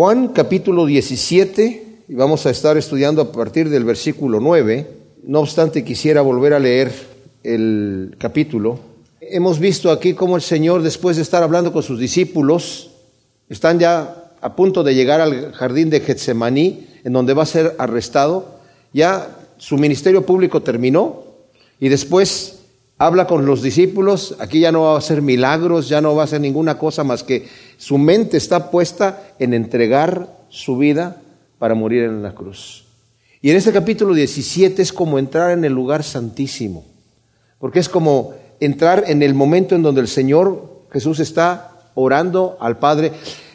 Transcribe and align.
Juan 0.00 0.28
capítulo 0.28 0.86
17, 0.86 2.04
y 2.08 2.14
vamos 2.14 2.46
a 2.46 2.50
estar 2.50 2.78
estudiando 2.78 3.20
a 3.20 3.30
partir 3.30 3.68
del 3.68 3.84
versículo 3.84 4.40
9. 4.40 4.86
No 5.24 5.40
obstante, 5.40 5.84
quisiera 5.84 6.22
volver 6.22 6.54
a 6.54 6.58
leer 6.58 6.90
el 7.42 8.16
capítulo. 8.16 8.80
Hemos 9.20 9.58
visto 9.58 9.90
aquí 9.90 10.14
cómo 10.14 10.36
el 10.36 10.42
Señor, 10.42 10.80
después 10.80 11.16
de 11.16 11.22
estar 11.22 11.42
hablando 11.42 11.70
con 11.70 11.82
sus 11.82 12.00
discípulos, 12.00 12.92
están 13.50 13.78
ya 13.78 14.32
a 14.40 14.56
punto 14.56 14.82
de 14.82 14.94
llegar 14.94 15.20
al 15.20 15.52
jardín 15.52 15.90
de 15.90 16.00
Getsemaní, 16.00 16.86
en 17.04 17.12
donde 17.12 17.34
va 17.34 17.42
a 17.42 17.46
ser 17.46 17.74
arrestado. 17.76 18.54
Ya 18.94 19.36
su 19.58 19.76
ministerio 19.76 20.24
público 20.24 20.62
terminó 20.62 21.24
y 21.78 21.90
después 21.90 22.59
habla 23.00 23.26
con 23.26 23.46
los 23.46 23.62
discípulos, 23.62 24.36
aquí 24.40 24.60
ya 24.60 24.70
no 24.72 24.82
va 24.82 24.94
a 24.94 24.98
hacer 24.98 25.22
milagros, 25.22 25.88
ya 25.88 26.02
no 26.02 26.14
va 26.14 26.20
a 26.20 26.24
hacer 26.26 26.38
ninguna 26.38 26.76
cosa 26.76 27.02
más 27.02 27.22
que 27.22 27.48
su 27.78 27.96
mente 27.96 28.36
está 28.36 28.70
puesta 28.70 29.32
en 29.38 29.54
entregar 29.54 30.28
su 30.50 30.76
vida 30.76 31.16
para 31.58 31.74
morir 31.74 32.02
en 32.02 32.22
la 32.22 32.34
cruz. 32.34 32.84
Y 33.40 33.50
en 33.50 33.56
este 33.56 33.72
capítulo 33.72 34.12
17 34.12 34.82
es 34.82 34.92
como 34.92 35.18
entrar 35.18 35.52
en 35.52 35.64
el 35.64 35.72
lugar 35.72 36.02
santísimo, 36.02 36.84
porque 37.58 37.78
es 37.78 37.88
como 37.88 38.34
entrar 38.60 39.04
en 39.06 39.22
el 39.22 39.32
momento 39.32 39.74
en 39.74 39.82
donde 39.82 40.02
el 40.02 40.08
Señor 40.08 40.82
Jesús 40.92 41.20
está 41.20 41.92
orando 41.94 42.58
al 42.60 42.78
Padre. 42.78 43.12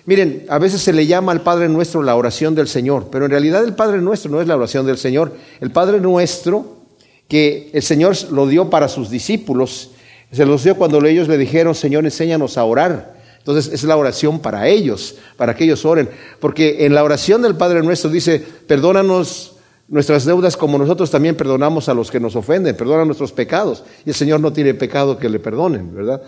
Miren, 0.07 0.47
a 0.49 0.57
veces 0.57 0.81
se 0.81 0.91
le 0.91 1.05
llama 1.05 1.31
al 1.31 1.41
Padre 1.41 1.69
nuestro 1.69 2.01
la 2.01 2.15
oración 2.15 2.55
del 2.55 2.67
Señor, 2.67 3.09
pero 3.11 3.25
en 3.25 3.31
realidad 3.31 3.63
el 3.63 3.75
Padre 3.75 4.01
nuestro 4.01 4.31
no 4.31 4.41
es 4.41 4.47
la 4.47 4.55
oración 4.55 4.87
del 4.87 4.97
Señor. 4.97 5.33
El 5.61 5.69
Padre 5.69 6.01
nuestro 6.01 6.84
que 7.27 7.69
el 7.73 7.81
Señor 7.81 8.15
lo 8.31 8.47
dio 8.47 8.69
para 8.69 8.87
sus 8.87 9.09
discípulos. 9.09 9.91
Se 10.31 10.45
los 10.45 10.63
dio 10.63 10.75
cuando 10.75 11.03
ellos 11.05 11.27
le 11.27 11.37
dijeron, 11.37 11.75
Señor, 11.75 12.05
enséñanos 12.05 12.57
a 12.57 12.63
orar. 12.63 13.15
Entonces 13.37 13.71
es 13.71 13.83
la 13.83 13.95
oración 13.95 14.39
para 14.39 14.67
ellos, 14.67 15.15
para 15.37 15.55
que 15.55 15.65
ellos 15.65 15.85
oren. 15.85 16.09
Porque 16.39 16.85
en 16.85 16.95
la 16.95 17.03
oración 17.03 17.41
del 17.41 17.55
Padre 17.55 17.83
nuestro 17.83 18.09
dice, 18.09 18.43
perdónanos 18.67 19.55
nuestras 19.87 20.25
deudas 20.25 20.57
como 20.57 20.77
nosotros 20.77 21.11
también 21.11 21.35
perdonamos 21.35 21.87
a 21.89 21.93
los 21.93 22.09
que 22.09 22.19
nos 22.19 22.35
ofenden, 22.35 22.75
perdona 22.75 23.05
nuestros 23.05 23.31
pecados. 23.31 23.83
Y 24.05 24.09
el 24.09 24.15
Señor 24.15 24.39
no 24.39 24.51
tiene 24.51 24.73
pecado 24.73 25.17
que 25.17 25.29
le 25.29 25.39
perdonen, 25.39 25.93
¿verdad? 25.93 26.23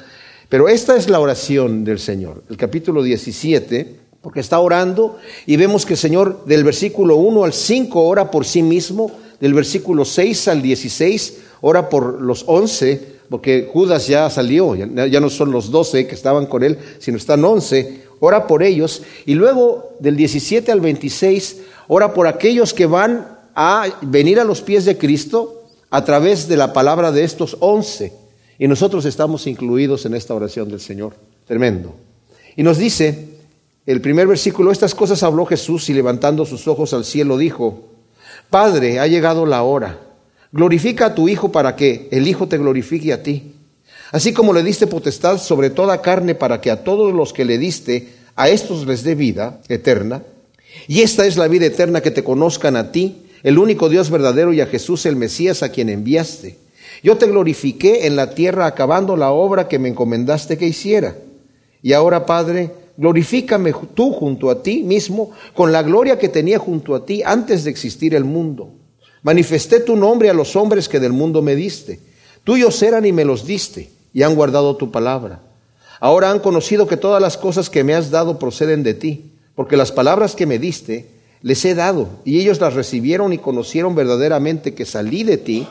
Pero 0.49 0.69
esta 0.69 0.95
es 0.95 1.09
la 1.09 1.19
oración 1.19 1.83
del 1.83 1.99
Señor, 1.99 2.43
el 2.49 2.57
capítulo 2.57 3.03
17, 3.03 3.95
porque 4.21 4.39
está 4.39 4.59
orando 4.59 5.17
y 5.45 5.57
vemos 5.57 5.85
que 5.85 5.93
el 5.93 5.99
Señor 5.99 6.45
del 6.45 6.63
versículo 6.63 7.15
1 7.15 7.43
al 7.43 7.53
5 7.53 8.03
ora 8.03 8.31
por 8.31 8.45
sí 8.45 8.61
mismo 8.61 9.11
del 9.39 9.53
versículo 9.53 10.05
6 10.05 10.47
al 10.47 10.61
16, 10.61 11.37
ora 11.61 11.89
por 11.89 12.21
los 12.21 12.43
11, 12.47 13.17
porque 13.29 13.69
Judas 13.71 14.07
ya 14.07 14.29
salió, 14.29 14.75
ya, 14.75 15.19
no 15.19 15.29
son 15.29 15.51
los 15.51 15.69
12 15.71 16.07
que 16.07 16.15
estaban 16.15 16.45
con 16.45 16.63
él, 16.63 16.77
sino 16.99 17.17
están 17.17 17.43
11, 17.43 18.03
ora 18.19 18.47
por 18.47 18.63
ellos, 18.63 19.03
y 19.25 19.35
luego 19.35 19.93
del 19.99 20.15
17 20.15 20.71
al 20.71 20.81
26, 20.81 21.57
ora 21.87 22.13
por 22.13 22.27
aquellos 22.27 22.73
que 22.73 22.85
van 22.85 23.37
a 23.55 23.85
venir 24.01 24.39
a 24.39 24.43
los 24.43 24.61
pies 24.61 24.85
de 24.85 24.97
Cristo 24.97 25.63
a 25.89 26.03
través 26.03 26.47
de 26.47 26.57
la 26.57 26.73
palabra 26.73 27.11
de 27.11 27.23
estos 27.23 27.57
11. 27.59 28.13
Y 28.59 28.67
nosotros 28.67 29.05
estamos 29.05 29.45
incluidos 29.47 30.05
en 30.05 30.15
esta 30.15 30.33
oración 30.33 30.69
del 30.69 30.79
Señor. 30.79 31.13
Tremendo. 31.45 31.93
Y 32.55 32.63
nos 32.63 32.77
dice, 32.77 33.29
el 33.85 34.01
primer 34.01 34.27
versículo, 34.27 34.71
estas 34.71 34.95
cosas 34.95 35.23
habló 35.23 35.45
Jesús 35.45 35.89
y 35.89 35.93
levantando 35.93 36.45
sus 36.45 36.67
ojos 36.67 36.93
al 36.93 37.05
cielo 37.05 37.37
dijo, 37.37 37.85
Padre, 38.49 38.99
ha 38.99 39.07
llegado 39.07 39.45
la 39.45 39.63
hora. 39.63 39.99
Glorifica 40.51 41.07
a 41.07 41.15
tu 41.15 41.27
Hijo 41.27 41.51
para 41.51 41.75
que 41.75 42.07
el 42.11 42.27
Hijo 42.27 42.47
te 42.47 42.57
glorifique 42.57 43.11
a 43.13 43.21
ti. 43.21 43.53
Así 44.11 44.33
como 44.33 44.53
le 44.53 44.63
diste 44.63 44.87
potestad 44.87 45.37
sobre 45.37 45.69
toda 45.69 46.01
carne 46.01 46.33
para 46.33 46.61
que 46.61 46.71
a 46.71 46.83
todos 46.83 47.13
los 47.13 47.33
que 47.33 47.43
le 47.43 47.57
diste, 47.57 48.07
a 48.35 48.49
estos 48.49 48.87
les 48.87 49.03
dé 49.03 49.15
vida 49.15 49.59
eterna. 49.67 50.23
Y 50.87 51.01
esta 51.01 51.25
es 51.25 51.35
la 51.37 51.47
vida 51.47 51.65
eterna 51.65 52.01
que 52.01 52.11
te 52.11 52.23
conozcan 52.23 52.77
a 52.77 52.91
ti, 52.91 53.23
el 53.43 53.57
único 53.57 53.89
Dios 53.89 54.09
verdadero 54.09 54.53
y 54.53 54.61
a 54.61 54.67
Jesús 54.67 55.05
el 55.05 55.15
Mesías 55.15 55.63
a 55.63 55.69
quien 55.69 55.89
enviaste. 55.89 56.57
Yo 57.03 57.17
te 57.17 57.27
glorifiqué 57.27 58.07
en 58.07 58.15
la 58.15 58.33
tierra 58.33 58.65
acabando 58.65 59.17
la 59.17 59.31
obra 59.31 59.67
que 59.67 59.79
me 59.79 59.89
encomendaste 59.89 60.57
que 60.57 60.67
hiciera. 60.67 61.15
Y 61.81 61.93
ahora, 61.93 62.25
Padre, 62.25 62.71
Glorifícame 62.97 63.73
tú 63.93 64.11
junto 64.11 64.49
a 64.49 64.63
ti 64.63 64.81
mismo 64.81 65.31
con 65.53 65.71
la 65.71 65.83
gloria 65.83 66.17
que 66.17 66.29
tenía 66.29 66.57
junto 66.57 66.95
a 66.95 67.05
ti 67.05 67.21
antes 67.23 67.63
de 67.63 67.69
existir 67.69 68.15
el 68.15 68.23
mundo. 68.23 68.71
Manifesté 69.21 69.79
tu 69.79 69.95
nombre 69.95 70.31
a 70.31 70.33
los 70.33 70.55
hombres 70.55 70.89
que 70.89 70.99
del 70.99 71.13
mundo 71.13 71.43
me 71.43 71.55
diste. 71.55 71.99
Tuyos 72.43 72.81
eran 72.81 73.05
y 73.05 73.11
me 73.11 73.25
los 73.25 73.45
diste, 73.45 73.91
y 74.13 74.23
han 74.23 74.35
guardado 74.35 74.77
tu 74.77 74.89
palabra. 74.89 75.41
Ahora 75.99 76.31
han 76.31 76.39
conocido 76.39 76.87
que 76.87 76.97
todas 76.97 77.21
las 77.21 77.37
cosas 77.37 77.69
que 77.69 77.83
me 77.83 77.93
has 77.93 78.09
dado 78.09 78.39
proceden 78.39 78.83
de 78.83 78.93
ti, 78.93 79.33
porque 79.53 79.77
las 79.77 79.91
palabras 79.91 80.35
que 80.35 80.45
me 80.45 80.59
diste 80.59 81.09
les 81.41 81.63
he 81.65 81.75
dado, 81.75 82.09
y 82.25 82.39
ellos 82.39 82.59
las 82.59 82.73
recibieron 82.73 83.31
y 83.31 83.37
conocieron 83.37 83.93
verdaderamente 83.93 84.73
que 84.73 84.85
salí 84.85 85.23
de 85.23 85.37
ti, 85.37 85.67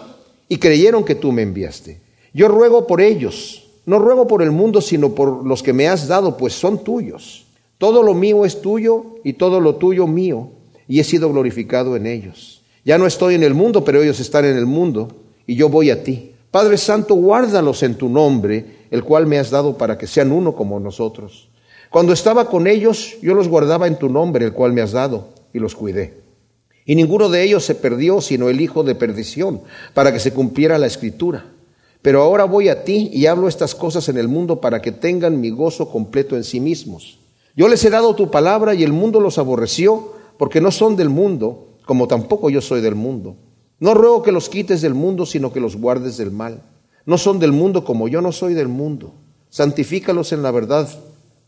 y 0.49 0.59
creyeron 0.59 1.05
que 1.05 1.17
tú 1.17 1.33
me 1.33 1.43
enviaste. 1.43 2.01
Yo 2.33 2.47
ruego 2.47 2.87
por 2.87 3.01
ellos 3.01 3.66
no 3.87 3.99
ruego 3.99 4.27
por 4.27 4.43
el 4.43 4.51
mundo, 4.51 4.81
sino 4.81 5.15
por 5.15 5.47
los 5.47 5.63
que 5.63 5.73
me 5.73 5.89
has 5.89 6.09
dado, 6.09 6.37
pues 6.37 6.53
son 6.53 6.85
tuyos. 6.85 7.47
Todo 7.79 8.03
lo 8.03 8.15
mío 8.15 8.45
es 8.45 8.61
tuyo 8.61 9.05
y 9.25 9.35
todo 9.35 9.61
lo 9.61 9.77
tuyo 9.77 10.07
mío, 10.07 10.51
y 10.89 11.01
he 11.01 11.05
sido 11.05 11.31
glorificado 11.31 11.97
en 11.97 12.07
ellos. 12.07 12.63
Ya 12.85 12.99
no 12.99 13.07
estoy 13.07 13.35
en 13.35 13.43
el 13.43 13.55
mundo, 13.55 13.85
pero 13.85 14.03
ellos 14.03 14.21
están 14.21 14.45
en 14.45 14.57
el 14.57 14.67
mundo, 14.67 15.09
y 15.47 15.55
yo 15.55 15.69
voy 15.69 15.91
a 15.91 16.03
ti. 16.03 16.33
Padre 16.51 16.79
Santo, 16.79 17.15
guárdalos 17.15 17.83
en 17.83 17.97
tu 17.97 18.09
nombre, 18.09 18.87
el 18.91 19.05
cual 19.05 19.27
me 19.27 19.39
has 19.39 19.51
dado 19.51 19.77
para 19.77 19.99
que 19.99 20.07
sean 20.07 20.33
uno 20.33 20.55
como 20.55 20.81
nosotros. 20.81 21.49
Cuando 21.91 22.13
estaba 22.13 22.49
con 22.49 22.67
ellos, 22.67 23.17
yo 23.23 23.35
los 23.35 23.49
guardaba 23.49 23.87
en 23.87 23.99
tu 23.99 24.09
nombre, 24.09 24.45
el 24.45 24.53
cual 24.53 24.73
me 24.73 24.81
has 24.81 24.93
dado, 24.93 25.29
y 25.53 25.59
los 25.59 25.75
cuidé. 25.75 26.15
Y 26.85 26.95
ninguno 26.95 27.29
de 27.29 27.43
ellos 27.43 27.65
se 27.65 27.75
perdió, 27.75 28.21
sino 28.21 28.49
el 28.49 28.61
hijo 28.61 28.85
de 28.85 28.95
perdición, 28.95 29.61
para 29.95 30.13
que 30.13 30.21
se 30.21 30.33
cumpliera 30.33 30.79
la 30.79 30.87
escritura. 30.87 31.53
Pero 32.07 32.23
ahora 32.23 32.45
voy 32.45 32.69
a 32.69 32.85
ti 32.85 33.11
y 33.13 33.27
hablo 33.27 33.49
estas 33.49 33.75
cosas 33.75 34.09
en 34.09 34.17
el 34.17 34.29
mundo 34.29 34.61
para 34.61 34.81
que 34.81 34.93
tengan 34.93 35.41
mi 35.41 35.51
gozo 35.51 35.91
completo 35.91 36.37
en 36.37 36.45
sí 36.45 36.61
mismos. 36.61 37.19
Yo 37.57 37.67
les 37.67 37.85
he 37.85 37.91
dado 37.91 38.15
tu 38.15 38.31
palabra 38.31 38.75
y 38.75 38.85
el 38.85 38.93
mundo 38.93 39.21
los 39.21 39.39
aborreció 39.39 40.13
porque 40.39 40.61
no 40.61 40.71
son 40.71 40.95
del 40.95 41.09
mundo, 41.09 41.79
como 41.85 42.07
tampoco 42.07 42.49
yo 42.49 42.61
soy 42.61 42.81
del 42.81 42.95
mundo. 42.95 43.35
No 43.81 43.93
ruego 43.93 44.23
que 44.23 44.31
los 44.31 44.49
quites 44.49 44.83
del 44.83 44.95
mundo, 44.95 45.27
sino 45.27 45.53
que 45.53 45.59
los 45.59 45.75
guardes 45.75 46.17
del 46.17 46.31
mal. 46.31 46.63
No 47.07 47.19
son 47.19 47.41
del 47.41 47.51
mundo 47.51 47.83
como 47.83 48.07
yo 48.07 48.23
no 48.23 48.31
soy 48.31 48.55
del 48.55 48.69
mundo. 48.69 49.13
Santifícalos 49.51 50.31
en 50.31 50.45
la 50.45 50.53
verdad, 50.53 50.89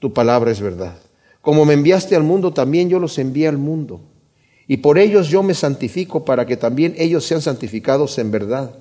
tu 0.00 0.12
palabra 0.12 0.50
es 0.50 0.60
verdad. 0.60 0.98
Como 1.40 1.66
me 1.66 1.74
enviaste 1.74 2.16
al 2.16 2.24
mundo, 2.24 2.52
también 2.52 2.88
yo 2.88 2.98
los 2.98 3.16
envié 3.20 3.46
al 3.46 3.58
mundo. 3.58 4.00
Y 4.66 4.78
por 4.78 4.98
ellos 4.98 5.28
yo 5.28 5.44
me 5.44 5.54
santifico 5.54 6.24
para 6.24 6.46
que 6.46 6.56
también 6.56 6.96
ellos 6.98 7.24
sean 7.24 7.42
santificados 7.42 8.18
en 8.18 8.32
verdad. 8.32 8.72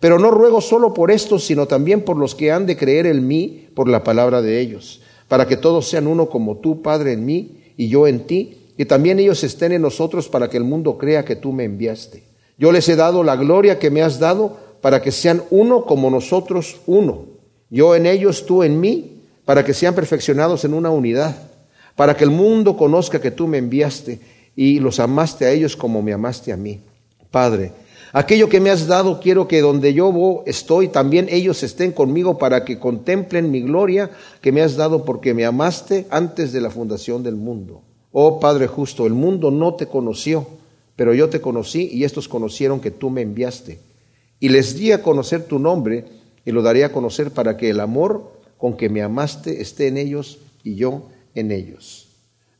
Pero 0.00 0.18
no 0.18 0.30
ruego 0.30 0.60
solo 0.60 0.92
por 0.92 1.10
estos, 1.10 1.44
sino 1.44 1.66
también 1.66 2.02
por 2.02 2.16
los 2.16 2.34
que 2.34 2.52
han 2.52 2.66
de 2.66 2.76
creer 2.76 3.06
en 3.06 3.26
mí 3.26 3.68
por 3.74 3.88
la 3.88 4.04
palabra 4.04 4.42
de 4.42 4.60
ellos, 4.60 5.02
para 5.28 5.46
que 5.46 5.56
todos 5.56 5.88
sean 5.88 6.06
uno 6.06 6.28
como 6.28 6.58
tú, 6.58 6.82
Padre, 6.82 7.12
en 7.12 7.24
mí 7.24 7.62
y 7.76 7.88
yo 7.88 8.06
en 8.06 8.26
ti, 8.26 8.58
y 8.76 8.84
también 8.84 9.18
ellos 9.18 9.44
estén 9.44 9.72
en 9.72 9.82
nosotros 9.82 10.28
para 10.28 10.48
que 10.50 10.56
el 10.56 10.64
mundo 10.64 10.98
crea 10.98 11.24
que 11.24 11.36
tú 11.36 11.52
me 11.52 11.64
enviaste. 11.64 12.24
Yo 12.58 12.72
les 12.72 12.88
he 12.88 12.96
dado 12.96 13.22
la 13.22 13.36
gloria 13.36 13.78
que 13.78 13.90
me 13.90 14.02
has 14.02 14.18
dado 14.18 14.56
para 14.80 15.00
que 15.00 15.12
sean 15.12 15.42
uno 15.50 15.84
como 15.84 16.10
nosotros 16.10 16.80
uno. 16.86 17.26
Yo 17.70 17.94
en 17.94 18.06
ellos, 18.06 18.46
tú 18.46 18.62
en 18.62 18.80
mí, 18.80 19.22
para 19.44 19.64
que 19.64 19.74
sean 19.74 19.94
perfeccionados 19.94 20.64
en 20.64 20.74
una 20.74 20.90
unidad, 20.90 21.36
para 21.96 22.16
que 22.16 22.24
el 22.24 22.30
mundo 22.30 22.76
conozca 22.76 23.20
que 23.20 23.30
tú 23.30 23.46
me 23.46 23.58
enviaste 23.58 24.20
y 24.56 24.78
los 24.80 25.00
amaste 25.00 25.46
a 25.46 25.50
ellos 25.50 25.76
como 25.76 26.02
me 26.02 26.12
amaste 26.12 26.52
a 26.52 26.56
mí. 26.56 26.80
Padre, 27.30 27.72
Aquello 28.16 28.48
que 28.48 28.60
me 28.60 28.70
has 28.70 28.86
dado, 28.86 29.18
quiero 29.18 29.48
que 29.48 29.60
donde 29.60 29.92
yo 29.92 30.44
estoy, 30.46 30.86
también 30.86 31.26
ellos 31.32 31.64
estén 31.64 31.90
conmigo 31.90 32.38
para 32.38 32.64
que 32.64 32.78
contemplen 32.78 33.50
mi 33.50 33.60
gloria 33.60 34.12
que 34.40 34.52
me 34.52 34.62
has 34.62 34.76
dado 34.76 35.04
porque 35.04 35.34
me 35.34 35.44
amaste 35.44 36.06
antes 36.10 36.52
de 36.52 36.60
la 36.60 36.70
fundación 36.70 37.24
del 37.24 37.34
mundo. 37.34 37.82
Oh 38.12 38.38
Padre 38.38 38.68
justo, 38.68 39.08
el 39.08 39.14
mundo 39.14 39.50
no 39.50 39.74
te 39.74 39.88
conoció, 39.88 40.46
pero 40.94 41.12
yo 41.12 41.28
te 41.28 41.40
conocí 41.40 41.90
y 41.92 42.04
estos 42.04 42.28
conocieron 42.28 42.78
que 42.78 42.92
tú 42.92 43.10
me 43.10 43.20
enviaste. 43.20 43.80
Y 44.38 44.48
les 44.50 44.76
di 44.76 44.92
a 44.92 45.02
conocer 45.02 45.46
tu 45.46 45.58
nombre 45.58 46.04
y 46.44 46.52
lo 46.52 46.62
daré 46.62 46.84
a 46.84 46.92
conocer 46.92 47.32
para 47.32 47.56
que 47.56 47.70
el 47.70 47.80
amor 47.80 48.30
con 48.58 48.76
que 48.76 48.88
me 48.88 49.02
amaste 49.02 49.60
esté 49.60 49.88
en 49.88 49.96
ellos 49.96 50.38
y 50.62 50.76
yo 50.76 51.08
en 51.34 51.50
ellos. 51.50 52.06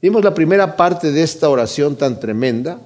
Vimos 0.02 0.24
la 0.24 0.34
primera 0.34 0.74
parte 0.74 1.12
de 1.12 1.22
esta 1.22 1.48
oración 1.48 1.94
tan 1.94 2.18
tremenda. 2.18 2.80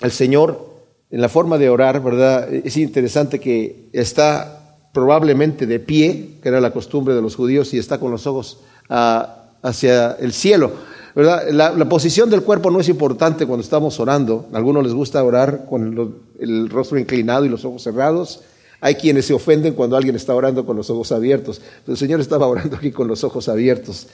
El 0.00 0.12
Señor 0.12 0.73
en 1.10 1.20
la 1.20 1.28
forma 1.28 1.58
de 1.58 1.68
orar, 1.68 2.02
¿verdad? 2.02 2.52
Es 2.52 2.76
interesante 2.76 3.38
que 3.38 3.88
está 3.92 4.78
probablemente 4.92 5.66
de 5.66 5.80
pie, 5.80 6.38
que 6.42 6.48
era 6.48 6.60
la 6.60 6.72
costumbre 6.72 7.14
de 7.14 7.20
los 7.20 7.36
judíos, 7.36 7.74
y 7.74 7.78
está 7.78 7.98
con 7.98 8.10
los 8.10 8.26
ojos 8.26 8.60
ah, 8.88 9.44
hacia 9.62 10.12
el 10.12 10.32
cielo. 10.32 10.72
¿verdad? 11.14 11.48
La, 11.50 11.88
posición 11.88 12.28
del 12.30 12.42
cuerpo 12.42 12.70
no 12.70 12.80
es 12.80 12.88
importante 12.88 13.46
cuando 13.46 13.62
estamos 13.62 13.98
orando. 14.00 14.48
A 14.52 14.56
algunos 14.56 14.82
les 14.82 14.92
gusta 14.92 15.22
orar 15.22 15.66
con 15.68 16.18
el, 16.38 16.70
rostro 16.70 16.98
inclinado 16.98 17.44
y 17.44 17.48
los 17.48 17.64
ojos 17.64 17.82
cerrados. 17.82 18.42
Hay 18.80 18.96
quienes 18.96 19.26
se 19.26 19.34
ofenden 19.34 19.74
cuando 19.74 19.96
alguien 19.96 20.16
está 20.16 20.34
orando 20.34 20.66
con 20.66 20.76
los 20.76 20.90
ojos 20.90 21.12
abiertos. 21.12 21.60
Pero 21.84 21.92
el 21.92 21.98
Señor 21.98 22.20
estaba 22.20 22.46
orando 22.46 22.76
aquí 22.76 22.90
con 22.90 23.08
los 23.08 23.24
ojos 23.24 23.48
abiertos. 23.48 24.08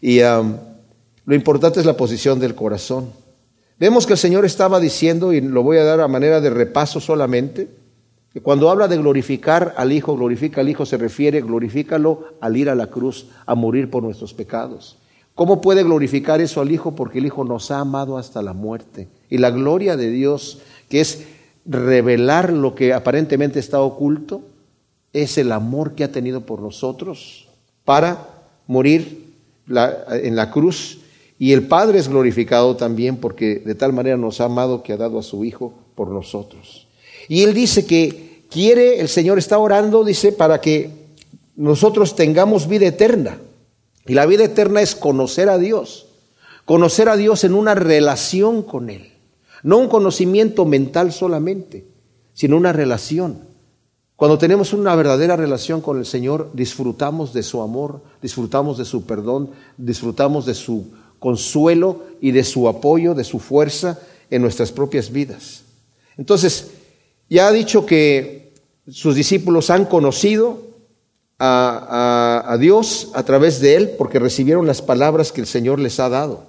Y 0.00 0.20
Lo 0.20 1.34
importante 1.34 1.80
es 1.80 1.86
la 1.86 1.96
posición 1.96 2.40
del 2.40 2.54
corazón. 2.54 3.10
Vemos 3.80 4.06
que 4.06 4.12
el 4.12 4.18
Señor 4.18 4.44
estaba 4.44 4.78
diciendo, 4.78 5.32
y 5.32 5.40
lo 5.40 5.62
voy 5.62 5.78
a 5.78 5.84
dar 5.84 6.00
a 6.00 6.06
manera 6.06 6.42
de 6.42 6.50
repaso 6.50 7.00
solamente, 7.00 7.70
que 8.30 8.42
cuando 8.42 8.68
habla 8.68 8.88
de 8.88 8.98
glorificar 8.98 9.72
al 9.78 9.90
Hijo, 9.90 10.14
glorifica 10.14 10.60
al 10.60 10.68
Hijo, 10.68 10.84
se 10.84 10.98
refiere, 10.98 11.40
glorifícalo 11.40 12.24
al 12.42 12.58
ir 12.58 12.68
a 12.68 12.74
la 12.74 12.88
cruz, 12.88 13.28
a 13.46 13.54
morir 13.54 13.90
por 13.90 14.02
nuestros 14.02 14.34
pecados. 14.34 14.98
¿Cómo 15.34 15.62
puede 15.62 15.82
glorificar 15.82 16.42
eso 16.42 16.60
al 16.60 16.70
Hijo? 16.70 16.94
Porque 16.94 17.20
el 17.20 17.26
Hijo 17.26 17.42
nos 17.42 17.70
ha 17.70 17.80
amado 17.80 18.18
hasta 18.18 18.42
la 18.42 18.52
muerte. 18.52 19.08
Y 19.30 19.38
la 19.38 19.50
gloria 19.50 19.96
de 19.96 20.10
Dios, 20.10 20.60
que 20.90 21.00
es 21.00 21.24
revelar 21.64 22.52
lo 22.52 22.74
que 22.74 22.92
aparentemente 22.92 23.58
está 23.58 23.80
oculto, 23.80 24.42
es 25.14 25.38
el 25.38 25.52
amor 25.52 25.94
que 25.94 26.04
ha 26.04 26.12
tenido 26.12 26.42
por 26.42 26.60
nosotros 26.60 27.48
para 27.86 28.28
morir 28.66 29.32
en 29.66 30.36
la 30.36 30.50
cruz. 30.50 31.00
Y 31.40 31.54
el 31.54 31.66
Padre 31.66 31.98
es 31.98 32.08
glorificado 32.08 32.76
también 32.76 33.16
porque 33.16 33.60
de 33.60 33.74
tal 33.74 33.94
manera 33.94 34.18
nos 34.18 34.42
ha 34.42 34.44
amado 34.44 34.82
que 34.82 34.92
ha 34.92 34.98
dado 34.98 35.18
a 35.18 35.22
su 35.22 35.42
Hijo 35.42 35.72
por 35.94 36.08
nosotros. 36.08 36.86
Y 37.28 37.44
Él 37.44 37.54
dice 37.54 37.86
que 37.86 38.44
quiere, 38.50 39.00
el 39.00 39.08
Señor 39.08 39.38
está 39.38 39.56
orando, 39.56 40.04
dice, 40.04 40.32
para 40.32 40.60
que 40.60 40.90
nosotros 41.56 42.14
tengamos 42.14 42.68
vida 42.68 42.88
eterna. 42.88 43.38
Y 44.04 44.12
la 44.12 44.26
vida 44.26 44.44
eterna 44.44 44.82
es 44.82 44.94
conocer 44.94 45.48
a 45.48 45.56
Dios, 45.56 46.08
conocer 46.66 47.08
a 47.08 47.16
Dios 47.16 47.42
en 47.44 47.54
una 47.54 47.74
relación 47.74 48.62
con 48.62 48.90
Él. 48.90 49.10
No 49.62 49.78
un 49.78 49.88
conocimiento 49.88 50.66
mental 50.66 51.10
solamente, 51.10 51.86
sino 52.34 52.58
una 52.58 52.74
relación. 52.74 53.48
Cuando 54.14 54.36
tenemos 54.36 54.74
una 54.74 54.94
verdadera 54.94 55.36
relación 55.36 55.80
con 55.80 55.98
el 55.98 56.04
Señor, 56.04 56.50
disfrutamos 56.52 57.32
de 57.32 57.42
su 57.42 57.62
amor, 57.62 58.02
disfrutamos 58.20 58.76
de 58.76 58.84
su 58.84 59.06
perdón, 59.06 59.52
disfrutamos 59.78 60.44
de 60.44 60.52
su 60.52 61.00
consuelo 61.20 62.02
y 62.20 62.32
de 62.32 62.42
su 62.42 62.66
apoyo, 62.66 63.14
de 63.14 63.22
su 63.22 63.38
fuerza 63.38 64.00
en 64.30 64.42
nuestras 64.42 64.72
propias 64.72 65.12
vidas. 65.12 65.62
Entonces, 66.16 66.72
ya 67.28 67.46
ha 67.46 67.52
dicho 67.52 67.86
que 67.86 68.52
sus 68.88 69.14
discípulos 69.14 69.70
han 69.70 69.84
conocido 69.84 70.68
a, 71.38 72.56
Dios 72.60 73.10
a 73.14 73.22
través 73.22 73.60
de 73.60 73.76
Él 73.76 73.90
porque 73.96 74.18
recibieron 74.18 74.66
las 74.66 74.82
palabras 74.82 75.32
que 75.32 75.40
el 75.40 75.46
Señor 75.46 75.78
les 75.78 76.00
ha 76.00 76.08
dado. 76.08 76.44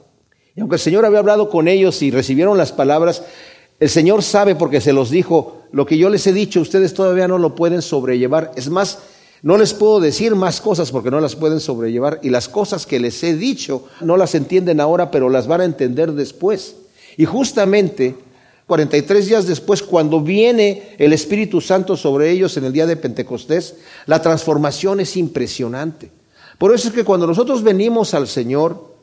Y 0.56 0.62
aunque 0.62 0.76
el 0.76 0.82
Señor 0.82 1.06
había 1.06 1.20
hablado 1.20 1.50
con 1.50 1.68
ellos 1.68 2.02
y 2.02 2.12
recibieron 2.12 2.58
las 2.58 2.74
palabras, 2.74 3.24
el 3.80 3.90
Señor 3.90 4.22
sabe 4.22 4.56
porque 4.56 4.82
se 4.82 4.92
los 4.92 5.10
dijo, 5.10 5.62
lo 5.72 5.86
que 5.86 5.98
yo 5.98 6.10
les 6.10 6.28
he 6.28 6.34
dicho, 6.34 6.60
ustedes 6.60 6.94
todavía 6.94 7.28
no 7.28 7.38
lo 7.38 7.56
pueden 7.56 7.82
sobrellevar. 7.82 8.52
Es 8.56 8.70
más, 8.70 9.00
no 9.44 9.58
les 9.58 9.74
puedo 9.74 10.00
decir 10.00 10.36
más 10.36 10.62
cosas 10.62 10.92
porque 10.92 11.10
no 11.10 11.20
las 11.20 11.36
pueden 11.36 11.60
sobrellevar 11.60 12.20
y 12.22 12.30
las 12.30 12.48
cosas 12.48 12.86
que 12.86 13.00
les 13.00 13.24
he 13.24 13.36
dicho 13.36 13.86
no 14.02 14.18
las 14.18 14.36
entienden 14.36 14.80
ahora, 14.80 15.10
pero 15.10 15.30
las 15.30 15.48
van 15.48 15.62
a 15.62 15.66
entender 15.66 16.12
después. 16.14 16.76
Y 17.18 17.26
justamente 17.26 18.16
43 18.72 19.28
días 19.28 19.48
después, 19.48 19.84
cuando 19.84 20.22
viene 20.22 20.96
el 20.98 21.12
Espíritu 21.12 21.60
Santo 21.60 21.98
sobre 21.98 22.32
ellos 22.32 22.56
en 22.56 22.64
el 22.64 22.72
día 22.72 22.86
de 22.86 22.96
Pentecostés, 22.96 23.76
la 24.06 24.22
transformación 24.22 25.02
es 25.02 25.18
impresionante. 25.18 26.10
Por 26.58 26.74
eso 26.74 26.88
es 26.88 26.94
que 26.94 27.04
cuando 27.04 27.28
nosotros 27.28 27.64
venimos 27.64 28.14
al 28.14 28.30
Señor 28.30 28.96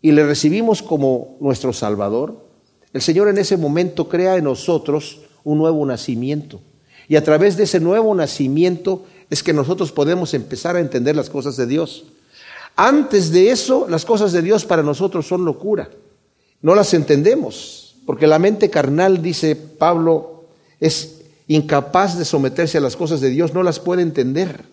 y 0.00 0.12
le 0.12 0.24
recibimos 0.24 0.82
como 0.82 1.36
nuestro 1.40 1.72
Salvador, 1.72 2.46
el 2.92 3.02
Señor 3.02 3.28
en 3.28 3.38
ese 3.38 3.56
momento 3.56 4.08
crea 4.08 4.36
en 4.36 4.44
nosotros 4.44 5.22
un 5.42 5.58
nuevo 5.58 5.84
nacimiento. 5.84 6.60
Y 7.08 7.16
a 7.16 7.24
través 7.24 7.56
de 7.56 7.64
ese 7.64 7.80
nuevo 7.80 8.14
nacimiento 8.14 9.04
es 9.30 9.42
que 9.42 9.52
nosotros 9.52 9.92
podemos 9.92 10.34
empezar 10.34 10.76
a 10.76 10.80
entender 10.80 11.14
las 11.14 11.30
cosas 11.30 11.56
de 11.56 11.66
Dios. 11.66 12.04
Antes 12.76 13.32
de 13.32 13.50
eso, 13.50 13.86
las 13.88 14.04
cosas 14.04 14.32
de 14.32 14.42
Dios 14.42 14.64
para 14.64 14.82
nosotros 14.82 15.26
son 15.26 15.44
locura. 15.44 15.90
No 16.62 16.74
las 16.74 16.94
entendemos, 16.94 17.96
porque 18.06 18.26
la 18.26 18.38
mente 18.38 18.70
carnal, 18.70 19.22
dice 19.22 19.56
Pablo, 19.56 20.44
es 20.80 21.20
incapaz 21.48 22.18
de 22.18 22.24
someterse 22.24 22.78
a 22.78 22.80
las 22.80 22.96
cosas 22.96 23.20
de 23.20 23.30
Dios, 23.30 23.54
no 23.54 23.62
las 23.62 23.80
puede 23.80 24.02
entender. 24.02 24.64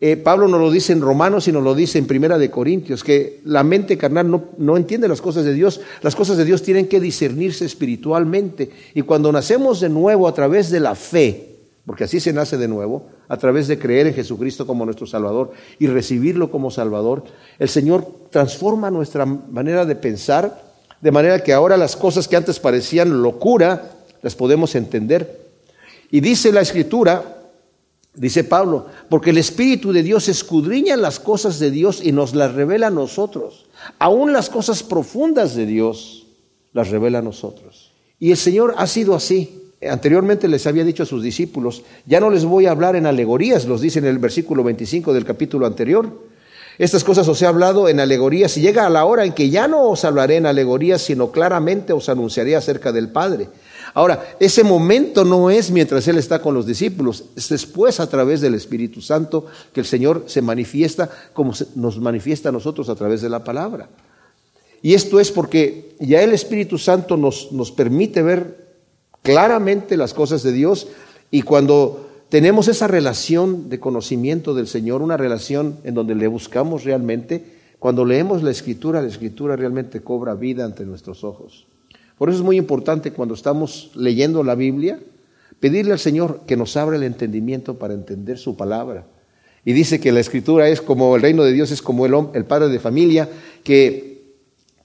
Eh, 0.00 0.16
Pablo 0.16 0.48
no 0.48 0.58
lo 0.58 0.70
dice 0.70 0.92
en 0.92 1.00
Romanos, 1.00 1.44
sino 1.44 1.60
lo 1.60 1.76
dice 1.76 1.98
en 1.98 2.08
Primera 2.08 2.36
de 2.36 2.50
Corintios, 2.50 3.04
que 3.04 3.40
la 3.44 3.62
mente 3.62 3.96
carnal 3.96 4.28
no, 4.28 4.46
no 4.58 4.76
entiende 4.76 5.06
las 5.06 5.20
cosas 5.20 5.44
de 5.44 5.54
Dios. 5.54 5.80
Las 6.02 6.16
cosas 6.16 6.36
de 6.36 6.44
Dios 6.44 6.62
tienen 6.62 6.88
que 6.88 6.98
discernirse 6.98 7.64
espiritualmente. 7.64 8.68
Y 8.94 9.02
cuando 9.02 9.30
nacemos 9.30 9.80
de 9.80 9.88
nuevo 9.88 10.26
a 10.26 10.34
través 10.34 10.70
de 10.70 10.80
la 10.80 10.96
fe, 10.96 11.51
porque 11.86 12.04
así 12.04 12.20
se 12.20 12.32
nace 12.32 12.56
de 12.56 12.68
nuevo, 12.68 13.06
a 13.28 13.36
través 13.36 13.66
de 13.68 13.78
creer 13.78 14.06
en 14.06 14.14
Jesucristo 14.14 14.66
como 14.66 14.84
nuestro 14.84 15.06
Salvador 15.06 15.52
y 15.78 15.88
recibirlo 15.88 16.50
como 16.50 16.70
Salvador, 16.70 17.24
el 17.58 17.68
Señor 17.68 18.06
transforma 18.30 18.90
nuestra 18.90 19.26
manera 19.26 19.84
de 19.84 19.96
pensar, 19.96 20.62
de 21.00 21.10
manera 21.10 21.42
que 21.42 21.52
ahora 21.52 21.76
las 21.76 21.96
cosas 21.96 22.28
que 22.28 22.36
antes 22.36 22.60
parecían 22.60 23.22
locura, 23.22 23.90
las 24.22 24.34
podemos 24.34 24.74
entender. 24.74 25.40
Y 26.10 26.20
dice 26.20 26.52
la 26.52 26.60
Escritura, 26.60 27.42
Dice 28.14 28.44
Pablo, 28.44 28.86
porque 29.08 29.30
el 29.30 29.38
Espíritu 29.38 29.90
de 29.90 30.02
Dios 30.02 30.28
escudriña 30.28 30.96
las 30.96 31.18
cosas 31.18 31.58
de 31.58 31.70
Dios 31.70 32.04
y 32.04 32.12
nos 32.12 32.34
las 32.34 32.52
revela 32.52 32.88
a 32.88 32.90
nosotros. 32.90 33.66
Aún 33.98 34.34
las 34.34 34.50
cosas 34.50 34.82
profundas 34.82 35.54
de 35.54 35.64
Dios 35.64 36.26
las 36.74 36.90
revela 36.90 37.20
a 37.20 37.22
nosotros. 37.22 37.92
Y 38.18 38.30
el 38.30 38.36
Señor 38.36 38.74
ha 38.76 38.86
sido 38.86 39.14
así. 39.14 39.61
Anteriormente 39.90 40.48
les 40.48 40.66
había 40.66 40.84
dicho 40.84 41.02
a 41.02 41.06
sus 41.06 41.22
discípulos, 41.22 41.82
ya 42.06 42.20
no 42.20 42.30
les 42.30 42.44
voy 42.44 42.66
a 42.66 42.70
hablar 42.70 42.94
en 42.94 43.06
alegorías, 43.06 43.66
los 43.66 43.80
dice 43.80 43.98
en 43.98 44.04
el 44.06 44.18
versículo 44.18 44.62
25 44.62 45.12
del 45.12 45.24
capítulo 45.24 45.66
anterior. 45.66 46.30
Estas 46.78 47.04
cosas 47.04 47.28
os 47.28 47.40
he 47.42 47.46
hablado 47.46 47.88
en 47.88 48.00
alegorías 48.00 48.56
y 48.56 48.60
llega 48.60 48.86
a 48.86 48.90
la 48.90 49.04
hora 49.04 49.24
en 49.24 49.32
que 49.32 49.50
ya 49.50 49.68
no 49.68 49.90
os 49.90 50.04
hablaré 50.04 50.36
en 50.36 50.46
alegorías, 50.46 51.02
sino 51.02 51.30
claramente 51.30 51.92
os 51.92 52.08
anunciaré 52.08 52.56
acerca 52.56 52.92
del 52.92 53.10
Padre. 53.10 53.48
Ahora, 53.94 54.36
ese 54.40 54.64
momento 54.64 55.24
no 55.24 55.50
es 55.50 55.70
mientras 55.70 56.08
Él 56.08 56.16
está 56.16 56.40
con 56.40 56.54
los 56.54 56.66
discípulos, 56.66 57.24
es 57.36 57.50
después 57.50 58.00
a 58.00 58.08
través 58.08 58.40
del 58.40 58.54
Espíritu 58.54 59.02
Santo 59.02 59.46
que 59.72 59.80
el 59.80 59.86
Señor 59.86 60.24
se 60.26 60.40
manifiesta 60.40 61.10
como 61.34 61.52
nos 61.74 61.98
manifiesta 61.98 62.48
a 62.48 62.52
nosotros 62.52 62.88
a 62.88 62.94
través 62.94 63.20
de 63.20 63.28
la 63.28 63.44
palabra. 63.44 63.88
Y 64.80 64.94
esto 64.94 65.20
es 65.20 65.30
porque 65.30 65.94
ya 66.00 66.22
el 66.22 66.32
Espíritu 66.32 66.78
Santo 66.78 67.16
nos, 67.16 67.52
nos 67.52 67.70
permite 67.70 68.22
ver 68.22 68.61
claramente 69.22 69.96
las 69.96 70.14
cosas 70.14 70.42
de 70.42 70.52
Dios 70.52 70.88
y 71.30 71.42
cuando 71.42 72.08
tenemos 72.28 72.68
esa 72.68 72.86
relación 72.88 73.68
de 73.68 73.78
conocimiento 73.78 74.54
del 74.54 74.66
Señor, 74.66 75.02
una 75.02 75.16
relación 75.16 75.78
en 75.84 75.94
donde 75.94 76.14
le 76.14 76.26
buscamos 76.26 76.84
realmente, 76.84 77.44
cuando 77.78 78.04
leemos 78.04 78.42
la 78.42 78.50
Escritura, 78.50 79.02
la 79.02 79.08
Escritura 79.08 79.56
realmente 79.56 80.00
cobra 80.00 80.34
vida 80.34 80.64
ante 80.64 80.84
nuestros 80.84 81.24
ojos. 81.24 81.66
Por 82.16 82.28
eso 82.28 82.38
es 82.38 82.44
muy 82.44 82.56
importante 82.56 83.12
cuando 83.12 83.34
estamos 83.34 83.90
leyendo 83.94 84.42
la 84.44 84.54
Biblia, 84.54 85.00
pedirle 85.60 85.92
al 85.92 85.98
Señor 85.98 86.40
que 86.46 86.56
nos 86.56 86.76
abra 86.76 86.96
el 86.96 87.02
entendimiento 87.02 87.78
para 87.78 87.94
entender 87.94 88.38
su 88.38 88.56
palabra. 88.56 89.06
Y 89.64 89.72
dice 89.72 90.00
que 90.00 90.12
la 90.12 90.20
escritura 90.20 90.68
es 90.68 90.80
como 90.80 91.14
el 91.16 91.22
reino 91.22 91.44
de 91.44 91.52
Dios, 91.52 91.70
es 91.70 91.82
como 91.82 92.06
el, 92.06 92.14
el 92.34 92.44
padre 92.44 92.68
de 92.68 92.80
familia 92.80 93.28
que 93.62 94.22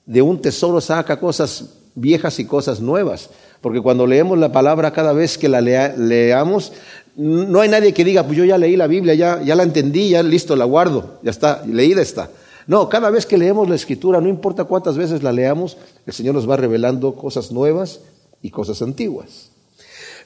de 0.06 0.22
un 0.22 0.40
tesoro 0.40 0.80
saca 0.80 1.18
cosas 1.18 1.74
viejas 1.94 2.38
y 2.38 2.44
cosas 2.44 2.80
nuevas. 2.80 3.30
Porque 3.60 3.80
cuando 3.80 4.06
leemos 4.06 4.38
la 4.38 4.52
palabra, 4.52 4.92
cada 4.92 5.12
vez 5.12 5.36
que 5.36 5.48
la 5.48 5.60
leamos, 5.60 6.72
no 7.16 7.60
hay 7.60 7.68
nadie 7.68 7.92
que 7.92 8.04
diga, 8.04 8.24
pues 8.24 8.38
yo 8.38 8.44
ya 8.44 8.58
leí 8.58 8.76
la 8.76 8.86
Biblia, 8.86 9.14
ya, 9.14 9.42
ya 9.42 9.56
la 9.56 9.64
entendí, 9.64 10.10
ya 10.10 10.22
listo, 10.22 10.54
la 10.54 10.64
guardo, 10.64 11.18
ya 11.22 11.30
está, 11.30 11.64
leída 11.66 12.00
está. 12.00 12.30
No, 12.68 12.88
cada 12.88 13.10
vez 13.10 13.26
que 13.26 13.38
leemos 13.38 13.68
la 13.68 13.74
escritura, 13.74 14.20
no 14.20 14.28
importa 14.28 14.64
cuántas 14.64 14.96
veces 14.96 15.22
la 15.22 15.32
leamos, 15.32 15.78
el 16.06 16.12
Señor 16.12 16.34
nos 16.34 16.48
va 16.48 16.56
revelando 16.56 17.14
cosas 17.14 17.50
nuevas 17.50 18.00
y 18.42 18.50
cosas 18.50 18.82
antiguas. 18.82 19.50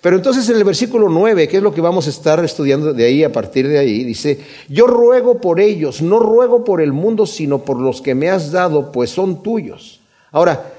Pero 0.03 0.17
entonces 0.17 0.49
en 0.49 0.57
el 0.57 0.65
versículo 0.65 1.09
9, 1.09 1.47
que 1.47 1.59
es 1.59 1.63
lo 1.63 1.73
que 1.73 1.81
vamos 1.81 2.09
a 2.09 2.11
estar 2.11 2.45
estudiando 2.45 2.93
de 2.93 3.05
ahí, 3.05 3.23
a 3.23 3.31
partir 3.31 3.69
de 3.69 3.79
ahí, 3.79 4.03
dice, 4.03 4.41
yo 4.69 4.89
ruego 4.89 5.41
por 5.41 5.61
ellos, 5.61 6.03
no 6.03 6.19
ruego 6.19 6.65
por 6.65 6.83
el 6.83 6.93
mundo, 6.93 7.25
sino 7.25 7.65
por 7.65 7.81
los 7.81 8.03
que 8.03 8.17
me 8.17 8.29
has 8.29 8.51
dado, 8.51 8.91
pues 8.91 9.11
son 9.11 9.45
tuyos. 9.45 10.01
Ahora, 10.33 10.73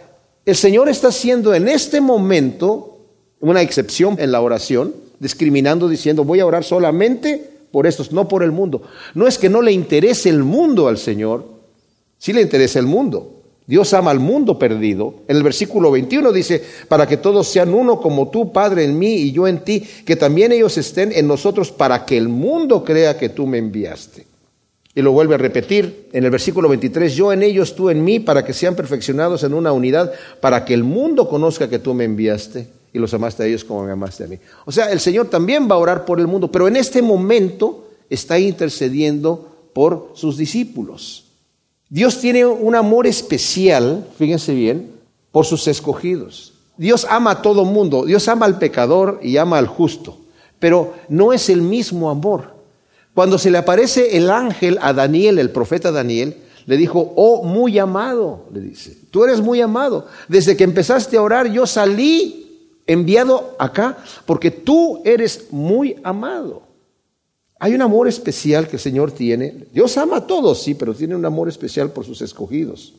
el 0.46 0.56
Señor 0.56 0.90
está 0.90 1.10
haciendo 1.10 1.54
en 1.54 1.68
este 1.68 2.02
momento 2.02 2.98
una 3.40 3.62
excepción 3.62 4.18
en 4.20 4.32
la 4.32 4.42
oración, 4.42 4.94
discriminando, 5.20 5.88
diciendo, 5.88 6.24
voy 6.24 6.40
a 6.40 6.46
orar 6.46 6.64
solamente 6.64 7.50
por 7.72 7.88
estos, 7.88 8.12
no 8.12 8.28
por 8.28 8.44
el 8.44 8.52
mundo. 8.52 8.84
No 9.14 9.28
es 9.28 9.38
que 9.38 9.50
no 9.50 9.62
le 9.62 9.72
interese 9.72 10.30
el 10.30 10.44
mundo 10.44 10.88
al 10.88 10.98
Señor, 10.98 11.54
Sí 12.24 12.32
le 12.32 12.42
interesa 12.42 12.80
el 12.80 12.86
mundo. 12.86 13.42
Dios 13.68 13.94
ama 13.94 14.10
al 14.10 14.22
mundo 14.22 14.58
perdido. 14.58 15.16
En 15.28 15.36
el 15.36 15.44
versículo 15.44 15.92
21 15.92 16.32
dice, 16.32 16.64
para 16.88 17.06
que 17.06 17.18
todos 17.18 17.50
sean 17.50 17.74
uno 17.74 18.00
como 18.00 18.30
tú, 18.30 18.54
Padre, 18.54 18.86
en 18.86 18.98
mí 18.98 19.16
y 19.16 19.34
yo 19.34 19.46
en 19.46 19.66
ti, 19.66 19.82
que 20.06 20.16
también 20.16 20.54
ellos 20.54 20.78
estén 20.78 21.12
en 21.12 21.28
nosotros 21.28 21.70
para 21.70 22.06
que 22.06 22.16
el 22.16 22.30
mundo 22.30 22.86
crea 22.86 23.18
que 23.18 23.28
tú 23.28 23.46
me 23.46 23.58
enviaste. 23.58 24.26
Y 24.96 25.02
lo 25.02 25.12
vuelve 25.12 25.36
a 25.36 25.40
repetir 25.40 26.10
en 26.14 26.24
el 26.24 26.30
versículo 26.30 26.70
23, 26.70 27.16
yo 27.16 27.34
en 27.34 27.42
ellos, 27.42 27.76
tú 27.76 27.90
en 27.90 28.04
mí, 28.04 28.20
para 28.20 28.46
que 28.46 28.54
sean 28.54 28.76
perfeccionados 28.76 29.44
en 29.44 29.54
una 29.54 29.72
unidad, 29.72 30.14
para 30.40 30.66
que 30.66 30.74
el 30.74 30.84
mundo 30.84 31.28
conozca 31.28 31.70
que 31.70 31.80
tú 31.80 31.94
me 31.94 32.04
enviaste 32.04 32.68
y 32.94 33.00
los 33.00 33.14
amaste 33.14 33.44
a 33.44 33.46
ellos 33.48 33.64
como 33.64 33.84
me 33.84 33.92
amaste 33.92 34.26
a 34.26 34.28
mí. 34.28 34.38
O 34.66 34.72
sea, 34.72 34.92
el 34.92 35.00
Señor 35.00 35.28
también 35.30 35.68
va 35.70 35.76
a 35.76 35.80
orar 35.80 36.06
por 36.06 36.20
el 36.20 36.28
mundo, 36.28 36.52
pero 36.52 36.68
en 36.68 36.78
este 36.78 37.02
momento 37.02 37.90
está 38.10 38.38
intercediendo 38.38 39.70
por 39.74 40.12
sus 40.14 40.38
discípulos. 40.38 41.26
Dios 41.90 42.20
tiene 42.20 42.46
un 42.46 42.76
amor 42.76 43.08
especial, 43.08 44.08
fíjense 44.18 44.54
bien, 44.54 44.92
por 45.32 45.46
sus 45.46 45.68
escogidos. 45.68 46.54
Dios 46.78 47.06
ama 47.10 47.32
a 47.32 47.42
todo 47.42 47.66
mundo, 47.66 48.06
Dios 48.06 48.28
ama 48.28 48.46
al 48.46 48.60
pecador 48.60 49.20
y 49.24 49.38
ama 49.38 49.58
al 49.58 49.68
justo, 49.68 50.18
pero 50.60 50.94
no 51.10 51.34
es 51.34 51.50
el 51.50 51.62
mismo 51.62 52.10
amor. 52.10 52.53
Cuando 53.14 53.38
se 53.38 53.52
le 53.52 53.58
aparece 53.58 54.18
el 54.18 54.30
ángel 54.30 54.80
a 54.82 54.94
Daniel, 54.94 55.40
el 55.40 55.52
profeta 55.52 55.92
Daniel, 55.92 56.38
le 56.66 56.78
dijo, 56.78 57.14
oh, 57.16 57.44
muy 57.44 57.78
amado, 57.78 58.46
le 58.54 58.62
dice, 58.62 58.98
tú 59.12 59.24
eres 59.24 59.42
muy 59.42 59.62
amado. 59.62 60.08
Desde 60.28 60.56
que 60.56 60.64
empezaste 60.64 61.18
a 61.18 61.22
orar, 61.22 61.52
yo 61.52 61.68
salí 61.68 62.44
enviado 62.88 63.56
acá 63.60 63.98
porque 64.26 64.52
tú 64.52 65.02
eres 65.06 65.48
muy 65.52 65.98
amado. 66.04 66.64
Hay 67.60 67.74
un 67.74 67.82
amor 67.82 68.08
especial 68.08 68.68
que 68.68 68.76
el 68.76 68.82
Señor 68.82 69.12
tiene. 69.12 69.68
Dios 69.72 69.98
ama 69.98 70.18
a 70.18 70.28
todos, 70.28 70.64
sí, 70.64 70.74
pero 70.74 70.94
tiene 70.94 71.16
un 71.16 71.26
amor 71.26 71.48
especial 71.48 71.92
por 71.92 72.06
sus 72.06 72.22
escogidos. 72.22 72.94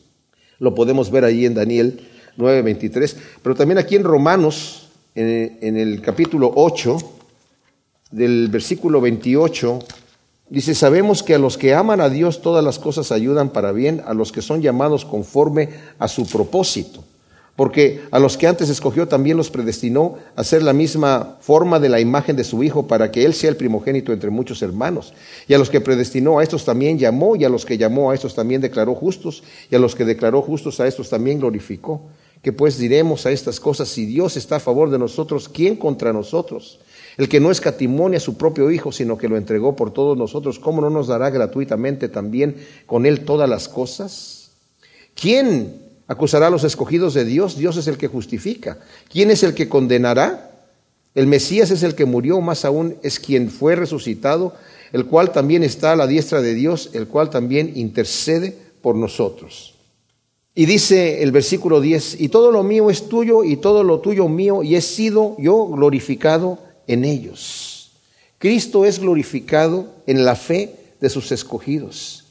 Lo 0.57 0.73
podemos 0.73 1.11
ver 1.11 1.23
ahí 1.23 1.45
en 1.45 1.53
Daniel 1.53 1.99
9:23, 2.37 3.15
pero 3.43 3.55
también 3.55 3.77
aquí 3.77 3.95
en 3.95 4.03
Romanos, 4.03 4.89
en, 5.13 5.77
el 5.77 6.01
capítulo 6.01 6.51
8, 6.55 6.97
del 8.11 8.47
versículo 8.49 8.99
28, 9.01 9.79
Dice, 10.47 10.75
sabemos 10.75 11.23
que 11.23 11.33
a 11.33 11.39
los 11.39 11.57
que 11.57 11.73
aman 11.73 12.01
a 12.01 12.09
Dios 12.09 12.41
todas 12.41 12.63
las 12.63 12.77
cosas 12.77 13.11
ayudan 13.11 13.49
para 13.49 13.71
bien, 13.71 14.03
a 14.05 14.13
los 14.13 14.31
que 14.31 14.43
son 14.43 14.61
llamados 14.61 15.03
conforme 15.03 15.69
a 15.97 16.07
su 16.07 16.27
propósito. 16.27 17.03
Porque 17.55 18.01
a 18.11 18.19
los 18.19 18.35
que 18.35 18.47
antes 18.47 18.69
escogió 18.69 19.07
también 19.07 19.37
los 19.37 19.49
predestinó 19.49 20.17
a 20.35 20.43
ser 20.43 20.61
la 20.61 20.73
misma 20.73 21.37
forma 21.39 21.79
de 21.79 21.87
la 21.87 22.01
imagen 22.01 22.35
de 22.35 22.43
su 22.43 22.61
Hijo 22.63 22.85
para 22.85 23.11
que 23.11 23.23
Él 23.23 23.33
sea 23.33 23.49
el 23.49 23.55
primogénito 23.55 24.11
entre 24.11 24.29
muchos 24.29 24.61
hermanos. 24.61 25.13
Y 25.47 25.53
a 25.53 25.57
los 25.57 25.69
que 25.69 25.79
predestinó 25.79 26.39
a 26.39 26.43
estos 26.43 26.65
también 26.65 26.99
llamó, 26.99 27.37
y 27.37 27.45
a 27.45 27.49
los 27.49 27.65
que 27.65 27.77
llamó 27.77 28.11
a 28.11 28.13
estos 28.13 28.35
también 28.35 28.59
declaró 28.59 28.93
justos, 28.93 29.41
y 29.71 29.75
a 29.75 29.79
los 29.79 29.95
que 29.95 30.03
declaró 30.03 30.41
justos 30.41 30.81
a 30.81 30.87
estos 30.87 31.09
también 31.09 31.39
glorificó. 31.39 32.01
Que 32.41 32.51
pues 32.51 32.77
diremos 32.77 33.25
a 33.25 33.31
estas 33.31 33.61
cosas, 33.61 33.87
si 33.87 34.05
Dios 34.05 34.35
está 34.35 34.57
a 34.57 34.59
favor 34.59 34.89
de 34.91 34.99
nosotros, 34.99 35.47
¿quién 35.47 35.77
contra 35.77 36.11
nosotros? 36.11 36.79
El 37.17 37.29
que 37.29 37.39
no 37.39 37.51
escatimone 37.51 38.17
a 38.17 38.19
su 38.19 38.37
propio 38.37 38.69
Hijo, 38.71 38.91
sino 38.91 39.17
que 39.17 39.29
lo 39.29 39.37
entregó 39.37 39.75
por 39.75 39.93
todos 39.93 40.17
nosotros, 40.17 40.59
¿cómo 40.59 40.81
no 40.81 40.89
nos 40.89 41.07
dará 41.07 41.29
gratuitamente 41.29 42.09
también 42.09 42.55
con 42.85 43.05
Él 43.05 43.23
todas 43.23 43.49
las 43.49 43.69
cosas? 43.69 44.51
¿Quién 45.13 45.81
acusará 46.07 46.47
a 46.47 46.49
los 46.49 46.63
escogidos 46.63 47.13
de 47.13 47.25
Dios? 47.25 47.57
Dios 47.57 47.77
es 47.77 47.87
el 47.87 47.97
que 47.97 48.07
justifica. 48.07 48.79
¿Quién 49.09 49.31
es 49.31 49.43
el 49.43 49.53
que 49.53 49.69
condenará? 49.69 50.51
El 51.15 51.27
Mesías 51.27 51.71
es 51.71 51.83
el 51.83 51.95
que 51.95 52.03
murió, 52.03 52.41
más 52.41 52.65
aún 52.65 52.97
es 53.01 53.19
quien 53.19 53.49
fue 53.49 53.77
resucitado, 53.77 54.53
el 54.91 55.05
cual 55.05 55.31
también 55.31 55.63
está 55.63 55.93
a 55.93 55.95
la 55.95 56.07
diestra 56.07 56.41
de 56.41 56.53
Dios, 56.53 56.89
el 56.93 57.07
cual 57.07 57.29
también 57.29 57.71
intercede 57.75 58.57
por 58.81 58.95
nosotros. 58.95 59.75
Y 60.53 60.65
dice 60.65 61.23
el 61.23 61.31
versículo 61.31 61.79
10, 61.79 62.19
y 62.19 62.29
todo 62.29 62.51
lo 62.51 62.63
mío 62.63 62.89
es 62.89 63.07
tuyo 63.07 63.45
y 63.45 63.57
todo 63.57 63.83
lo 63.83 63.99
tuyo 63.99 64.27
mío, 64.27 64.63
y 64.63 64.75
he 64.75 64.81
sido 64.81 65.37
yo 65.39 65.67
glorificado 65.67 66.59
en 66.87 67.05
ellos. 67.05 67.91
Cristo 68.37 68.85
es 68.85 68.99
glorificado 68.99 69.87
en 70.07 70.25
la 70.25 70.35
fe 70.35 70.75
de 70.99 71.09
sus 71.09 71.31
escogidos. 71.31 72.25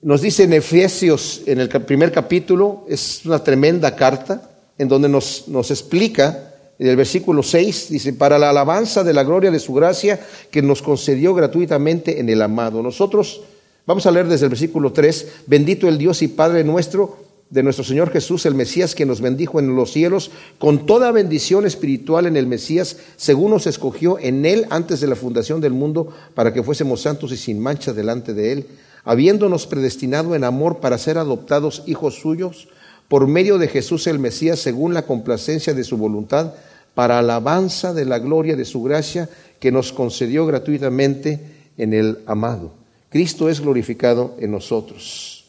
Nos 0.00 0.20
dice 0.20 0.44
en 0.44 0.52
Efesios, 0.52 1.42
en 1.46 1.60
el 1.60 1.68
primer 1.68 2.10
capítulo, 2.10 2.84
es 2.88 3.24
una 3.24 3.42
tremenda 3.44 3.94
carta, 3.94 4.50
en 4.76 4.88
donde 4.88 5.08
nos, 5.08 5.46
nos 5.46 5.70
explica, 5.70 6.54
en 6.78 6.88
el 6.88 6.96
versículo 6.96 7.44
6, 7.44 7.90
dice, 7.90 8.12
para 8.14 8.38
la 8.38 8.50
alabanza 8.50 9.04
de 9.04 9.12
la 9.12 9.22
gloria 9.22 9.52
de 9.52 9.60
su 9.60 9.72
gracia 9.74 10.18
que 10.50 10.62
nos 10.62 10.82
concedió 10.82 11.34
gratuitamente 11.34 12.18
en 12.18 12.28
el 12.28 12.42
amado. 12.42 12.82
Nosotros, 12.82 13.42
vamos 13.86 14.04
a 14.04 14.10
leer 14.10 14.26
desde 14.26 14.46
el 14.46 14.50
versículo 14.50 14.92
3, 14.92 15.28
bendito 15.46 15.86
el 15.86 15.98
Dios 15.98 16.22
y 16.22 16.28
Padre 16.28 16.64
nuestro, 16.64 17.18
de 17.52 17.62
nuestro 17.62 17.84
Señor 17.84 18.10
Jesús, 18.10 18.46
el 18.46 18.54
Mesías, 18.54 18.94
que 18.94 19.04
nos 19.04 19.20
bendijo 19.20 19.60
en 19.60 19.76
los 19.76 19.92
cielos 19.92 20.30
con 20.58 20.86
toda 20.86 21.12
bendición 21.12 21.66
espiritual 21.66 22.24
en 22.24 22.38
el 22.38 22.46
Mesías, 22.46 22.96
según 23.16 23.50
nos 23.50 23.66
escogió 23.66 24.18
en 24.18 24.46
Él 24.46 24.66
antes 24.70 25.00
de 25.00 25.06
la 25.06 25.16
fundación 25.16 25.60
del 25.60 25.74
mundo, 25.74 26.08
para 26.34 26.54
que 26.54 26.62
fuésemos 26.62 27.02
santos 27.02 27.30
y 27.30 27.36
sin 27.36 27.60
mancha 27.60 27.92
delante 27.92 28.32
de 28.32 28.52
Él, 28.52 28.66
habiéndonos 29.04 29.66
predestinado 29.66 30.34
en 30.34 30.44
amor 30.44 30.80
para 30.80 30.96
ser 30.96 31.18
adoptados 31.18 31.82
hijos 31.86 32.14
suyos, 32.14 32.68
por 33.08 33.26
medio 33.26 33.58
de 33.58 33.68
Jesús 33.68 34.06
el 34.06 34.18
Mesías, 34.18 34.58
según 34.58 34.94
la 34.94 35.02
complacencia 35.02 35.74
de 35.74 35.84
su 35.84 35.98
voluntad, 35.98 36.54
para 36.94 37.18
alabanza 37.18 37.92
de 37.92 38.06
la 38.06 38.18
gloria 38.18 38.56
de 38.56 38.64
su 38.64 38.82
gracia, 38.82 39.28
que 39.60 39.70
nos 39.70 39.92
concedió 39.92 40.46
gratuitamente 40.46 41.38
en 41.76 41.92
el 41.92 42.20
amado. 42.24 42.72
Cristo 43.10 43.50
es 43.50 43.60
glorificado 43.60 44.36
en 44.40 44.52
nosotros, 44.52 45.44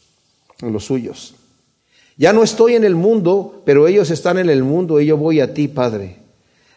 en 0.60 0.70
los 0.70 0.84
suyos. 0.84 1.36
Ya 2.16 2.32
no 2.32 2.42
estoy 2.42 2.74
en 2.74 2.84
el 2.84 2.94
mundo, 2.94 3.62
pero 3.64 3.88
ellos 3.88 4.10
están 4.10 4.38
en 4.38 4.48
el 4.48 4.62
mundo 4.62 5.00
y 5.00 5.06
yo 5.06 5.16
voy 5.16 5.40
a 5.40 5.52
ti, 5.52 5.68
Padre. 5.68 6.18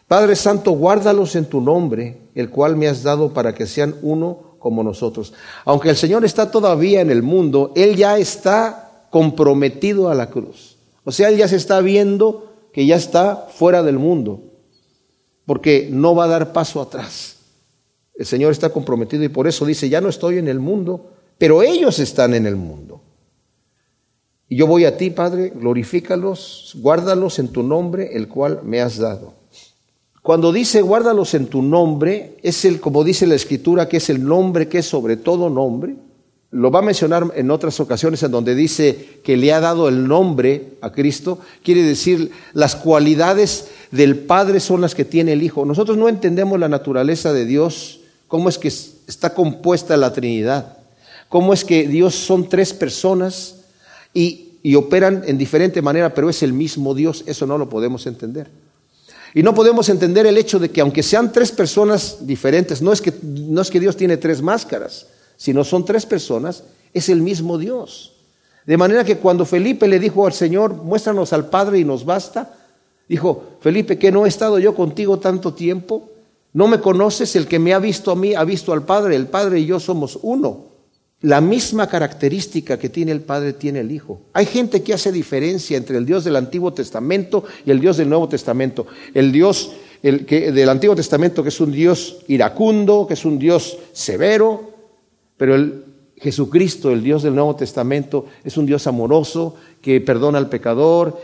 Padre 0.08 0.36
Santo, 0.36 0.72
guárdalos 0.72 1.36
en 1.36 1.44
tu 1.44 1.60
nombre, 1.60 2.16
el 2.34 2.50
cual 2.50 2.76
me 2.76 2.88
has 2.88 3.02
dado 3.02 3.32
para 3.34 3.54
que 3.54 3.66
sean 3.66 3.94
uno 4.02 4.56
como 4.58 4.82
nosotros. 4.82 5.34
Aunque 5.64 5.90
el 5.90 5.96
Señor 5.96 6.24
está 6.24 6.50
todavía 6.50 7.00
en 7.00 7.10
el 7.10 7.22
mundo, 7.22 7.72
Él 7.76 7.94
ya 7.94 8.18
está 8.18 9.06
comprometido 9.10 10.08
a 10.08 10.14
la 10.14 10.30
cruz. 10.30 10.76
O 11.04 11.12
sea, 11.12 11.28
Él 11.28 11.36
ya 11.36 11.46
se 11.46 11.56
está 11.56 11.80
viendo 11.80 12.52
que 12.72 12.86
ya 12.86 12.96
está 12.96 13.48
fuera 13.52 13.82
del 13.82 13.98
mundo, 13.98 14.42
porque 15.46 15.88
no 15.90 16.14
va 16.14 16.24
a 16.24 16.28
dar 16.28 16.52
paso 16.52 16.80
atrás. 16.80 17.36
El 18.14 18.26
Señor 18.26 18.52
está 18.52 18.70
comprometido 18.70 19.22
y 19.22 19.28
por 19.28 19.46
eso 19.46 19.64
dice, 19.64 19.88
ya 19.88 20.00
no 20.00 20.08
estoy 20.08 20.38
en 20.38 20.48
el 20.48 20.58
mundo, 20.58 21.12
pero 21.38 21.62
ellos 21.62 21.98
están 21.98 22.34
en 22.34 22.46
el 22.46 22.56
mundo. 22.56 22.97
Y 24.48 24.56
yo 24.56 24.66
voy 24.66 24.86
a 24.86 24.96
ti, 24.96 25.10
Padre, 25.10 25.52
glorifícalos, 25.54 26.74
guárdalos 26.80 27.38
en 27.38 27.48
tu 27.48 27.62
nombre, 27.62 28.16
el 28.16 28.28
cual 28.28 28.60
me 28.64 28.80
has 28.80 28.96
dado. 28.96 29.34
Cuando 30.22 30.52
dice 30.52 30.80
guárdalos 30.82 31.34
en 31.34 31.46
tu 31.46 31.62
nombre, 31.62 32.36
es 32.42 32.64
el, 32.64 32.80
como 32.80 33.04
dice 33.04 33.26
la 33.26 33.34
Escritura, 33.34 33.88
que 33.88 33.98
es 33.98 34.10
el 34.10 34.24
nombre 34.24 34.68
que 34.68 34.78
es 34.78 34.86
sobre 34.86 35.16
todo 35.16 35.50
nombre. 35.50 35.96
Lo 36.50 36.70
va 36.70 36.78
a 36.78 36.82
mencionar 36.82 37.30
en 37.34 37.50
otras 37.50 37.78
ocasiones 37.78 38.22
en 38.22 38.30
donde 38.30 38.54
dice 38.54 39.20
que 39.22 39.36
le 39.36 39.52
ha 39.52 39.60
dado 39.60 39.86
el 39.86 40.08
nombre 40.08 40.78
a 40.80 40.92
Cristo. 40.92 41.40
Quiere 41.62 41.82
decir, 41.82 42.30
las 42.54 42.74
cualidades 42.74 43.68
del 43.90 44.16
Padre 44.16 44.60
son 44.60 44.80
las 44.80 44.94
que 44.94 45.04
tiene 45.04 45.34
el 45.34 45.42
Hijo. 45.42 45.66
Nosotros 45.66 45.98
no 45.98 46.08
entendemos 46.08 46.58
la 46.58 46.70
naturaleza 46.70 47.34
de 47.34 47.44
Dios, 47.44 48.00
cómo 48.28 48.48
es 48.48 48.56
que 48.56 48.68
está 48.68 49.34
compuesta 49.34 49.96
la 49.98 50.14
Trinidad, 50.14 50.78
cómo 51.28 51.52
es 51.52 51.66
que 51.66 51.86
Dios 51.86 52.14
son 52.14 52.48
tres 52.48 52.72
personas 52.72 53.57
y, 54.14 54.74
operan 54.74 55.22
en 55.26 55.38
diferente 55.38 55.80
manera, 55.80 56.12
pero 56.12 56.28
es 56.28 56.42
el 56.42 56.52
mismo 56.52 56.94
Dios, 56.94 57.24
eso 57.26 57.46
no 57.46 57.56
lo 57.56 57.68
podemos 57.70 58.06
entender. 58.06 58.50
Y 59.34 59.42
no 59.42 59.54
podemos 59.54 59.88
entender 59.88 60.26
el 60.26 60.36
hecho 60.36 60.58
de 60.58 60.70
que 60.70 60.80
aunque 60.80 61.02
sean 61.02 61.32
tres 61.32 61.52
personas 61.52 62.26
diferentes, 62.26 62.82
no 62.82 62.92
es 62.92 63.00
que, 63.00 63.12
no 63.22 63.62
es 63.62 63.70
que 63.70 63.80
Dios 63.80 63.96
tiene 63.96 64.16
tres 64.16 64.42
máscaras, 64.42 65.06
sino 65.36 65.64
son 65.64 65.84
tres 65.84 66.04
personas, 66.04 66.64
es 66.92 67.08
el 67.08 67.22
mismo 67.22 67.56
Dios. 67.56 68.12
De 68.66 68.76
manera 68.76 69.04
que 69.04 69.16
cuando 69.16 69.46
Felipe 69.46 69.88
le 69.88 69.98
dijo 69.98 70.26
al 70.26 70.32
Señor, 70.32 70.74
muéstranos 70.74 71.32
al 71.32 71.48
Padre 71.48 71.78
y 71.78 71.84
nos 71.84 72.04
basta, 72.04 72.54
dijo, 73.08 73.44
Felipe, 73.60 73.98
que 73.98 74.12
no 74.12 74.26
he 74.26 74.28
estado 74.28 74.58
yo 74.58 74.74
contigo 74.74 75.18
tanto 75.18 75.54
tiempo, 75.54 76.10
no 76.52 76.68
me 76.68 76.80
conoces, 76.80 77.36
el 77.36 77.46
que 77.46 77.58
me 77.58 77.72
ha 77.72 77.78
visto 77.78 78.10
a 78.10 78.16
mí 78.16 78.34
ha 78.34 78.44
visto 78.44 78.72
al 78.72 78.84
Padre, 78.84 79.16
el 79.16 79.28
Padre 79.28 79.60
y 79.60 79.66
yo 79.66 79.80
somos 79.80 80.18
uno. 80.20 80.67
La 81.20 81.40
misma 81.40 81.88
característica 81.88 82.78
que 82.78 82.88
tiene 82.88 83.10
el 83.10 83.22
Padre 83.22 83.52
tiene 83.52 83.80
el 83.80 83.90
Hijo. 83.90 84.20
Hay 84.34 84.46
gente 84.46 84.82
que 84.84 84.94
hace 84.94 85.10
diferencia 85.10 85.76
entre 85.76 85.98
el 85.98 86.06
Dios 86.06 86.22
del 86.22 86.36
Antiguo 86.36 86.72
Testamento 86.72 87.44
y 87.66 87.72
el 87.72 87.80
Dios 87.80 87.96
del 87.96 88.08
Nuevo 88.08 88.28
Testamento. 88.28 88.86
El 89.14 89.32
Dios 89.32 89.72
del 90.00 90.68
Antiguo 90.68 90.94
Testamento 90.94 91.42
que 91.42 91.48
es 91.48 91.60
un 91.60 91.72
Dios 91.72 92.18
iracundo, 92.28 93.04
que 93.08 93.14
es 93.14 93.24
un 93.24 93.36
Dios 93.36 93.78
severo, 93.92 94.72
pero 95.36 95.56
el 95.56 95.84
Jesucristo, 96.18 96.92
el 96.92 97.02
Dios 97.02 97.24
del 97.24 97.34
Nuevo 97.34 97.56
Testamento, 97.56 98.26
es 98.44 98.56
un 98.56 98.66
Dios 98.66 98.86
amoroso 98.86 99.56
que 99.82 100.00
perdona 100.00 100.38
al 100.38 100.48
pecador. 100.48 101.20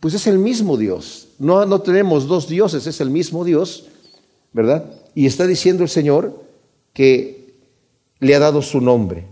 Pues 0.00 0.12
es 0.12 0.26
el 0.26 0.38
mismo 0.38 0.76
Dios. 0.76 1.28
No, 1.38 1.64
no 1.64 1.80
tenemos 1.80 2.26
dos 2.26 2.46
dioses, 2.46 2.86
es 2.86 3.00
el 3.00 3.08
mismo 3.08 3.44
Dios, 3.46 3.86
¿verdad? 4.52 4.84
Y 5.14 5.24
está 5.24 5.46
diciendo 5.46 5.82
el 5.82 5.88
Señor 5.88 6.42
que 6.92 7.39
le 8.20 8.34
ha 8.34 8.38
dado 8.38 8.62
su 8.62 8.80
nombre. 8.80 9.26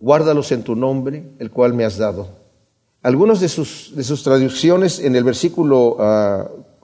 Guárdalos 0.00 0.52
en 0.52 0.62
tu 0.62 0.74
nombre, 0.74 1.24
el 1.38 1.50
cual 1.50 1.74
me 1.74 1.84
has 1.84 1.96
dado. 1.96 2.28
Algunos 3.02 3.40
de 3.40 3.48
sus, 3.48 3.92
de 3.96 4.04
sus 4.04 4.22
traducciones 4.22 5.00
en 5.00 5.16
el 5.16 5.24
versículo 5.24 5.96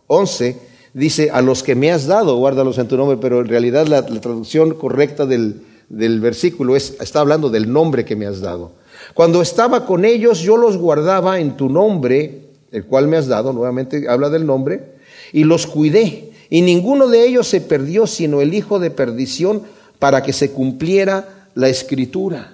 11 0.07 0.57
ah, 0.57 0.65
dice, 0.95 1.31
a 1.31 1.43
los 1.43 1.63
que 1.63 1.75
me 1.75 1.93
has 1.93 2.07
dado, 2.07 2.37
guárdalos 2.37 2.79
en 2.79 2.89
tu 2.89 2.97
nombre, 2.97 3.19
pero 3.21 3.41
en 3.41 3.49
realidad 3.49 3.87
la, 3.87 4.05
traducción 4.05 4.75
correcta 4.75 5.27
del, 5.27 5.63
del 5.89 6.21
versículo 6.21 6.77
es, 6.77 6.97
está 7.01 7.21
hablando 7.21 7.51
del 7.51 7.73
nombre 7.73 8.05
que 8.05 8.17
me 8.17 8.27
has 8.27 8.41
dado. 8.41 8.73
Cuando 9.15 9.43
estaba 9.43 9.87
con 9.87 10.05
ellos, 10.05 10.41
yo 10.41 10.57
los 10.57 10.77
guardaba 10.77 11.41
en 11.41 11.57
tu 11.57 11.69
nombre, 11.69 12.51
el 12.73 12.85
cual 12.85 13.09
me 13.09 13.17
has 13.17 13.29
dado, 13.29 13.53
nuevamente 13.53 14.09
habla 14.09 14.29
del 14.29 14.47
nombre, 14.47 14.95
y 15.33 15.45
los 15.45 15.67
cuidé. 15.67 16.33
Y 16.51 16.63
ninguno 16.63 17.09
de 17.09 17.27
ellos 17.27 17.47
se 17.47 17.61
perdió, 17.61 18.07
sino 18.07 18.41
el 18.41 18.55
hijo 18.55 18.79
de 18.79 18.91
perdición, 18.91 19.63
para 19.99 20.23
que 20.23 20.33
se 20.33 20.53
cumpliera 20.53 21.38
la 21.59 21.69
escritura. 21.69 22.53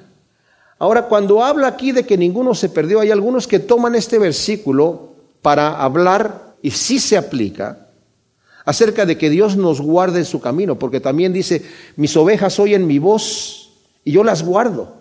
Ahora, 0.79 1.09
cuando 1.09 1.45
habla 1.45 1.67
aquí 1.67 1.93
de 1.93 2.07
que 2.07 2.17
ninguno 2.17 2.55
se 2.55 2.71
perdió, 2.71 3.01
hay 3.01 3.11
algunos 3.11 3.47
que 3.47 3.59
toman 3.59 3.95
este 3.95 4.19
versículo 4.19 5.13
para 5.43 5.83
hablar, 5.83 6.55
y 6.63 6.71
sí 6.71 6.99
se 6.99 7.19
aplica, 7.19 7.89
acerca 8.65 9.05
de 9.05 9.19
que 9.19 9.29
Dios 9.29 9.59
nos 9.59 9.83
guarde 9.83 10.21
en 10.21 10.25
su 10.25 10.41
camino, 10.41 10.79
porque 10.79 11.01
también 11.01 11.35
dice, 11.35 11.63
mis 11.97 12.17
ovejas 12.17 12.59
oyen 12.59 12.87
mi 12.87 12.99
voz 12.99 13.73
y 14.05 14.13
yo 14.13 14.25
las 14.25 14.43
guardo, 14.43 14.95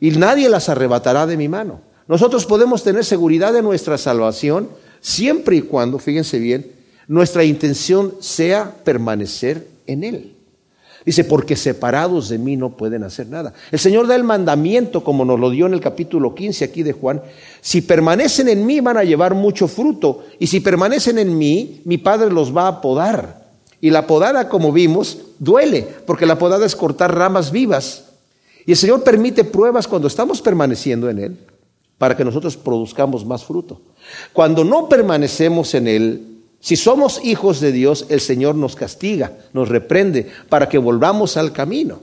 y 0.00 0.10
nadie 0.10 0.50
las 0.50 0.68
arrebatará 0.68 1.26
de 1.26 1.38
mi 1.38 1.48
mano. 1.48 1.80
Nosotros 2.08 2.44
podemos 2.44 2.84
tener 2.84 3.06
seguridad 3.06 3.54
de 3.54 3.62
nuestra 3.62 3.96
salvación 3.96 4.68
siempre 5.00 5.56
y 5.56 5.62
cuando, 5.62 5.98
fíjense 5.98 6.38
bien, 6.38 6.72
nuestra 7.08 7.42
intención 7.42 8.16
sea 8.20 8.74
permanecer 8.84 9.66
en 9.86 10.04
Él. 10.04 10.35
Dice, 11.06 11.22
porque 11.22 11.54
separados 11.54 12.28
de 12.28 12.36
mí 12.36 12.56
no 12.56 12.70
pueden 12.70 13.04
hacer 13.04 13.28
nada. 13.28 13.54
El 13.70 13.78
Señor 13.78 14.08
da 14.08 14.16
el 14.16 14.24
mandamiento, 14.24 15.04
como 15.04 15.24
nos 15.24 15.38
lo 15.38 15.50
dio 15.50 15.66
en 15.66 15.74
el 15.74 15.80
capítulo 15.80 16.34
15 16.34 16.64
aquí 16.64 16.82
de 16.82 16.92
Juan, 16.92 17.22
si 17.60 17.80
permanecen 17.80 18.48
en 18.48 18.66
mí 18.66 18.80
van 18.80 18.96
a 18.96 19.04
llevar 19.04 19.36
mucho 19.36 19.68
fruto, 19.68 20.24
y 20.40 20.48
si 20.48 20.58
permanecen 20.58 21.18
en 21.20 21.38
mí, 21.38 21.80
mi 21.84 21.96
Padre 21.96 22.32
los 22.32 22.54
va 22.54 22.66
a 22.66 22.80
podar. 22.80 23.46
Y 23.80 23.90
la 23.90 24.08
podada, 24.08 24.48
como 24.48 24.72
vimos, 24.72 25.18
duele, 25.38 25.86
porque 26.06 26.26
la 26.26 26.38
podada 26.38 26.66
es 26.66 26.74
cortar 26.74 27.14
ramas 27.14 27.52
vivas. 27.52 28.06
Y 28.66 28.72
el 28.72 28.76
Señor 28.76 29.04
permite 29.04 29.44
pruebas 29.44 29.86
cuando 29.86 30.08
estamos 30.08 30.42
permaneciendo 30.42 31.08
en 31.08 31.20
Él, 31.20 31.38
para 31.98 32.16
que 32.16 32.24
nosotros 32.24 32.56
produzcamos 32.56 33.24
más 33.24 33.44
fruto. 33.44 33.80
Cuando 34.32 34.64
no 34.64 34.88
permanecemos 34.88 35.72
en 35.74 35.86
Él, 35.86 36.35
si 36.60 36.76
somos 36.76 37.20
hijos 37.24 37.60
de 37.60 37.72
Dios, 37.72 38.06
el 38.08 38.20
Señor 38.20 38.54
nos 38.54 38.76
castiga, 38.76 39.32
nos 39.52 39.68
reprende 39.68 40.28
para 40.48 40.68
que 40.68 40.78
volvamos 40.78 41.36
al 41.36 41.52
camino. 41.52 42.00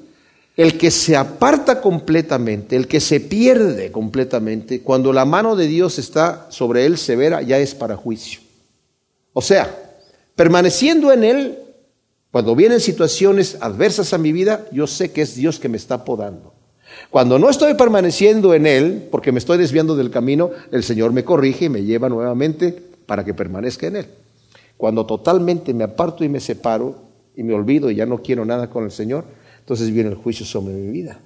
El 0.55 0.77
que 0.77 0.91
se 0.91 1.15
aparta 1.15 1.81
completamente, 1.81 2.75
el 2.75 2.87
que 2.87 2.99
se 2.99 3.19
pierde 3.19 3.91
completamente, 3.91 4.81
cuando 4.81 5.11
la 5.11 5.25
mano 5.25 5.55
de 5.55 5.67
Dios 5.67 5.97
está 5.97 6.45
sobre 6.49 6.85
él 6.85 6.97
severa, 6.97 7.41
ya 7.41 7.57
es 7.57 7.73
para 7.73 7.97
juicio. 7.97 8.39
O 9.33 9.41
sea, 9.41 9.75
permaneciendo 10.35 11.11
en 11.11 11.23
él, 11.23 11.57
cuando 12.31 12.55
vienen 12.55 12.79
situaciones 12.79 13.57
adversas 13.61 14.13
a 14.13 14.19
mi 14.19 14.31
vida, 14.31 14.65
yo 14.71 14.85
sé 14.85 15.11
que 15.11 15.23
es 15.23 15.35
Dios 15.35 15.59
que 15.59 15.69
me 15.69 15.77
está 15.77 16.05
podando. 16.05 16.53
Cuando 17.09 17.39
no 17.39 17.49
estoy 17.49 17.73
permaneciendo 17.73 18.53
en 18.53 18.67
él, 18.67 19.07
porque 19.11 19.31
me 19.31 19.39
estoy 19.39 19.57
desviando 19.57 19.95
del 19.95 20.11
camino, 20.11 20.51
el 20.71 20.83
Señor 20.83 21.13
me 21.13 21.23
corrige 21.23 21.65
y 21.65 21.69
me 21.69 21.83
lleva 21.83 22.09
nuevamente 22.09 22.71
para 23.07 23.25
que 23.25 23.33
permanezca 23.33 23.87
en 23.87 23.95
él. 23.97 24.07
Cuando 24.83 25.05
totalmente 25.05 25.73
me 25.73 25.85
aparto 25.85 26.25
y 26.25 26.27
me 26.27 26.41
separo 26.41 26.93
y 27.37 27.43
me 27.43 27.53
olvido 27.53 27.89
y 27.89 27.95
ya 27.95 28.05
no 28.05 28.21
quiero 28.21 28.43
nada 28.43 28.69
con 28.69 28.83
el 28.83 28.91
Señor, 28.91 29.23
entonces 29.59 29.89
viene 29.91 30.09
el 30.09 30.15
juicio 30.15 30.45
sobre 30.45 30.73
mi 30.73 30.91
vida. 30.91 31.21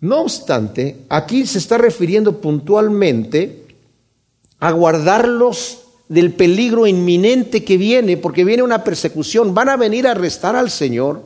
No 0.00 0.22
obstante, 0.22 1.04
aquí 1.08 1.46
se 1.46 1.58
está 1.58 1.78
refiriendo 1.78 2.40
puntualmente 2.40 3.66
a 4.58 4.72
guardarlos 4.72 5.84
del 6.08 6.32
peligro 6.32 6.88
inminente 6.88 7.62
que 7.62 7.76
viene, 7.76 8.16
porque 8.16 8.44
viene 8.44 8.64
una 8.64 8.82
persecución, 8.82 9.54
van 9.54 9.68
a 9.68 9.76
venir 9.76 10.08
a 10.08 10.10
arrestar 10.10 10.56
al 10.56 10.70
Señor. 10.70 11.22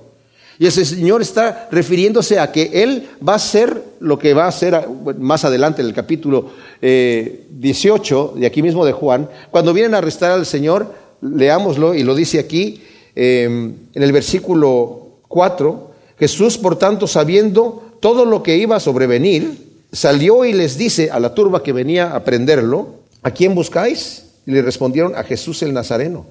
Y 0.58 0.66
ese 0.66 0.84
Señor 0.84 1.22
está 1.22 1.68
refiriéndose 1.70 2.38
a 2.38 2.52
que 2.52 2.70
Él 2.72 3.08
va 3.26 3.34
a 3.34 3.38
ser 3.38 3.82
lo 4.00 4.18
que 4.18 4.34
va 4.34 4.44
a 4.44 4.48
hacer 4.48 4.86
más 5.18 5.44
adelante 5.44 5.82
en 5.82 5.88
el 5.88 5.94
capítulo 5.94 6.50
18 6.80 8.34
eh, 8.36 8.40
de 8.40 8.46
aquí 8.46 8.62
mismo 8.62 8.84
de 8.84 8.92
Juan. 8.92 9.28
Cuando 9.50 9.72
vienen 9.72 9.94
a 9.94 9.98
arrestar 9.98 10.32
al 10.32 10.46
Señor, 10.46 10.94
leámoslo 11.20 11.94
y 11.94 12.02
lo 12.02 12.14
dice 12.14 12.38
aquí 12.38 12.82
em, 13.14 13.74
en 13.94 14.02
el 14.02 14.12
versículo 14.12 15.18
4. 15.28 15.90
Jesús, 16.18 16.58
por 16.58 16.76
tanto, 16.76 17.06
sabiendo 17.06 17.96
todo 18.00 18.24
lo 18.24 18.42
que 18.42 18.56
iba 18.56 18.76
a 18.76 18.80
sobrevenir, 18.80 19.72
salió 19.92 20.44
y 20.44 20.52
les 20.52 20.76
dice 20.76 21.10
a 21.10 21.20
la 21.20 21.34
turba 21.34 21.62
que 21.62 21.72
venía 21.72 22.14
a 22.14 22.24
prenderlo, 22.24 23.00
¿a 23.22 23.30
quién 23.30 23.54
buscáis? 23.54 24.26
Y 24.46 24.52
le 24.52 24.62
respondieron 24.62 25.14
a 25.14 25.22
Jesús 25.22 25.62
el 25.62 25.72
Nazareno. 25.72 26.26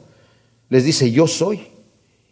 Les 0.70 0.84
dice, 0.84 1.12
yo 1.12 1.28
soy. 1.28 1.68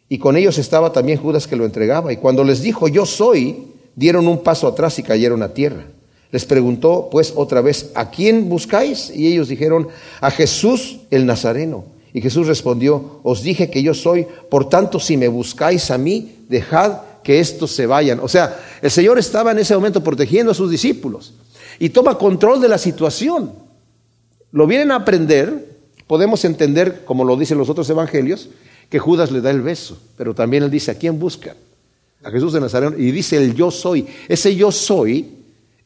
Y 0.09 0.17
con 0.17 0.35
ellos 0.35 0.57
estaba 0.57 0.91
también 0.91 1.19
Judas 1.19 1.47
que 1.47 1.55
lo 1.55 1.65
entregaba. 1.65 2.11
Y 2.11 2.17
cuando 2.17 2.43
les 2.43 2.61
dijo, 2.61 2.87
yo 2.87 3.05
soy, 3.05 3.67
dieron 3.95 4.27
un 4.27 4.43
paso 4.43 4.67
atrás 4.67 4.97
y 4.97 5.03
cayeron 5.03 5.43
a 5.43 5.53
tierra. 5.53 5.85
Les 6.31 6.45
preguntó 6.45 7.09
pues 7.11 7.33
otra 7.35 7.61
vez, 7.61 7.91
¿a 7.95 8.09
quién 8.09 8.49
buscáis? 8.49 9.11
Y 9.15 9.27
ellos 9.27 9.47
dijeron, 9.47 9.87
a 10.19 10.31
Jesús 10.31 11.01
el 11.11 11.25
Nazareno. 11.25 11.85
Y 12.11 12.21
Jesús 12.21 12.47
respondió, 12.47 13.19
os 13.23 13.43
dije 13.43 13.69
que 13.69 13.83
yo 13.83 13.93
soy, 13.93 14.25
por 14.49 14.67
tanto 14.67 14.99
si 14.99 15.15
me 15.15 15.27
buscáis 15.27 15.91
a 15.91 15.97
mí, 15.97 16.43
dejad 16.49 17.01
que 17.23 17.39
estos 17.39 17.71
se 17.71 17.85
vayan. 17.85 18.19
O 18.19 18.27
sea, 18.27 18.59
el 18.81 18.89
Señor 18.89 19.19
estaba 19.19 19.51
en 19.51 19.59
ese 19.59 19.75
momento 19.75 20.03
protegiendo 20.03 20.51
a 20.51 20.55
sus 20.55 20.71
discípulos 20.71 21.33
y 21.77 21.89
toma 21.89 22.17
control 22.17 22.61
de 22.61 22.67
la 22.67 22.77
situación. 22.77 23.53
Lo 24.51 24.65
vienen 24.65 24.91
a 24.91 24.95
aprender, 24.95 25.77
podemos 26.07 26.43
entender, 26.45 27.03
como 27.05 27.23
lo 27.23 27.37
dicen 27.37 27.59
los 27.59 27.69
otros 27.69 27.89
evangelios, 27.89 28.49
que 28.89 28.99
Judas 28.99 29.31
le 29.31 29.41
da 29.41 29.51
el 29.51 29.61
beso, 29.61 29.97
pero 30.17 30.33
también 30.33 30.63
él 30.63 30.71
dice, 30.71 30.91
¿a 30.91 30.95
quién 30.95 31.19
busca? 31.19 31.55
A 32.23 32.31
Jesús 32.31 32.53
de 32.53 32.59
Nazaret. 32.59 32.95
Y 32.97 33.11
dice 33.11 33.37
el 33.37 33.53
yo 33.53 33.71
soy. 33.71 34.05
Ese 34.27 34.55
yo 34.55 34.71
soy 34.71 35.27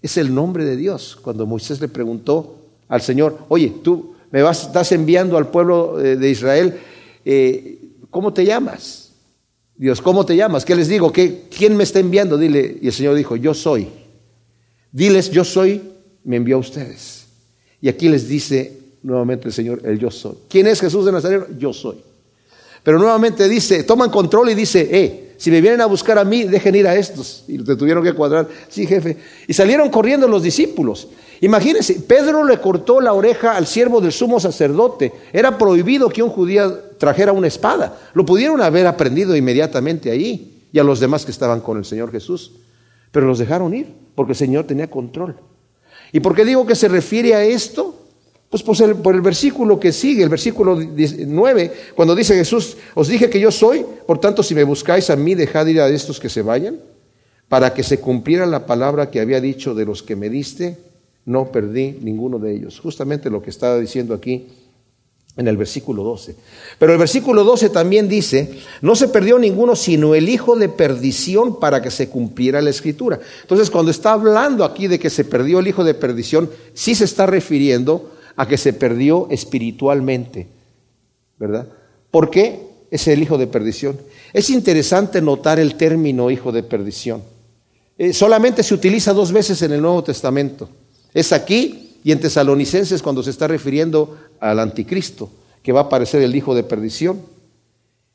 es 0.02 0.18
el 0.18 0.34
nombre 0.34 0.66
de 0.66 0.76
Dios. 0.76 1.18
Cuando 1.22 1.46
Moisés 1.46 1.80
le 1.82 1.88
preguntó 1.88 2.58
al 2.88 3.02
Señor, 3.02 3.40
oye, 3.50 3.74
tú 3.84 4.16
me 4.32 4.42
vas, 4.42 4.64
estás 4.64 4.92
enviando 4.92 5.38
al 5.38 5.48
pueblo 5.48 6.00
eh, 6.00 6.16
de 6.16 6.30
Israel, 6.30 6.80
eh, 7.24 7.80
¿cómo 8.10 8.34
te 8.34 8.46
llamas? 8.46 9.12
Dios, 9.76 10.02
¿cómo 10.02 10.26
te 10.26 10.36
llamas? 10.36 10.66
¿Qué 10.66 10.76
les 10.76 10.88
digo? 10.88 11.12
¿Qué, 11.12 11.44
¿Quién 11.56 11.76
me 11.76 11.84
está 11.84 12.00
enviando? 12.00 12.38
Dile, 12.38 12.80
y 12.82 12.88
el 12.88 12.94
Señor 12.94 13.16
dijo, 13.16 13.36
yo 13.36 13.54
soy. 13.54 13.88
Diles, 14.92 15.30
yo 15.30 15.44
soy, 15.44 15.82
me 16.24 16.38
envió 16.38 16.56
a 16.56 16.60
ustedes. 16.60 17.26
Y 17.82 17.90
aquí 17.90 18.08
les 18.10 18.28
dice 18.28 18.80
nuevamente 19.04 19.48
el 19.48 19.54
Señor, 19.54 19.82
el 19.84 20.00
yo 20.00 20.10
soy. 20.10 20.36
¿Quién 20.50 20.68
es 20.68 20.80
Jesús 20.80 21.06
de 21.06 21.12
Nazaret? 21.12 21.58
Yo 21.58 21.74
soy. 21.74 21.98
Pero 22.84 23.00
nuevamente 23.00 23.48
dice, 23.48 23.84
toman 23.84 24.10
control 24.10 24.50
y 24.50 24.56
dice, 24.56 24.88
eh, 24.92 25.34
si 25.38 25.50
me 25.50 25.62
vienen 25.62 25.82
a 25.82 25.86
buscar 25.86 26.18
a 26.18 26.24
mí, 26.24 26.44
dejen 26.44 26.76
ir 26.76 26.88
a 26.88 26.96
estos. 26.96 27.46
Y 27.48 27.58
te 27.58 27.76
tuvieron 27.76 28.04
que 28.04 28.14
cuadrar. 28.14 28.48
Sí, 28.68 28.86
jefe. 28.86 29.18
Y 29.48 29.54
salieron 29.54 29.90
corriendo 29.90 30.28
los 30.28 30.44
discípulos. 30.44 31.08
Imagínense, 31.42 31.96
Pedro 32.08 32.46
le 32.46 32.60
cortó 32.60 33.02
la 33.02 33.14
oreja 33.14 33.56
al 33.56 33.68
siervo 33.68 34.00
del 34.00 34.12
sumo 34.12 34.40
sacerdote. 34.40 35.12
Era 35.34 35.58
prohibido 35.58 36.10
que 36.10 36.24
un 36.24 36.30
judío 36.30 36.80
trajera 36.98 37.34
una 37.34 37.48
espada. 37.48 37.98
Lo 38.14 38.26
pudieron 38.26 38.62
haber 38.62 38.88
aprendido 38.88 39.36
inmediatamente 39.36 40.12
ahí 40.12 40.62
y 40.72 40.80
a 40.80 40.84
los 40.84 41.00
demás 41.00 41.26
que 41.26 41.32
estaban 41.32 41.60
con 41.60 41.78
el 41.78 41.86
Señor 41.86 42.12
Jesús. 42.12 42.54
Pero 43.12 43.28
los 43.28 43.40
dejaron 43.40 43.74
ir 43.74 43.94
porque 44.16 44.32
el 44.32 44.38
Señor 44.38 44.66
tenía 44.66 44.90
control. 44.90 45.36
¿Y 46.14 46.20
por 46.20 46.36
qué 46.36 46.46
digo 46.46 46.66
que 46.66 46.76
se 46.76 46.88
refiere 46.88 47.34
a 47.34 47.44
esto? 47.44 48.03
Pues 48.54 48.62
por 48.62 49.16
el, 49.16 49.22
versículo 49.22 49.80
que 49.80 49.92
sigue, 49.92 50.22
el 50.22 50.30
versículo 50.30 50.78
9, 50.80 51.74
cuando 51.96 52.14
dice 52.14 52.36
Jesús, 52.36 52.78
os 52.94 53.08
dije 53.08 53.28
que 53.28 53.40
yo 53.40 53.50
soy, 53.50 53.84
por 54.06 54.20
tanto 54.20 54.44
si 54.44 54.54
me 54.54 54.64
buscáis 54.64 55.10
a 55.10 55.16
mí, 55.16 55.34
dejad 55.34 55.66
ir 55.66 55.82
a 55.82 55.90
estos 55.90 56.20
que 56.20 56.30
se 56.30 56.44
vayan, 56.44 56.80
para 57.50 57.74
que 57.74 57.82
se 57.82 58.00
cumpliera 58.00 58.46
la 58.46 58.68
palabra 58.68 59.10
que 59.10 59.20
había 59.20 59.42
dicho 59.42 59.74
de 59.74 59.86
los 59.86 60.04
que 60.04 60.16
me 60.16 60.30
diste, 60.30 60.78
no 61.26 61.52
perdí 61.52 61.98
ninguno 62.04 62.38
de 62.38 62.54
ellos. 62.54 62.80
Justamente 62.80 63.32
lo 63.32 63.42
que 63.42 63.50
estaba 63.50 63.80
diciendo 63.80 64.14
aquí 64.14 64.50
en 65.36 65.48
el 65.48 65.58
versículo 65.58 66.04
12. 66.04 66.36
Pero 66.78 66.94
el 66.94 67.00
versículo 67.00 67.44
12 67.44 67.72
también 67.72 68.08
dice, 68.08 68.52
no 68.82 68.96
se 68.96 69.08
perdió 69.08 69.40
ninguno 69.40 69.76
sino 69.76 70.14
el 70.14 70.30
hijo 70.30 70.56
de 70.56 70.70
perdición 70.70 71.60
para 71.60 71.82
que 71.82 71.90
se 71.90 72.08
cumpliera 72.08 72.62
la 72.62 72.70
escritura. 72.70 73.20
Entonces 73.42 73.72
cuando 73.72 73.90
está 73.90 74.14
hablando 74.14 74.64
aquí 74.64 74.88
de 74.88 75.00
que 75.00 75.10
se 75.10 75.26
perdió 75.26 75.58
el 75.58 75.68
hijo 75.68 75.84
de 75.84 75.96
perdición, 75.96 76.52
sí 76.76 76.94
se 76.94 77.06
está 77.06 77.26
refiriendo 77.26 78.13
a 78.36 78.48
que 78.48 78.58
se 78.58 78.74
perdió 78.74 79.28
espiritualmente, 79.30 80.48
¿verdad? 81.38 81.68
¿Por 82.12 82.30
qué 82.30 82.60
es 82.92 83.08
el 83.08 83.22
hijo 83.22 83.38
de 83.38 83.48
perdición? 83.48 83.98
Es 84.34 84.50
interesante 84.50 85.22
notar 85.22 85.60
el 85.60 85.76
término 85.76 86.32
hijo 86.32 86.52
de 86.52 86.64
perdición. 86.64 87.24
Eh, 87.98 88.14
solamente 88.14 88.64
se 88.64 88.74
utiliza 88.74 89.14
dos 89.14 89.32
veces 89.32 89.62
en 89.62 89.74
el 89.74 89.82
Nuevo 89.82 90.04
Testamento. 90.04 90.70
Es 91.14 91.32
aquí 91.32 91.98
y 92.04 92.12
en 92.12 92.20
Tesalonicenses 92.20 93.02
cuando 93.02 93.24
se 93.24 93.30
está 93.30 93.48
refiriendo 93.48 94.18
al 94.40 94.60
anticristo, 94.60 95.30
que 95.62 95.72
va 95.72 95.82
a 95.82 95.84
aparecer 95.84 96.22
el 96.22 96.36
hijo 96.36 96.56
de 96.56 96.64
perdición. 96.64 97.22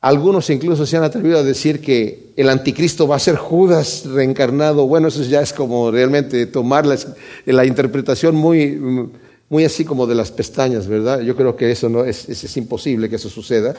Algunos 0.01 0.49
incluso 0.49 0.85
se 0.85 0.95
han 0.95 1.03
atrevido 1.03 1.39
a 1.39 1.43
decir 1.43 1.81
que 1.81 2.31
el 2.37 2.49
anticristo 2.49 3.07
va 3.07 3.17
a 3.17 3.19
ser 3.19 3.35
Judas 3.35 4.05
reencarnado. 4.05 4.87
Bueno, 4.87 5.09
eso 5.09 5.23
ya 5.23 5.41
es 5.41 5.51
como 5.51 5.91
realmente 5.91 6.45
tomar 6.45 6.85
la, 6.85 6.97
la 7.45 7.65
interpretación 7.65 8.35
muy 8.35 9.09
muy 9.49 9.65
así 9.65 9.83
como 9.83 10.05
de 10.07 10.15
las 10.15 10.31
pestañas, 10.31 10.87
¿verdad? 10.87 11.21
Yo 11.21 11.35
creo 11.35 11.55
que 11.55 11.71
eso 11.71 11.89
no 11.89 12.05
es, 12.05 12.29
es, 12.29 12.57
imposible 12.57 13.09
que 13.09 13.15
eso 13.15 13.29
suceda. 13.29 13.73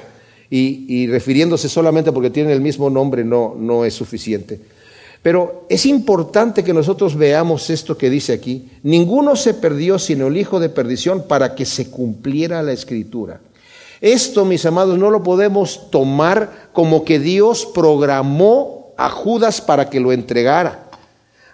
Y, 0.51 0.85
y, 0.89 1.07
refiriéndose 1.07 1.69
solamente 1.69 2.11
porque 2.11 2.31
tienen 2.31 2.53
el 2.53 2.61
mismo 2.61 2.91
nombre 2.91 3.23
no, 3.25 3.55
no 3.57 3.85
es 3.85 3.95
suficiente. 3.95 4.61
Pero 5.23 5.67
es 5.69 5.87
importante 5.87 6.65
que 6.65 6.73
nosotros 6.73 7.15
veamos 7.15 7.71
esto 7.71 7.97
que 7.97 8.11
dice 8.11 8.33
aquí. 8.33 8.69
Ninguno 8.83 9.37
se 9.37 9.55
perdió 9.55 9.99
sino 9.99 10.27
el 10.27 10.37
hijo 10.37 10.59
de 10.59 10.71
perdición 10.71 11.25
para 11.29 11.55
que 11.55 11.67
se 11.67 11.91
cumpliera 11.91 12.63
la 12.63 12.73
escritura. 12.73 13.41
Esto, 14.01 14.45
mis 14.45 14.65
amados, 14.65 14.99
no 14.99 15.11
lo 15.11 15.23
podemos 15.23 15.91
tomar 15.91 16.71
como 16.73 17.05
que 17.05 17.19
Dios 17.19 17.69
programó 17.75 18.95
a 18.97 19.11
Judas 19.11 19.61
para 19.61 19.91
que 19.91 20.01
lo 20.01 20.11
entregara. 20.11 20.91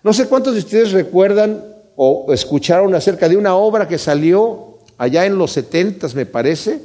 No 0.05 0.13
sé 0.13 0.29
cuántos 0.29 0.55
de 0.55 0.61
ustedes 0.61 0.93
recuerdan 0.93 1.76
o 1.97 2.33
escucharon 2.33 2.95
acerca 2.95 3.29
de 3.29 3.37
una 3.37 3.57
obra 3.57 3.89
que 3.89 3.99
salió 3.99 4.79
allá 4.99 5.27
en 5.27 5.39
los 5.39 5.53
setentas, 5.53 6.15
me 6.15 6.27
parece. 6.27 6.81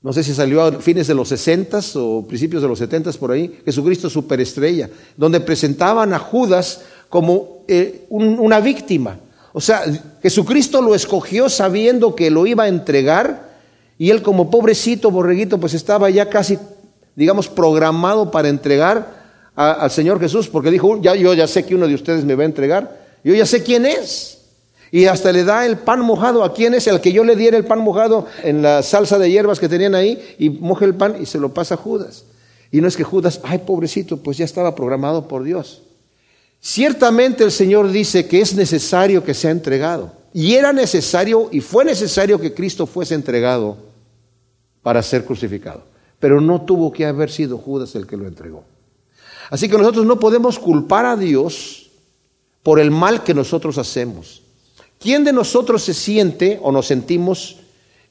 No 0.00 0.12
sé 0.12 0.22
si 0.22 0.32
salió 0.32 0.62
a 0.62 0.72
fines 0.72 1.08
de 1.08 1.14
los 1.14 1.28
sesentas 1.28 1.96
o 1.96 2.24
principios 2.26 2.62
de 2.62 2.68
los 2.68 2.78
setentas 2.78 3.16
por 3.16 3.32
ahí, 3.32 3.60
Jesucristo 3.64 4.08
Superestrella, 4.08 4.88
donde 5.16 5.40
presentaban 5.40 6.12
a 6.12 6.18
Judas 6.18 6.82
como 7.08 7.64
eh, 7.66 8.06
una 8.10 8.60
víctima. 8.60 9.18
O 9.52 9.60
sea, 9.60 9.82
Jesucristo 10.22 10.80
lo 10.82 10.94
escogió 10.94 11.48
sabiendo 11.48 12.14
que 12.14 12.30
lo 12.30 12.46
iba 12.46 12.64
a 12.64 12.68
entregar 12.68 13.48
y 13.98 14.10
él 14.10 14.22
como 14.22 14.50
pobrecito 14.50 15.10
borreguito 15.10 15.58
pues 15.58 15.74
estaba 15.74 16.10
ya 16.10 16.28
casi, 16.28 16.58
digamos, 17.16 17.48
programado 17.48 18.30
para 18.30 18.48
entregar 18.48 19.18
al 19.56 19.90
Señor 19.90 20.20
Jesús, 20.20 20.46
porque 20.46 20.70
dijo, 20.70 21.00
ya 21.02 21.16
yo 21.16 21.34
ya 21.34 21.48
sé 21.48 21.66
que 21.66 21.74
uno 21.74 21.88
de 21.88 21.94
ustedes 21.94 22.24
me 22.24 22.36
va 22.36 22.44
a 22.44 22.46
entregar, 22.46 23.07
yo 23.28 23.34
ya 23.34 23.44
sé 23.44 23.62
quién 23.62 23.84
es. 23.84 24.38
Y 24.90 25.04
hasta 25.04 25.32
le 25.32 25.44
da 25.44 25.66
el 25.66 25.76
pan 25.76 26.00
mojado. 26.00 26.42
¿A 26.42 26.54
quién 26.54 26.72
es? 26.72 26.86
El 26.86 27.02
que 27.02 27.12
yo 27.12 27.24
le 27.24 27.36
diera 27.36 27.58
el 27.58 27.66
pan 27.66 27.80
mojado 27.80 28.26
en 28.42 28.62
la 28.62 28.82
salsa 28.82 29.18
de 29.18 29.30
hierbas 29.30 29.60
que 29.60 29.68
tenían 29.68 29.94
ahí 29.94 30.34
y 30.38 30.48
moja 30.48 30.86
el 30.86 30.94
pan 30.94 31.16
y 31.20 31.26
se 31.26 31.38
lo 31.38 31.52
pasa 31.52 31.74
a 31.74 31.76
Judas. 31.76 32.24
Y 32.72 32.80
no 32.80 32.88
es 32.88 32.96
que 32.96 33.04
Judas, 33.04 33.40
ay 33.42 33.58
pobrecito, 33.58 34.16
pues 34.16 34.38
ya 34.38 34.46
estaba 34.46 34.74
programado 34.74 35.28
por 35.28 35.44
Dios. 35.44 35.82
Ciertamente 36.58 37.44
el 37.44 37.52
Señor 37.52 37.90
dice 37.90 38.26
que 38.26 38.40
es 38.40 38.54
necesario 38.54 39.22
que 39.22 39.34
sea 39.34 39.50
entregado. 39.50 40.10
Y 40.32 40.54
era 40.54 40.72
necesario 40.72 41.50
y 41.52 41.60
fue 41.60 41.84
necesario 41.84 42.40
que 42.40 42.54
Cristo 42.54 42.86
fuese 42.86 43.14
entregado 43.14 43.76
para 44.82 45.02
ser 45.02 45.26
crucificado. 45.26 45.82
Pero 46.18 46.40
no 46.40 46.62
tuvo 46.62 46.90
que 46.94 47.04
haber 47.04 47.30
sido 47.30 47.58
Judas 47.58 47.94
el 47.94 48.06
que 48.06 48.16
lo 48.16 48.26
entregó. 48.26 48.64
Así 49.50 49.68
que 49.68 49.76
nosotros 49.76 50.06
no 50.06 50.18
podemos 50.18 50.58
culpar 50.58 51.04
a 51.04 51.14
Dios 51.14 51.87
por 52.68 52.80
el 52.80 52.90
mal 52.90 53.24
que 53.24 53.32
nosotros 53.32 53.78
hacemos. 53.78 54.42
¿Quién 55.00 55.24
de 55.24 55.32
nosotros 55.32 55.82
se 55.82 55.94
siente 55.94 56.60
o 56.62 56.70
nos 56.70 56.86
sentimos 56.86 57.60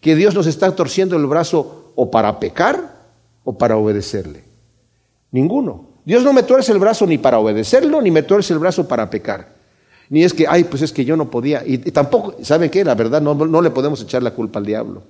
que 0.02 0.16
Dios 0.16 0.34
nos 0.34 0.48
está 0.48 0.76
torciendo 0.76 1.16
el 1.16 1.28
brazo 1.28 1.92
o 1.94 2.10
para 2.10 2.40
pecar 2.40 3.06
o 3.44 3.56
para 3.56 3.78
obedecerle? 3.78 4.46
Ninguno. 5.30 5.90
Dios 6.06 6.24
no 6.24 6.34
me 6.34 6.42
tuerce 6.42 6.72
el 6.72 6.80
brazo 6.80 7.06
ni 7.06 7.20
para 7.20 7.38
obedecerlo, 7.38 8.02
ni 8.02 8.10
me 8.10 8.24
tuerce 8.24 8.52
el 8.52 8.58
brazo 8.58 8.88
para 8.88 9.08
pecar. 9.12 9.54
Ni 10.10 10.24
es 10.24 10.34
que, 10.34 10.48
ay, 10.50 10.64
pues 10.64 10.82
es 10.82 10.92
que 10.92 11.06
yo 11.06 11.16
no 11.16 11.30
podía. 11.30 11.62
Y, 11.64 11.78
tampoco, 11.92 12.34
¿saben 12.42 12.72
qué? 12.72 12.84
La 12.84 12.96
verdad, 12.96 13.22
no, 13.22 13.36
no 13.36 13.62
le 13.62 13.70
podemos 13.70 14.02
echar 14.02 14.24
la 14.24 14.32
culpa 14.32 14.58
al 14.58 14.66
diablo. 14.66 15.04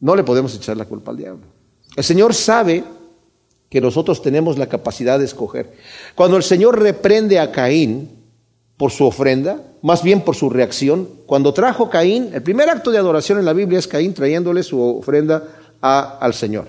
No 0.00 0.16
le 0.16 0.24
podemos 0.24 0.56
echar 0.56 0.78
la 0.78 0.86
culpa 0.86 1.10
al 1.10 1.18
diablo. 1.18 1.44
El 1.94 2.04
Señor 2.04 2.32
sabe 2.32 2.84
que 3.68 3.82
nosotros 3.82 4.22
tenemos 4.22 4.56
la 4.56 4.66
capacidad 4.66 5.18
de 5.18 5.26
escoger. 5.26 5.74
Cuando 6.14 6.38
el 6.38 6.42
Señor 6.42 6.80
reprende 6.80 7.38
a 7.38 7.52
Caín 7.52 8.19
por 8.80 8.92
su 8.92 9.04
ofrenda, 9.04 9.60
más 9.82 10.02
bien 10.02 10.22
por 10.22 10.34
su 10.34 10.48
reacción, 10.48 11.06
cuando 11.26 11.52
trajo 11.52 11.90
Caín, 11.90 12.30
el 12.32 12.40
primer 12.42 12.70
acto 12.70 12.90
de 12.90 12.96
adoración 12.96 13.38
en 13.38 13.44
la 13.44 13.52
Biblia 13.52 13.78
es 13.78 13.86
Caín 13.86 14.14
trayéndole 14.14 14.62
su 14.62 14.80
ofrenda 14.80 15.44
al 15.82 16.32
Señor. 16.32 16.66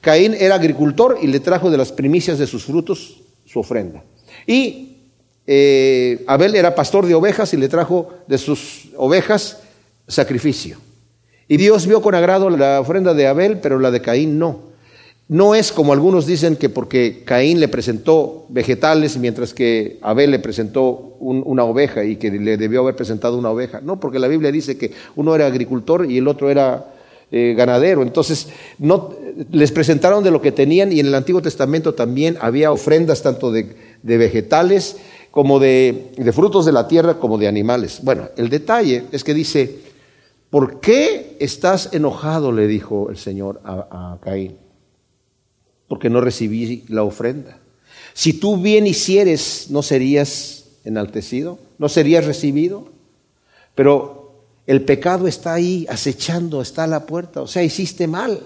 Caín 0.00 0.34
era 0.34 0.56
agricultor 0.56 1.18
y 1.22 1.28
le 1.28 1.38
trajo 1.38 1.70
de 1.70 1.76
las 1.76 1.92
primicias 1.92 2.40
de 2.40 2.48
sus 2.48 2.64
frutos 2.64 3.20
su 3.46 3.60
ofrenda. 3.60 4.02
Y 4.44 4.96
eh, 5.46 6.24
Abel 6.26 6.56
era 6.56 6.74
pastor 6.74 7.06
de 7.06 7.14
ovejas 7.14 7.54
y 7.54 7.56
le 7.56 7.68
trajo 7.68 8.12
de 8.26 8.38
sus 8.38 8.88
ovejas 8.96 9.60
sacrificio. 10.08 10.78
Y 11.46 11.58
Dios 11.58 11.86
vio 11.86 12.02
con 12.02 12.16
agrado 12.16 12.50
la 12.50 12.80
ofrenda 12.80 13.14
de 13.14 13.28
Abel, 13.28 13.60
pero 13.60 13.78
la 13.78 13.92
de 13.92 14.02
Caín 14.02 14.36
no. 14.36 14.71
No 15.28 15.54
es 15.54 15.72
como 15.72 15.92
algunos 15.92 16.26
dicen 16.26 16.56
que 16.56 16.68
porque 16.68 17.22
Caín 17.24 17.60
le 17.60 17.68
presentó 17.68 18.44
vegetales 18.48 19.16
mientras 19.16 19.54
que 19.54 19.98
Abel 20.02 20.30
le 20.30 20.38
presentó 20.40 21.16
una 21.20 21.64
oveja 21.64 22.04
y 22.04 22.16
que 22.16 22.30
le 22.30 22.56
debió 22.56 22.80
haber 22.80 22.96
presentado 22.96 23.38
una 23.38 23.50
oveja. 23.50 23.80
No, 23.80 24.00
porque 24.00 24.18
la 24.18 24.28
Biblia 24.28 24.50
dice 24.50 24.76
que 24.76 24.92
uno 25.16 25.34
era 25.34 25.46
agricultor 25.46 26.10
y 26.10 26.18
el 26.18 26.28
otro 26.28 26.50
era 26.50 26.92
eh, 27.30 27.54
ganadero. 27.56 28.02
Entonces, 28.02 28.48
no, 28.78 29.14
les 29.50 29.70
presentaron 29.72 30.24
de 30.24 30.32
lo 30.32 30.42
que 30.42 30.52
tenían 30.52 30.92
y 30.92 31.00
en 31.00 31.06
el 31.06 31.14
Antiguo 31.14 31.40
Testamento 31.40 31.94
también 31.94 32.36
había 32.40 32.72
ofrendas 32.72 33.22
tanto 33.22 33.52
de, 33.52 33.74
vegetales 34.02 34.96
como 35.30 35.60
de, 35.60 36.12
frutos 36.34 36.66
de 36.66 36.72
la 36.72 36.88
tierra 36.88 37.18
como 37.18 37.38
de 37.38 37.46
animales. 37.48 38.00
Bueno, 38.02 38.28
el 38.36 38.50
detalle 38.50 39.04
es 39.12 39.24
que 39.24 39.32
dice, 39.32 39.78
¿por 40.50 40.80
qué 40.80 41.36
estás 41.38 41.94
enojado? 41.94 42.52
le 42.52 42.66
dijo 42.66 43.08
el 43.08 43.16
Señor 43.16 43.62
a 43.64 44.18
Caín 44.20 44.61
porque 45.92 46.08
no 46.08 46.22
recibí 46.22 46.84
la 46.88 47.02
ofrenda. 47.02 47.58
Si 48.14 48.32
tú 48.32 48.56
bien 48.56 48.86
hicieres, 48.86 49.66
¿no 49.68 49.82
serías 49.82 50.64
enaltecido? 50.84 51.58
¿No 51.76 51.90
serías 51.90 52.24
recibido? 52.24 52.88
Pero 53.74 54.32
el 54.66 54.86
pecado 54.86 55.28
está 55.28 55.52
ahí 55.52 55.84
acechando, 55.90 56.62
está 56.62 56.84
a 56.84 56.86
la 56.86 57.04
puerta, 57.04 57.42
o 57.42 57.46
sea, 57.46 57.62
hiciste 57.62 58.06
mal. 58.06 58.40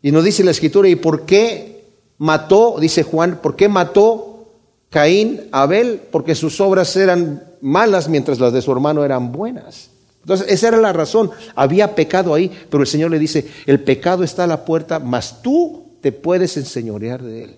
Y 0.00 0.10
nos 0.10 0.24
dice 0.24 0.42
la 0.42 0.52
escritura, 0.52 0.88
¿y 0.88 0.96
por 0.96 1.26
qué 1.26 1.84
mató, 2.16 2.76
dice 2.80 3.02
Juan, 3.02 3.38
por 3.42 3.54
qué 3.54 3.68
mató 3.68 4.48
Caín 4.88 5.48
a 5.52 5.64
Abel? 5.64 6.00
Porque 6.10 6.34
sus 6.34 6.62
obras 6.62 6.96
eran 6.96 7.44
malas 7.60 8.08
mientras 8.08 8.40
las 8.40 8.54
de 8.54 8.62
su 8.62 8.72
hermano 8.72 9.04
eran 9.04 9.32
buenas. 9.32 9.90
Entonces, 10.22 10.46
esa 10.48 10.68
era 10.68 10.78
la 10.78 10.94
razón. 10.94 11.30
Había 11.54 11.94
pecado 11.94 12.32
ahí, 12.32 12.50
pero 12.70 12.82
el 12.82 12.86
Señor 12.86 13.10
le 13.10 13.18
dice, 13.18 13.46
el 13.66 13.80
pecado 13.80 14.24
está 14.24 14.44
a 14.44 14.46
la 14.46 14.64
puerta, 14.64 14.98
mas 14.98 15.42
tú 15.42 15.89
te 16.00 16.12
puedes 16.12 16.56
enseñorear 16.56 17.22
de 17.22 17.44
él. 17.44 17.56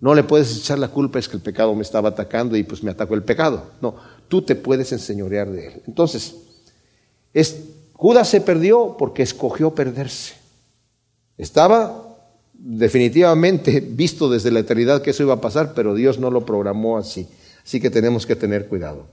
No 0.00 0.14
le 0.14 0.22
puedes 0.22 0.56
echar 0.56 0.78
la 0.78 0.88
culpa, 0.88 1.18
es 1.18 1.28
que 1.28 1.36
el 1.36 1.42
pecado 1.42 1.74
me 1.74 1.82
estaba 1.82 2.10
atacando 2.10 2.56
y 2.56 2.62
pues 2.62 2.82
me 2.82 2.90
atacó 2.90 3.14
el 3.14 3.22
pecado. 3.22 3.70
No, 3.80 3.94
tú 4.28 4.42
te 4.42 4.54
puedes 4.54 4.92
enseñorear 4.92 5.50
de 5.50 5.68
él. 5.68 5.82
Entonces, 5.86 6.34
es, 7.32 7.56
Judas 7.94 8.28
se 8.28 8.40
perdió 8.40 8.96
porque 8.98 9.22
escogió 9.22 9.74
perderse. 9.74 10.34
Estaba 11.38 12.16
definitivamente 12.52 13.80
visto 13.80 14.30
desde 14.30 14.50
la 14.50 14.60
eternidad 14.60 15.02
que 15.02 15.10
eso 15.10 15.22
iba 15.22 15.34
a 15.34 15.40
pasar, 15.40 15.72
pero 15.74 15.94
Dios 15.94 16.18
no 16.18 16.30
lo 16.30 16.44
programó 16.44 16.98
así. 16.98 17.26
Así 17.64 17.80
que 17.80 17.90
tenemos 17.90 18.26
que 18.26 18.36
tener 18.36 18.68
cuidado. 18.68 19.06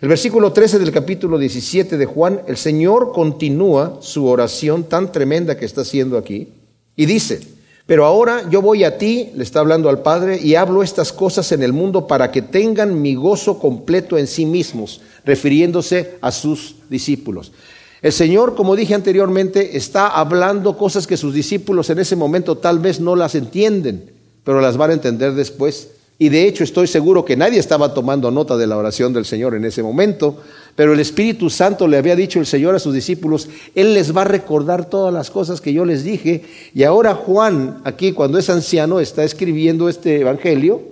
El 0.00 0.08
versículo 0.08 0.52
13 0.52 0.78
del 0.78 0.92
capítulo 0.92 1.38
17 1.38 1.96
de 1.96 2.06
Juan, 2.06 2.42
el 2.46 2.56
Señor 2.56 3.12
continúa 3.12 3.98
su 4.00 4.26
oración 4.26 4.84
tan 4.84 5.10
tremenda 5.10 5.56
que 5.56 5.64
está 5.64 5.80
haciendo 5.80 6.18
aquí 6.18 6.52
y 6.94 7.06
dice, 7.06 7.40
pero 7.86 8.04
ahora 8.04 8.48
yo 8.50 8.60
voy 8.60 8.82
a 8.82 8.98
ti, 8.98 9.30
le 9.34 9.44
está 9.44 9.60
hablando 9.60 9.88
al 9.88 10.02
Padre, 10.02 10.40
y 10.42 10.56
hablo 10.56 10.82
estas 10.82 11.12
cosas 11.12 11.52
en 11.52 11.62
el 11.62 11.72
mundo 11.72 12.08
para 12.08 12.32
que 12.32 12.42
tengan 12.42 13.00
mi 13.00 13.14
gozo 13.14 13.60
completo 13.60 14.18
en 14.18 14.26
sí 14.26 14.44
mismos, 14.44 15.00
refiriéndose 15.24 16.18
a 16.20 16.32
sus 16.32 16.76
discípulos. 16.90 17.52
El 18.02 18.12
Señor, 18.12 18.56
como 18.56 18.76
dije 18.76 18.94
anteriormente, 18.94 19.76
está 19.76 20.08
hablando 20.08 20.76
cosas 20.76 21.06
que 21.06 21.16
sus 21.16 21.32
discípulos 21.32 21.88
en 21.88 22.00
ese 22.00 22.16
momento 22.16 22.58
tal 22.58 22.80
vez 22.80 23.00
no 23.00 23.14
las 23.16 23.36
entienden, 23.36 24.10
pero 24.44 24.60
las 24.60 24.76
van 24.76 24.90
a 24.90 24.94
entender 24.94 25.34
después. 25.34 25.90
Y 26.18 26.28
de 26.28 26.46
hecho 26.46 26.64
estoy 26.64 26.86
seguro 26.86 27.24
que 27.24 27.36
nadie 27.36 27.58
estaba 27.58 27.94
tomando 27.94 28.30
nota 28.30 28.56
de 28.56 28.66
la 28.66 28.76
oración 28.76 29.12
del 29.12 29.26
Señor 29.26 29.54
en 29.54 29.64
ese 29.64 29.82
momento, 29.82 30.38
pero 30.76 30.92
el 30.92 31.00
Espíritu 31.00 31.48
Santo 31.48 31.88
le 31.88 31.96
había 31.96 32.14
dicho 32.14 32.38
el 32.38 32.44
Señor 32.44 32.74
a 32.74 32.78
sus 32.78 32.92
discípulos, 32.92 33.48
Él 33.74 33.94
les 33.94 34.14
va 34.14 34.22
a 34.22 34.26
recordar 34.26 34.90
todas 34.90 35.12
las 35.12 35.30
cosas 35.30 35.62
que 35.62 35.72
yo 35.72 35.86
les 35.86 36.04
dije. 36.04 36.42
Y 36.74 36.82
ahora 36.82 37.14
Juan, 37.14 37.80
aquí 37.84 38.12
cuando 38.12 38.38
es 38.38 38.50
anciano, 38.50 39.00
está 39.00 39.24
escribiendo 39.24 39.88
este 39.88 40.20
Evangelio, 40.20 40.82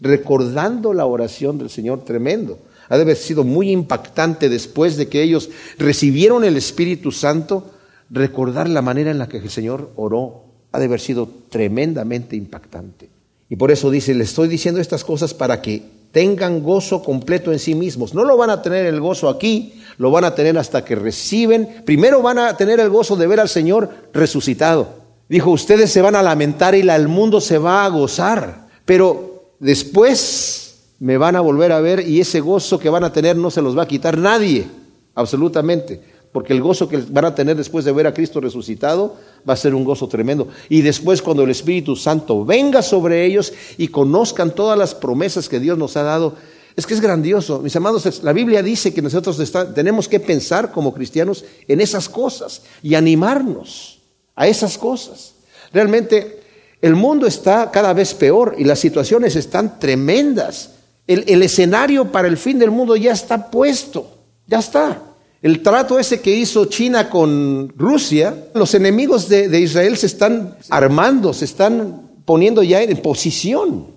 recordando 0.00 0.94
la 0.94 1.06
oración 1.06 1.58
del 1.58 1.70
Señor 1.70 2.04
tremendo. 2.04 2.60
Ha 2.88 2.96
de 2.96 3.02
haber 3.02 3.16
sido 3.16 3.42
muy 3.42 3.72
impactante 3.72 4.48
después 4.48 4.96
de 4.96 5.08
que 5.08 5.22
ellos 5.22 5.50
recibieron 5.76 6.44
el 6.44 6.56
Espíritu 6.56 7.10
Santo, 7.10 7.68
recordar 8.10 8.68
la 8.68 8.82
manera 8.82 9.10
en 9.10 9.18
la 9.18 9.28
que 9.28 9.38
el 9.38 9.50
Señor 9.50 9.90
oró. 9.96 10.44
Ha 10.70 10.78
de 10.78 10.84
haber 10.84 11.00
sido 11.00 11.28
tremendamente 11.48 12.36
impactante. 12.36 13.10
Y 13.48 13.56
por 13.56 13.72
eso 13.72 13.90
dice, 13.90 14.14
le 14.14 14.24
estoy 14.24 14.46
diciendo 14.46 14.80
estas 14.80 15.04
cosas 15.04 15.34
para 15.34 15.60
que 15.60 15.82
tengan 16.12 16.62
gozo 16.62 17.02
completo 17.02 17.52
en 17.52 17.58
sí 17.58 17.74
mismos. 17.74 18.14
No 18.14 18.24
lo 18.24 18.36
van 18.36 18.50
a 18.50 18.62
tener 18.62 18.86
el 18.86 19.00
gozo 19.00 19.28
aquí, 19.28 19.82
lo 19.98 20.10
van 20.10 20.24
a 20.24 20.34
tener 20.34 20.56
hasta 20.56 20.84
que 20.84 20.94
reciben. 20.94 21.82
Primero 21.84 22.22
van 22.22 22.38
a 22.38 22.56
tener 22.56 22.78
el 22.80 22.90
gozo 22.90 23.16
de 23.16 23.26
ver 23.26 23.40
al 23.40 23.48
Señor 23.48 23.90
resucitado. 24.12 25.02
Dijo, 25.28 25.50
ustedes 25.50 25.90
se 25.90 26.02
van 26.02 26.14
a 26.14 26.22
lamentar 26.22 26.74
y 26.74 26.88
el 26.88 27.08
mundo 27.08 27.40
se 27.40 27.58
va 27.58 27.84
a 27.84 27.88
gozar. 27.88 28.68
Pero 28.84 29.54
después 29.58 30.92
me 31.00 31.16
van 31.16 31.34
a 31.34 31.40
volver 31.40 31.72
a 31.72 31.80
ver 31.80 32.06
y 32.06 32.20
ese 32.20 32.40
gozo 32.40 32.78
que 32.78 32.90
van 32.90 33.04
a 33.04 33.12
tener 33.12 33.36
no 33.36 33.50
se 33.50 33.62
los 33.62 33.76
va 33.76 33.84
a 33.84 33.88
quitar 33.88 34.18
nadie, 34.18 34.66
absolutamente 35.14 36.11
porque 36.32 36.54
el 36.54 36.62
gozo 36.62 36.88
que 36.88 36.96
van 37.08 37.26
a 37.26 37.34
tener 37.34 37.56
después 37.56 37.84
de 37.84 37.92
ver 37.92 38.06
a 38.06 38.14
Cristo 38.14 38.40
resucitado 38.40 39.16
va 39.48 39.52
a 39.52 39.56
ser 39.56 39.74
un 39.74 39.84
gozo 39.84 40.08
tremendo. 40.08 40.48
Y 40.68 40.80
después 40.80 41.20
cuando 41.20 41.44
el 41.44 41.50
Espíritu 41.50 41.94
Santo 41.94 42.44
venga 42.44 42.80
sobre 42.80 43.24
ellos 43.26 43.52
y 43.76 43.88
conozcan 43.88 44.54
todas 44.54 44.78
las 44.78 44.94
promesas 44.94 45.48
que 45.48 45.60
Dios 45.60 45.76
nos 45.76 45.96
ha 45.96 46.02
dado, 46.02 46.34
es 46.74 46.86
que 46.86 46.94
es 46.94 47.00
grandioso. 47.00 47.58
Mis 47.58 47.76
amados, 47.76 48.22
la 48.22 48.32
Biblia 48.32 48.62
dice 48.62 48.94
que 48.94 49.02
nosotros 49.02 49.38
tenemos 49.74 50.08
que 50.08 50.20
pensar 50.20 50.72
como 50.72 50.94
cristianos 50.94 51.44
en 51.68 51.80
esas 51.80 52.08
cosas 52.08 52.62
y 52.82 52.94
animarnos 52.94 54.00
a 54.34 54.46
esas 54.48 54.78
cosas. 54.78 55.34
Realmente 55.72 56.40
el 56.80 56.94
mundo 56.94 57.26
está 57.26 57.70
cada 57.70 57.92
vez 57.92 58.14
peor 58.14 58.56
y 58.58 58.64
las 58.64 58.78
situaciones 58.78 59.36
están 59.36 59.78
tremendas. 59.78 60.70
El, 61.06 61.42
escenario 61.42 62.10
para 62.10 62.28
el 62.28 62.38
fin 62.38 62.58
del 62.58 62.70
mundo 62.70 62.96
ya 62.96 63.12
está 63.12 63.50
puesto, 63.50 64.08
ya 64.46 64.60
está. 64.60 65.02
El 65.42 65.60
trato 65.60 65.98
ese 65.98 66.20
que 66.20 66.32
hizo 66.32 66.66
China 66.66 67.10
con 67.10 67.72
Rusia, 67.76 68.46
los 68.54 68.74
enemigos 68.76 69.28
de, 69.28 69.58
Israel 69.58 69.96
se 69.96 70.06
están 70.06 70.56
armando, 70.70 71.32
se 71.32 71.46
están 71.46 72.10
poniendo 72.24 72.62
ya 72.62 72.80
en 72.80 72.96
posición. 72.98 73.88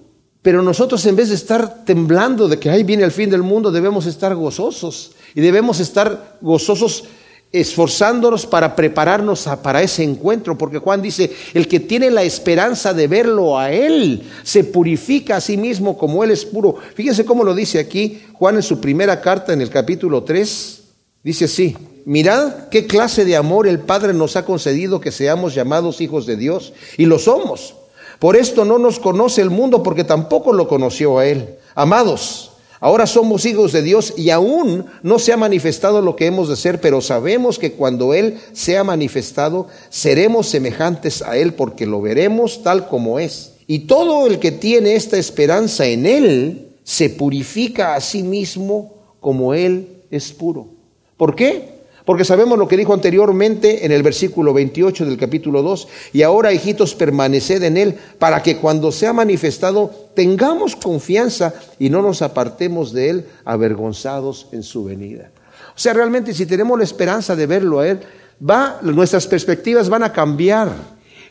Pero 0.42 0.64
nosotros 0.64 1.06
en 1.06 1.16
vez 1.16 1.30
de 1.30 1.36
estar 1.36 1.86
temblando 1.86 2.48
de 2.48 2.58
que 2.58 2.72
ahí 2.72 2.84
viene 2.84 3.04
el 3.04 3.12
fin 3.12 3.30
del 3.30 3.44
mundo, 3.44 3.72
debemos 3.72 4.08
estar 4.08 4.34
gozosos 4.36 5.12
y 5.36 5.42
debemos 5.42 5.80
estar 5.80 6.38
gozosos 6.42 7.04
esforzándonos 7.52 8.48
para 8.48 8.76
prepararnos 8.76 9.48
para 9.62 9.84
ese 9.84 10.04
encuentro, 10.04 10.58
porque 10.58 10.80
Juan 10.80 11.02
dice, 11.02 11.32
el 11.54 11.68
que 11.68 11.80
tiene 11.80 12.10
la 12.10 12.24
esperanza 12.24 12.92
de 12.92 13.08
verlo 13.08 13.58
a 13.58 13.72
Él, 13.72 14.24
se 14.44 14.64
purifica 14.64 15.38
a 15.38 15.42
sí 15.42 15.58
mismo 15.58 15.96
como 15.96 16.24
Él 16.24 16.32
es 16.32 16.44
puro. 16.44 16.76
Fíjense 16.96 17.24
cómo 17.24 17.44
lo 17.44 17.54
dice 17.54 17.78
aquí 17.78 18.24
Juan 18.34 18.56
en 18.56 18.64
su 18.64 18.82
primera 18.82 19.22
carta 19.22 19.54
en 19.54 19.62
el 19.62 19.70
capítulo 19.70 20.24
3, 20.24 20.85
Dice 21.26 21.46
así, 21.46 21.76
mirad 22.06 22.70
qué 22.70 22.86
clase 22.86 23.26
de 23.26 23.36
amor 23.36 23.68
el 23.68 23.80
Padre 23.80 24.14
nos 24.14 24.36
ha 24.36 24.46
concedido 24.46 25.02
que 25.02 25.12
seamos 25.12 25.56
llamados 25.56 26.00
hijos 26.00 26.28
de 26.28 26.38
Dios, 26.38 26.72
y 27.00 27.08
lo 27.08 27.18
somos. 27.18 27.74
Por 28.20 28.36
esto 28.36 28.64
no 28.64 28.78
nos 28.78 29.00
conoce 29.00 29.42
el 29.42 29.50
mundo 29.50 29.82
porque 29.82 30.04
tampoco 30.04 30.54
lo 30.54 30.68
conoció 30.68 31.18
a 31.18 31.26
Él. 31.26 31.56
Amados, 31.74 32.52
ahora 32.80 33.08
somos 33.08 33.48
hijos 33.48 33.72
de 33.72 33.82
Dios 33.82 34.14
y 34.16 34.30
aún 34.30 34.86
no 35.02 35.18
se 35.18 35.34
ha 35.34 35.38
manifestado 35.38 36.00
lo 36.00 36.16
que 36.16 36.28
hemos 36.28 36.48
de 36.48 36.58
ser, 36.58 36.80
pero 36.80 37.02
sabemos 37.02 37.58
que 37.58 37.72
cuando 37.72 38.14
Él 38.14 38.38
sea 38.54 38.84
manifestado, 38.84 39.68
seremos 39.90 40.46
semejantes 40.46 41.24
a 41.24 41.38
Él 41.38 41.56
porque 41.56 41.88
lo 41.88 42.02
veremos 42.02 42.62
tal 42.62 42.88
como 42.88 43.18
es. 43.18 43.54
Y 43.66 43.88
todo 43.88 44.28
el 44.28 44.38
que 44.38 44.52
tiene 44.52 44.94
esta 44.94 45.18
esperanza 45.18 45.88
en 45.88 46.06
Él, 46.06 46.68
se 46.84 47.10
purifica 47.10 47.96
a 47.96 48.02
sí 48.02 48.22
mismo 48.22 48.94
como 49.20 49.56
Él 49.56 50.04
es 50.12 50.32
puro. 50.32 50.75
¿Por 51.18 51.36
qué? 51.36 51.76
Porque 52.06 52.24
sabemos 52.24 52.60
lo 52.60 52.68
que 52.68 52.78
dijo 52.78 52.94
anteriormente 52.94 53.86
en 53.86 53.92
el 53.92 54.04
versículo 54.04 54.54
28 54.54 55.06
del 55.06 55.18
capítulo 55.18 55.64
2, 55.64 55.88
y 56.14 56.22
ahora, 56.22 56.54
hijitos, 56.54 56.94
permaneced 56.94 57.64
en 57.64 57.78
Él, 57.78 57.96
para 58.20 58.44
que 58.44 58.58
cuando 58.58 58.92
sea 58.92 59.12
manifestado 59.12 59.92
tengamos 60.14 60.76
confianza 60.76 61.54
y 61.80 61.90
no 61.90 62.04
nos 62.04 62.22
apartemos 62.22 62.94
de 62.94 63.10
Él 63.10 63.26
avergonzados 63.44 64.48
en 64.52 64.62
su 64.62 64.84
venida. 64.84 65.32
O 65.76 65.80
sea, 65.80 65.94
realmente 65.94 66.34
si 66.34 66.46
tenemos 66.46 66.78
la 66.78 66.84
esperanza 66.84 67.36
de 67.36 67.48
verlo 67.48 67.80
a 67.80 67.88
Él, 67.88 68.00
va, 68.48 68.80
nuestras 68.84 69.26
perspectivas 69.26 69.90
van 69.90 70.04
a 70.04 70.14
cambiar, 70.14 70.72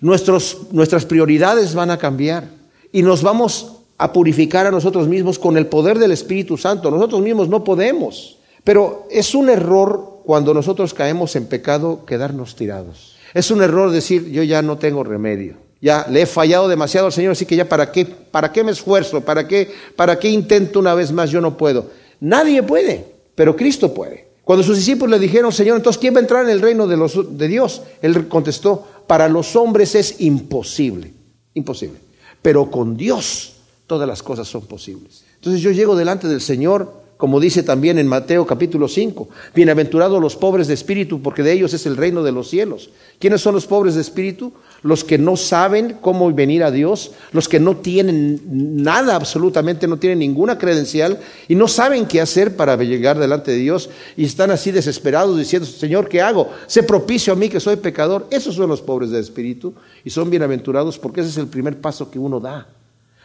nuestros, 0.01 0.59
nuestras 0.73 1.07
prioridades 1.07 1.75
van 1.75 1.91
a 1.91 1.99
cambiar 1.99 2.49
y 2.91 3.03
nos 3.03 3.23
vamos 3.23 3.77
a 3.97 4.13
purificar 4.13 4.67
a 4.67 4.73
nosotros 4.73 5.07
mismos 5.07 5.39
con 5.39 5.57
el 5.57 5.67
poder 5.67 6.01
del 6.01 6.11
Espíritu 6.11 6.57
Santo. 6.57 6.91
Nosotros 6.91 7.23
mismos 7.23 7.49
no 7.49 7.63
podemos. 7.63 8.39
Pero 8.65 9.07
es 9.11 9.35
un 9.35 9.51
error 9.51 10.23
cuando 10.25 10.55
nosotros 10.55 10.95
caemos 10.95 11.37
en 11.37 11.47
pecado 11.47 12.05
quedarnos 12.07 12.57
tirados. 12.57 13.17
Es 13.35 13.51
un 13.51 13.63
error 13.63 13.91
decir, 13.91 14.31
yo 14.31 14.43
ya 14.43 14.63
no 14.63 14.79
tengo 14.79 15.05
remedio. 15.05 15.57
Ya 15.81 16.07
le 16.09 16.23
he 16.23 16.27
fallado 16.27 16.67
demasiado 16.67 17.09
al 17.09 17.13
Señor, 17.13 17.33
así 17.33 17.45
que 17.45 17.57
ya 17.57 17.69
para 17.69 17.93
qué, 17.93 18.07
para 18.07 18.51
qué 18.51 18.65
me 18.65 18.73
esfuerzo, 18.73 19.21
para 19.21 19.47
qué, 19.47 19.71
para 19.97 20.19
qué 20.19 20.31
intento 20.31 20.79
una 20.79 20.95
vez 20.95 21.13
más, 21.13 21.31
yo 21.31 21.43
no 21.43 21.59
puedo. 21.59 21.91
Nadie 22.21 22.63
puede, 22.63 23.05
pero 23.35 23.55
Cristo 23.55 23.93
puede. 23.93 24.29
Cuando 24.45 24.63
sus 24.63 24.79
discípulos 24.79 25.19
le 25.19 25.27
dijeron, 25.27 25.53
Señor, 25.53 25.77
entonces 25.77 26.01
¿quién 26.01 26.15
va 26.15 26.19
a 26.19 26.23
entrar 26.23 26.45
en 26.45 26.51
el 26.51 26.63
reino 26.63 26.87
de, 26.87 26.97
los, 26.97 27.37
de 27.37 27.49
Dios? 27.49 27.83
Él 28.01 28.29
contestó, 28.29 28.87
para 29.07 29.29
los 29.29 29.57
hombres 29.57 29.95
es 29.95 30.21
imposible, 30.21 31.13
imposible. 31.53 31.99
Pero 32.41 32.71
con 32.71 32.97
Dios 32.97 33.57
todas 33.87 34.09
las 34.09 34.23
cosas 34.23 34.49
son 34.49 34.63
posibles. 34.67 35.25
Entonces 35.35 35.61
yo 35.61 35.71
llego 35.71 35.97
delante 35.97 36.29
del 36.29 36.41
Señor 36.41 37.04
como 37.17 37.41
dice 37.41 37.63
también 37.63 37.99
en 37.99 38.09
Mateo 38.09 38.47
capítulo 38.47 38.89
5, 38.89 39.29
bienaventurados 39.55 40.21
los 40.21 40.37
pobres 40.37 40.67
de 40.67 40.75
espíritu, 40.75 41.23
porque 41.23 41.43
de 41.43 41.53
ellos 41.53 41.73
es 41.73 41.87
el 41.87 41.97
reino 41.97 42.23
de 42.23 42.33
los 42.33 42.49
cielos. 42.49 42.91
¿Quiénes 43.19 43.41
son 43.41 43.55
los 43.55 43.67
pobres 43.67 43.95
de 43.95 44.01
espíritu? 44.01 44.53
Los 44.83 45.05
que 45.05 45.17
no 45.17 45.37
saben 45.37 45.97
cómo 46.01 46.31
venir 46.33 46.65
a 46.65 46.71
Dios, 46.71 47.13
los 47.33 47.49
que 47.49 47.61
no 47.61 47.77
tienen 47.77 48.41
nada, 48.83 49.15
absolutamente 49.15 49.87
no 49.87 49.97
tienen 49.97 50.19
ninguna 50.19 50.59
credencial 50.59 51.21
y 51.49 51.55
no 51.55 51.69
saben 51.69 52.07
qué 52.07 52.21
hacer 52.21 52.57
para 52.57 52.77
llegar 52.77 53.19
delante 53.19 53.53
de 53.53 53.59
Dios 53.59 53.91
y 54.17 54.25
están 54.25 54.51
así 54.51 54.73
desesperados 54.73 55.39
diciendo, 55.39 55.67
Señor, 55.67 56.09
¿qué 56.09 56.21
hago? 56.21 56.51
Sé 56.67 56.83
propicio 56.83 57.33
a 57.33 57.37
mí 57.37 57.49
que 57.49 57.61
soy 57.61 57.77
pecador. 57.77 58.27
Esos 58.31 58.57
son 58.57 58.69
los 58.69 58.83
pobres 58.83 59.11
de 59.11 59.21
espíritu 59.21 59.75
y 60.05 60.11
son 60.11 60.31
bienaventurados 60.31 60.99
porque 60.99 61.21
ese 61.21 61.31
es 61.31 61.37
el 61.37 61.47
primer 61.47 61.81
paso 61.81 62.11
que 62.11 62.19
uno 62.19 62.41
da. 62.41 62.67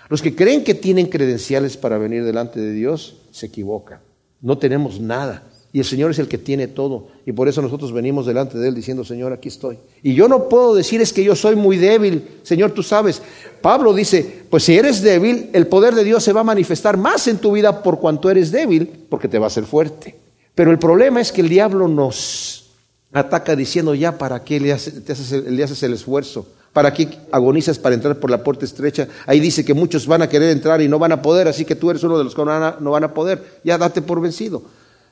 Los 0.10 0.24
que 0.24 0.36
creen 0.36 0.64
que 0.64 0.74
tienen 0.74 1.06
credenciales 1.06 1.78
para 1.78 2.00
venir 2.00 2.24
delante 2.24 2.60
de 2.60 2.74
Dios 2.74 3.18
se 3.32 3.46
equivocan. 3.46 4.00
No 4.42 4.58
tenemos 4.58 5.00
nada. 5.00 5.44
Y 5.72 5.78
el 5.78 5.86
Señor 5.86 6.10
es 6.10 6.18
el 6.18 6.28
que 6.28 6.40
tiene 6.40 6.68
todo. 6.68 7.10
Y 7.28 7.32
por 7.32 7.48
eso 7.48 7.62
nosotros 7.62 7.94
venimos 7.94 8.26
delante 8.26 8.58
de 8.58 8.68
Él 8.68 8.74
diciendo, 8.74 9.06
Señor, 9.06 9.32
aquí 9.34 9.50
estoy. 9.50 9.78
Y 10.02 10.16
yo 10.16 10.28
no 10.28 10.50
puedo 10.50 10.74
decir 10.74 11.00
es 11.00 11.14
que 11.14 11.24
yo 11.24 11.36
soy 11.36 11.56
muy 11.56 11.78
débil. 11.78 12.28
Señor, 12.42 12.72
tú 12.72 12.82
sabes. 12.82 13.22
Pablo 13.62 13.94
dice, 13.94 14.44
pues 14.50 14.64
si 14.64 14.76
eres 14.76 15.04
débil, 15.04 15.52
el 15.54 15.68
poder 15.68 15.94
de 15.94 16.04
Dios 16.04 16.24
se 16.24 16.34
va 16.34 16.42
a 16.42 16.46
manifestar 16.46 16.98
más 16.98 17.28
en 17.28 17.38
tu 17.38 17.52
vida 17.52 17.84
por 17.84 18.00
cuanto 18.00 18.32
eres 18.32 18.52
débil, 18.52 18.88
porque 19.10 19.28
te 19.28 19.38
va 19.38 19.46
a 19.46 19.48
hacer 19.48 19.66
fuerte. 19.66 20.16
Pero 20.56 20.72
el 20.72 20.80
problema 20.80 21.22
es 21.22 21.32
que 21.32 21.42
el 21.42 21.50
diablo 21.50 21.88
nos 21.88 22.72
ataca 23.12 23.56
diciendo, 23.56 23.94
ya, 23.94 24.18
¿para 24.18 24.44
qué 24.44 24.60
le 24.60 24.74
haces, 24.74 25.04
le 25.48 25.64
haces 25.64 25.84
el 25.84 25.94
esfuerzo? 25.94 26.48
¿Para 26.74 26.94
qué 26.94 27.10
agonizas 27.32 27.80
para 27.80 27.96
entrar 27.96 28.20
por 28.20 28.30
la 28.30 28.44
puerta 28.44 28.66
estrecha? 28.66 29.08
Ahí 29.26 29.40
dice 29.40 29.66
que 29.66 29.74
muchos 29.74 30.06
van 30.06 30.22
a 30.22 30.30
querer 30.30 30.52
entrar 30.52 30.82
y 30.82 30.88
no 30.88 31.00
van 31.00 31.12
a 31.12 31.22
poder, 31.22 31.48
así 31.48 31.66
que 31.66 31.76
tú 31.76 31.90
eres 31.90 32.04
uno 32.04 32.18
de 32.18 32.24
los 32.24 32.36
que 32.36 32.46
no 32.46 32.92
van 32.92 33.04
a, 33.04 33.14
poder. 33.14 33.60
Ya 33.64 33.78
date 33.78 34.02
por 34.02 34.22
vencido. 34.22 34.62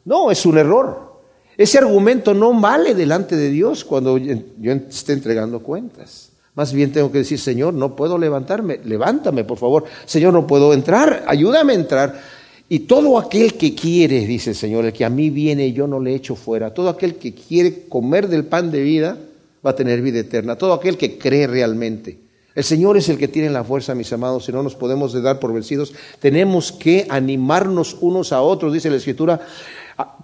No, 0.05 0.29
es 0.29 0.45
un 0.45 0.57
error. 0.57 1.17
Ese 1.57 1.79
argumento 1.79 2.33
no 2.33 2.59
vale 2.59 2.93
delante 2.93 3.35
de 3.35 3.49
Dios 3.49 3.83
cuando 3.83 4.17
yo 4.17 4.71
esté 4.89 5.13
entregando 5.13 5.61
cuentas. 5.61 6.29
Más 6.53 6.73
bien 6.73 6.91
tengo 6.91 7.11
que 7.11 7.19
decir, 7.19 7.39
Señor, 7.39 7.73
no 7.73 7.95
puedo 7.95 8.17
levantarme, 8.17 8.79
levántame, 8.83 9.43
por 9.43 9.57
favor. 9.57 9.85
Señor, 10.05 10.33
no 10.33 10.45
puedo 10.47 10.73
entrar, 10.73 11.23
ayúdame 11.27 11.73
a 11.73 11.75
entrar. 11.75 12.21
Y 12.69 12.79
todo 12.79 13.17
aquel 13.17 13.53
que 13.53 13.73
quiere, 13.73 14.25
dice 14.25 14.49
el 14.51 14.55
Señor, 14.55 14.85
el 14.85 14.93
que 14.93 15.05
a 15.05 15.09
mí 15.09 15.29
viene, 15.29 15.71
yo 15.71 15.87
no 15.87 15.99
le 15.99 16.13
echo 16.13 16.35
fuera. 16.35 16.73
Todo 16.73 16.89
aquel 16.89 17.15
que 17.15 17.33
quiere 17.33 17.87
comer 17.87 18.27
del 18.27 18.45
pan 18.45 18.71
de 18.71 18.81
vida, 18.81 19.17
va 19.65 19.71
a 19.71 19.75
tener 19.75 20.01
vida 20.01 20.19
eterna. 20.19 20.55
Todo 20.57 20.73
aquel 20.73 20.97
que 20.97 21.17
cree 21.17 21.47
realmente. 21.47 22.19
El 22.57 22.63
Señor 22.63 22.97
es 22.97 23.07
el 23.09 23.19
que 23.19 23.27
tiene 23.27 23.51
la 23.51 23.63
fuerza, 23.63 23.93
mis 23.93 24.11
amados, 24.11 24.45
si 24.45 24.51
no 24.51 24.63
nos 24.63 24.73
podemos 24.73 25.13
dar 25.21 25.39
por 25.39 25.53
vencidos. 25.53 25.93
Tenemos 26.19 26.71
que 26.71 27.05
animarnos 27.07 27.97
unos 28.01 28.33
a 28.33 28.41
otros, 28.41 28.73
dice 28.73 28.89
la 28.89 28.95
Escritura, 28.95 29.39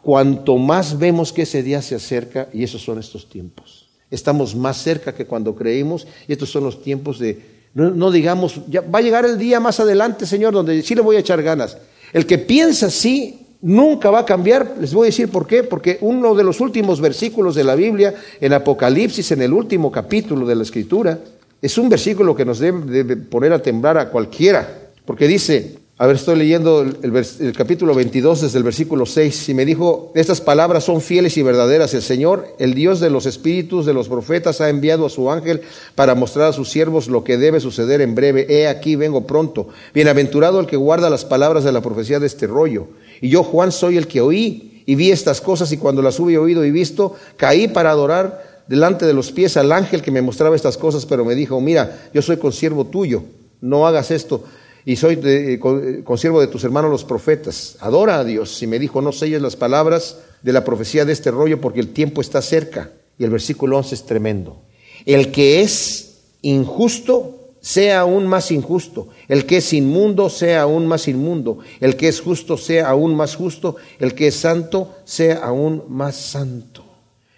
cuanto 0.01 0.57
más 0.57 0.97
vemos 0.97 1.31
que 1.31 1.43
ese 1.43 1.61
día 1.61 1.83
se 1.83 1.93
acerca, 1.93 2.49
y 2.51 2.63
esos 2.63 2.81
son 2.81 2.97
estos 2.97 3.29
tiempos. 3.29 3.89
Estamos 4.09 4.55
más 4.55 4.77
cerca 4.77 5.13
que 5.13 5.27
cuando 5.27 5.53
creímos, 5.55 6.07
y 6.27 6.33
estos 6.33 6.49
son 6.49 6.63
los 6.63 6.81
tiempos 6.81 7.19
de, 7.19 7.39
no, 7.75 8.09
digamos, 8.09 8.61
ya 8.67 8.81
va 8.81 8.97
a 8.97 9.03
llegar 9.03 9.25
el 9.25 9.37
día 9.37 9.59
más 9.59 9.79
adelante, 9.79 10.25
Señor, 10.25 10.53
donde 10.53 10.81
sí 10.81 10.95
le 10.95 11.01
voy 11.01 11.17
a 11.17 11.19
echar 11.19 11.43
ganas. 11.43 11.77
El 12.13 12.25
que 12.25 12.39
piensa 12.39 12.87
así 12.87 13.42
nunca 13.63 14.11
va 14.11 14.19
a 14.19 14.25
cambiar. 14.25 14.75
Les 14.79 14.93
voy 14.93 15.05
a 15.05 15.09
decir 15.09 15.29
por 15.29 15.47
qué. 15.47 15.63
Porque 15.63 15.97
uno 16.01 16.35
de 16.35 16.43
los 16.43 16.61
últimos 16.61 17.01
versículos 17.01 17.55
de 17.55 17.63
la 17.63 17.73
Biblia, 17.73 18.13
en 18.39 18.53
Apocalipsis, 18.53 19.31
en 19.31 19.41
el 19.41 19.53
último 19.53 19.91
capítulo 19.91 20.45
de 20.45 20.55
la 20.55 20.63
Escritura, 20.63 21.19
es 21.61 21.77
un 21.77 21.89
versículo 21.89 22.35
que 22.35 22.45
nos 22.45 22.59
debe, 22.59 23.17
poner 23.17 23.53
a 23.53 23.61
temblar 23.61 23.97
a 23.97 24.09
cualquiera. 24.09 24.91
Porque 25.05 25.27
dice, 25.27 25.77
a 26.03 26.05
ver, 26.05 26.17
estoy 26.17 26.35
leyendo 26.35 26.81
el, 26.81 27.53
capítulo 27.55 27.95
22 27.95 28.41
desde 28.41 28.57
el 28.57 28.65
versículo 28.65 29.05
6 29.05 29.47
y 29.47 29.53
me 29.53 29.63
dijo, 29.63 30.11
estas 30.15 30.41
palabras 30.41 30.83
son 30.83 30.99
fieles 30.99 31.37
y 31.37 31.43
verdaderas. 31.43 31.93
El 31.93 32.01
Señor, 32.01 32.45
el 32.59 32.73
Dios 32.73 32.99
de 32.99 33.09
los 33.09 33.25
espíritus 33.25 33.85
de 33.85 33.93
los 33.93 34.09
profetas, 34.09 34.59
ha 34.59 34.67
enviado 34.67 35.05
a 35.05 35.09
su 35.09 35.31
ángel 35.31 35.61
para 35.95 36.13
mostrar 36.13 36.49
a 36.49 36.51
sus 36.51 36.69
siervos 36.69 37.07
lo 37.07 37.23
que 37.23 37.37
debe 37.37 37.61
suceder 37.61 38.01
en 38.01 38.15
breve. 38.15 38.45
He 38.49 38.67
aquí, 38.67 38.97
vengo 38.97 39.25
pronto. 39.25 39.69
Bienaventurado 39.93 40.59
el 40.59 40.67
que 40.67 40.75
guarda 40.75 41.09
las 41.09 41.23
palabras 41.23 41.63
de 41.63 41.71
la 41.71 41.79
profecía 41.79 42.19
de 42.19 42.27
este 42.27 42.47
rollo. 42.47 42.87
Y 43.21 43.29
yo, 43.29 43.41
Juan, 43.41 43.71
soy 43.71 43.95
el 43.95 44.07
que 44.07 44.19
oí 44.19 44.83
y 44.85 44.95
vi 44.95 45.09
estas 45.09 45.39
cosas 45.39 45.71
y 45.71 45.77
cuando 45.77 46.01
las 46.01 46.19
hube 46.19 46.37
oído 46.37 46.65
y 46.65 46.71
visto, 46.71 47.15
caí 47.37 47.69
para 47.69 47.91
adorar 47.91 48.63
delante 48.67 49.05
de 49.05 49.13
los 49.13 49.31
pies 49.31 49.55
al 49.55 49.71
ángel 49.71 50.01
que 50.01 50.11
me 50.11 50.21
mostraba 50.21 50.57
estas 50.57 50.77
cosas, 50.77 51.05
pero 51.05 51.23
me 51.23 51.33
dijo, 51.33 51.61
mira, 51.61 52.09
yo 52.13 52.21
soy 52.21 52.35
consiervo 52.35 52.87
tuyo, 52.87 53.23
no 53.61 53.87
hagas 53.87 54.11
esto. 54.11 54.43
Y 54.85 54.95
soy 54.97 55.15
de, 55.15 55.59
consiervo 56.03 56.41
de 56.41 56.47
tus 56.47 56.63
hermanos 56.63 56.91
los 56.91 57.05
profetas. 57.05 57.77
Adora 57.79 58.19
a 58.19 58.23
Dios. 58.23 58.61
Y 58.61 58.67
me 58.67 58.79
dijo, 58.79 59.01
no 59.01 59.11
selles 59.11 59.41
las 59.41 59.55
palabras 59.55 60.19
de 60.41 60.53
la 60.53 60.63
profecía 60.63 61.05
de 61.05 61.13
este 61.13 61.31
rollo 61.31 61.61
porque 61.61 61.79
el 61.79 61.93
tiempo 61.93 62.21
está 62.21 62.41
cerca. 62.41 62.91
Y 63.17 63.23
el 63.23 63.29
versículo 63.29 63.77
11 63.77 63.95
es 63.95 64.05
tremendo. 64.05 64.61
El 65.05 65.31
que 65.31 65.61
es 65.61 66.17
injusto 66.41 67.43
sea 67.63 68.01
aún 68.01 68.27
más 68.27 68.51
injusto, 68.51 69.07
el 69.29 69.45
que 69.45 69.57
es 69.57 69.71
inmundo 69.71 70.29
sea 70.29 70.63
aún 70.63 70.85
más 70.85 71.07
inmundo, 71.07 71.59
el 71.79 71.95
que 71.95 72.09
es 72.09 72.19
justo 72.19 72.57
sea 72.57 72.89
aún 72.89 73.15
más 73.15 73.37
justo, 73.37 73.77
el 73.99 74.13
que 74.13 74.27
es 74.27 74.35
santo 74.35 74.95
sea 75.05 75.37
aún 75.37 75.83
más 75.87 76.15
santo. 76.15 76.82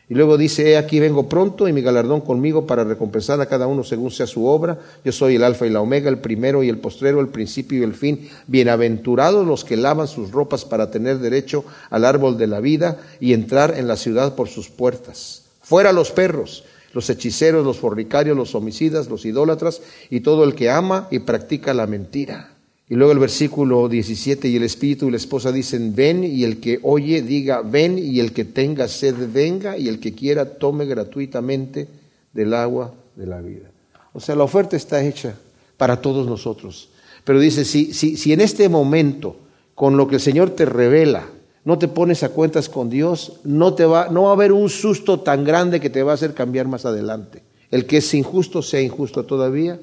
Y 0.07 0.13
luego 0.13 0.37
dice, 0.37 0.69
he 0.69 0.77
aquí 0.77 0.99
vengo 0.99 1.27
pronto 1.27 1.67
y 1.67 1.73
mi 1.73 1.81
galardón 1.81 2.21
conmigo 2.21 2.67
para 2.67 2.83
recompensar 2.83 3.41
a 3.41 3.47
cada 3.47 3.65
uno 3.65 3.83
según 3.83 4.11
sea 4.11 4.27
su 4.27 4.45
obra. 4.45 4.79
Yo 5.03 5.11
soy 5.11 5.35
el 5.35 5.43
alfa 5.43 5.65
y 5.65 5.71
la 5.71 5.81
omega, 5.81 6.09
el 6.09 6.19
primero 6.19 6.61
y 6.61 6.69
el 6.69 6.77
postrero, 6.77 7.21
el 7.21 7.29
principio 7.29 7.79
y 7.79 7.83
el 7.83 7.95
fin. 7.95 8.29
Bienaventurados 8.45 9.47
los 9.47 9.65
que 9.65 9.77
lavan 9.77 10.07
sus 10.07 10.31
ropas 10.31 10.63
para 10.63 10.91
tener 10.91 11.17
derecho 11.17 11.65
al 11.89 12.05
árbol 12.05 12.37
de 12.37 12.45
la 12.45 12.59
vida 12.59 12.99
y 13.19 13.33
entrar 13.33 13.79
en 13.79 13.87
la 13.87 13.97
ciudad 13.97 14.35
por 14.35 14.47
sus 14.47 14.69
puertas. 14.69 15.45
Fuera 15.63 15.91
los 15.91 16.11
perros, 16.11 16.65
los 16.93 17.09
hechiceros, 17.09 17.65
los 17.65 17.79
fornicarios, 17.79 18.37
los 18.37 18.53
homicidas, 18.53 19.09
los 19.09 19.25
idólatras 19.25 19.81
y 20.11 20.19
todo 20.19 20.43
el 20.43 20.53
que 20.53 20.69
ama 20.69 21.07
y 21.09 21.19
practica 21.19 21.73
la 21.73 21.87
mentira. 21.87 22.54
Y 22.87 22.95
luego 22.95 23.13
el 23.13 23.19
versículo 23.19 23.89
17, 23.89 24.47
y 24.47 24.57
el 24.57 24.63
espíritu 24.63 25.07
y 25.07 25.11
la 25.11 25.17
esposa 25.17 25.51
dicen, 25.51 25.95
ven, 25.95 26.23
y 26.23 26.43
el 26.43 26.59
que 26.59 26.79
oye 26.83 27.23
diga, 27.23 27.61
ven, 27.63 27.97
y 27.97 28.19
el 28.19 28.31
que 28.31 28.45
tenga 28.45 28.87
sed 28.87 29.15
venga, 29.33 29.77
y 29.77 29.87
el 29.87 29.99
que 29.99 30.13
quiera 30.13 30.57
tome 30.57 30.85
gratuitamente 30.85 31.87
del 32.31 32.53
agua 32.53 32.93
de 33.15 33.25
la 33.25 33.41
vida. 33.41 33.71
O 34.13 34.19
sea, 34.19 34.35
la 34.35 34.43
oferta 34.43 34.75
está 34.75 35.03
hecha 35.03 35.35
para 35.77 35.99
todos 35.99 36.27
nosotros. 36.27 36.89
Pero 37.23 37.39
dice, 37.39 37.65
si, 37.65 37.91
si, 37.91 38.17
si 38.17 38.33
en 38.33 38.41
este 38.41 38.69
momento, 38.69 39.35
con 39.73 39.97
lo 39.97 40.07
que 40.07 40.15
el 40.15 40.21
Señor 40.21 40.51
te 40.51 40.65
revela, 40.65 41.25
no 41.63 41.79
te 41.79 41.87
pones 41.87 42.21
a 42.21 42.29
cuentas 42.29 42.69
con 42.69 42.91
Dios, 42.91 43.39
no, 43.43 43.73
te 43.73 43.85
va, 43.85 44.09
no 44.09 44.23
va 44.23 44.29
a 44.29 44.33
haber 44.33 44.51
un 44.51 44.69
susto 44.69 45.21
tan 45.21 45.43
grande 45.43 45.79
que 45.79 45.89
te 45.89 46.03
va 46.03 46.11
a 46.11 46.15
hacer 46.15 46.35
cambiar 46.35 46.67
más 46.67 46.85
adelante. 46.85 47.41
El 47.71 47.87
que 47.87 47.97
es 47.97 48.13
injusto 48.13 48.61
sea 48.61 48.79
injusto 48.79 49.25
todavía, 49.25 49.79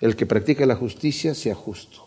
el 0.00 0.14
que 0.14 0.26
practica 0.26 0.64
la 0.64 0.76
justicia 0.76 1.34
sea 1.34 1.56
justo. 1.56 2.06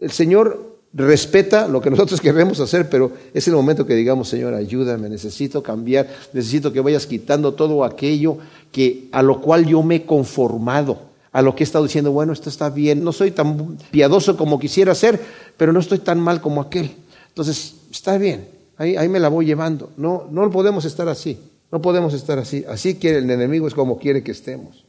El 0.00 0.10
Señor 0.10 0.76
respeta 0.92 1.68
lo 1.68 1.80
que 1.80 1.90
nosotros 1.90 2.20
queremos 2.22 2.58
hacer, 2.60 2.88
pero 2.88 3.12
es 3.34 3.46
el 3.48 3.54
momento 3.54 3.86
que 3.86 3.94
digamos, 3.94 4.28
Señor, 4.28 4.54
ayúdame, 4.54 5.08
necesito 5.08 5.62
cambiar, 5.62 6.08
necesito 6.32 6.72
que 6.72 6.80
vayas 6.80 7.06
quitando 7.06 7.54
todo 7.54 7.84
aquello 7.84 8.38
que 8.72 9.08
a 9.12 9.22
lo 9.22 9.40
cual 9.40 9.66
yo 9.66 9.82
me 9.82 9.96
he 9.96 10.06
conformado, 10.06 10.98
a 11.32 11.42
lo 11.42 11.54
que 11.54 11.62
he 11.62 11.66
estado 11.66 11.84
diciendo, 11.84 12.12
bueno, 12.12 12.32
esto 12.32 12.48
está 12.48 12.70
bien, 12.70 13.04
no 13.04 13.12
soy 13.12 13.30
tan 13.30 13.76
piadoso 13.90 14.36
como 14.36 14.58
quisiera 14.58 14.94
ser, 14.94 15.20
pero 15.56 15.72
no 15.72 15.80
estoy 15.80 15.98
tan 15.98 16.18
mal 16.18 16.40
como 16.40 16.62
aquel. 16.62 16.90
Entonces, 17.28 17.74
está 17.90 18.16
bien, 18.16 18.48
ahí, 18.78 18.96
ahí 18.96 19.08
me 19.08 19.20
la 19.20 19.28
voy 19.28 19.44
llevando. 19.44 19.90
No, 19.98 20.26
no 20.30 20.50
podemos 20.50 20.86
estar 20.86 21.08
así, 21.08 21.38
no 21.70 21.82
podemos 21.82 22.14
estar 22.14 22.38
así. 22.38 22.64
Así 22.66 22.94
quiere 22.94 23.18
el 23.18 23.30
enemigo, 23.30 23.68
es 23.68 23.74
como 23.74 23.98
quiere 23.98 24.22
que 24.22 24.32
estemos. 24.32 24.86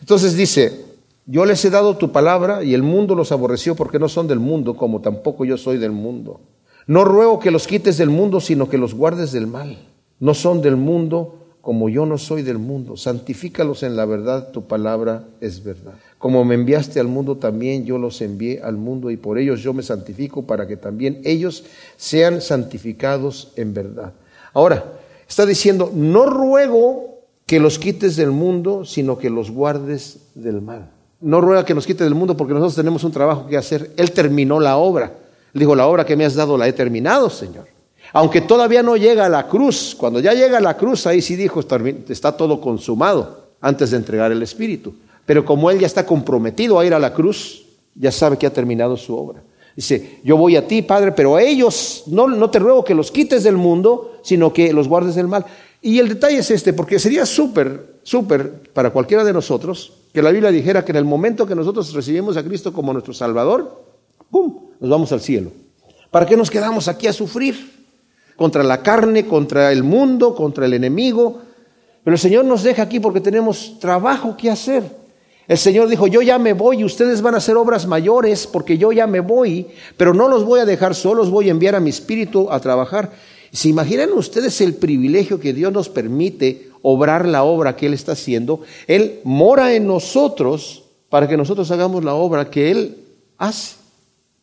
Entonces 0.00 0.36
dice, 0.36 0.89
yo 1.30 1.44
les 1.44 1.64
he 1.64 1.70
dado 1.70 1.96
tu 1.96 2.10
palabra 2.10 2.64
y 2.64 2.74
el 2.74 2.82
mundo 2.82 3.14
los 3.14 3.30
aborreció 3.30 3.76
porque 3.76 4.00
no 4.00 4.08
son 4.08 4.26
del 4.26 4.40
mundo, 4.40 4.74
como 4.74 5.00
tampoco 5.00 5.44
yo 5.44 5.56
soy 5.56 5.78
del 5.78 5.92
mundo. 5.92 6.40
No 6.88 7.04
ruego 7.04 7.38
que 7.38 7.52
los 7.52 7.68
quites 7.68 7.98
del 7.98 8.10
mundo, 8.10 8.40
sino 8.40 8.68
que 8.68 8.78
los 8.78 8.94
guardes 8.94 9.30
del 9.30 9.46
mal. 9.46 9.78
No 10.18 10.34
son 10.34 10.60
del 10.60 10.74
mundo, 10.74 11.36
como 11.60 11.88
yo 11.88 12.04
no 12.04 12.18
soy 12.18 12.42
del 12.42 12.58
mundo. 12.58 12.96
Santifícalos 12.96 13.84
en 13.84 13.94
la 13.94 14.06
verdad, 14.06 14.50
tu 14.50 14.64
palabra 14.66 15.22
es 15.40 15.62
verdad. 15.62 15.92
Como 16.18 16.44
me 16.44 16.56
enviaste 16.56 16.98
al 16.98 17.06
mundo, 17.06 17.36
también 17.36 17.84
yo 17.84 17.96
los 17.96 18.20
envié 18.22 18.60
al 18.60 18.76
mundo 18.76 19.08
y 19.12 19.16
por 19.16 19.38
ellos 19.38 19.60
yo 19.60 19.72
me 19.72 19.84
santifico 19.84 20.48
para 20.48 20.66
que 20.66 20.76
también 20.76 21.20
ellos 21.22 21.62
sean 21.96 22.40
santificados 22.40 23.52
en 23.54 23.72
verdad. 23.72 24.14
Ahora, 24.52 24.94
está 25.28 25.46
diciendo, 25.46 25.92
no 25.94 26.26
ruego 26.26 27.20
que 27.46 27.60
los 27.60 27.78
quites 27.78 28.16
del 28.16 28.32
mundo, 28.32 28.84
sino 28.84 29.16
que 29.16 29.30
los 29.30 29.52
guardes 29.52 30.32
del 30.34 30.60
mal 30.60 30.90
no 31.20 31.40
ruega 31.40 31.64
que 31.64 31.74
nos 31.74 31.86
quite 31.86 32.04
del 32.04 32.14
mundo 32.14 32.36
porque 32.36 32.54
nosotros 32.54 32.76
tenemos 32.76 33.04
un 33.04 33.12
trabajo 33.12 33.46
que 33.46 33.56
hacer. 33.56 33.92
Él 33.96 34.12
terminó 34.12 34.58
la 34.58 34.76
obra. 34.76 35.12
Dijo, 35.52 35.74
la 35.74 35.86
obra 35.86 36.04
que 36.04 36.16
me 36.16 36.24
has 36.24 36.34
dado 36.34 36.56
la 36.56 36.68
he 36.68 36.72
terminado, 36.72 37.28
Señor. 37.28 37.66
Aunque 38.12 38.40
todavía 38.40 38.82
no 38.82 38.96
llega 38.96 39.26
a 39.26 39.28
la 39.28 39.46
cruz, 39.46 39.94
cuando 39.96 40.20
ya 40.20 40.32
llega 40.32 40.58
a 40.58 40.60
la 40.60 40.76
cruz, 40.76 41.06
ahí 41.06 41.20
sí 41.22 41.36
dijo, 41.36 41.60
está 42.08 42.32
todo 42.32 42.60
consumado 42.60 43.48
antes 43.60 43.90
de 43.90 43.98
entregar 43.98 44.32
el 44.32 44.42
Espíritu. 44.42 44.94
Pero 45.26 45.44
como 45.44 45.70
Él 45.70 45.78
ya 45.78 45.86
está 45.86 46.04
comprometido 46.04 46.78
a 46.78 46.86
ir 46.86 46.94
a 46.94 46.98
la 46.98 47.12
cruz, 47.12 47.64
ya 47.94 48.10
sabe 48.10 48.36
que 48.36 48.46
ha 48.46 48.52
terminado 48.52 48.96
su 48.96 49.16
obra. 49.16 49.42
Dice, 49.76 50.18
yo 50.24 50.36
voy 50.36 50.56
a 50.56 50.66
ti, 50.66 50.82
Padre, 50.82 51.12
pero 51.12 51.36
a 51.36 51.42
ellos 51.42 52.04
no, 52.06 52.26
no 52.26 52.50
te 52.50 52.58
ruego 52.58 52.84
que 52.84 52.94
los 52.94 53.10
quites 53.10 53.44
del 53.44 53.56
mundo, 53.56 54.18
sino 54.22 54.52
que 54.52 54.72
los 54.72 54.88
guardes 54.88 55.14
del 55.14 55.28
mal. 55.28 55.44
Y 55.80 55.98
el 55.98 56.08
detalle 56.08 56.38
es 56.38 56.50
este, 56.50 56.72
porque 56.72 56.98
sería 56.98 57.24
súper, 57.24 57.98
súper 58.02 58.50
para 58.72 58.90
cualquiera 58.90 59.22
de 59.22 59.32
nosotros 59.32 59.99
que 60.12 60.22
la 60.22 60.30
Biblia 60.30 60.50
dijera 60.50 60.84
que 60.84 60.92
en 60.92 60.96
el 60.96 61.04
momento 61.04 61.46
que 61.46 61.54
nosotros 61.54 61.92
recibimos 61.92 62.36
a 62.36 62.42
Cristo 62.42 62.72
como 62.72 62.92
nuestro 62.92 63.14
Salvador, 63.14 63.84
¡pum!, 64.30 64.70
nos 64.80 64.90
vamos 64.90 65.12
al 65.12 65.20
cielo. 65.20 65.52
¿Para 66.10 66.26
qué 66.26 66.36
nos 66.36 66.50
quedamos 66.50 66.88
aquí 66.88 67.06
a 67.06 67.12
sufrir? 67.12 67.80
Contra 68.36 68.62
la 68.62 68.82
carne, 68.82 69.26
contra 69.26 69.70
el 69.70 69.84
mundo, 69.84 70.34
contra 70.34 70.66
el 70.66 70.74
enemigo. 70.74 71.40
Pero 72.02 72.14
el 72.14 72.20
Señor 72.20 72.44
nos 72.44 72.62
deja 72.62 72.82
aquí 72.82 72.98
porque 72.98 73.20
tenemos 73.20 73.78
trabajo 73.78 74.36
que 74.36 74.50
hacer. 74.50 74.82
El 75.46 75.58
Señor 75.58 75.88
dijo, 75.88 76.06
yo 76.06 76.22
ya 76.22 76.38
me 76.38 76.52
voy 76.52 76.80
y 76.80 76.84
ustedes 76.84 77.22
van 77.22 77.34
a 77.34 77.38
hacer 77.38 77.56
obras 77.56 77.86
mayores 77.86 78.46
porque 78.46 78.78
yo 78.78 78.92
ya 78.92 79.06
me 79.06 79.20
voy, 79.20 79.66
pero 79.96 80.14
no 80.14 80.28
los 80.28 80.44
voy 80.44 80.60
a 80.60 80.64
dejar 80.64 80.94
solos, 80.94 81.28
voy 81.28 81.48
a 81.48 81.50
enviar 81.50 81.74
a 81.74 81.80
mi 81.80 81.90
espíritu 81.90 82.50
a 82.50 82.60
trabajar. 82.60 83.10
¿Se 83.52 83.68
imaginan 83.68 84.12
ustedes 84.12 84.60
el 84.60 84.74
privilegio 84.74 85.40
que 85.40 85.52
Dios 85.52 85.72
nos 85.72 85.88
permite 85.88 86.69
obrar 86.82 87.26
la 87.26 87.44
obra 87.44 87.76
que 87.76 87.86
Él 87.86 87.94
está 87.94 88.12
haciendo? 88.12 88.62
Él 88.86 89.20
mora 89.24 89.74
en 89.74 89.86
nosotros 89.86 90.84
para 91.08 91.28
que 91.28 91.36
nosotros 91.36 91.70
hagamos 91.70 92.04
la 92.04 92.14
obra 92.14 92.50
que 92.50 92.70
Él 92.70 92.98
hace. 93.38 93.76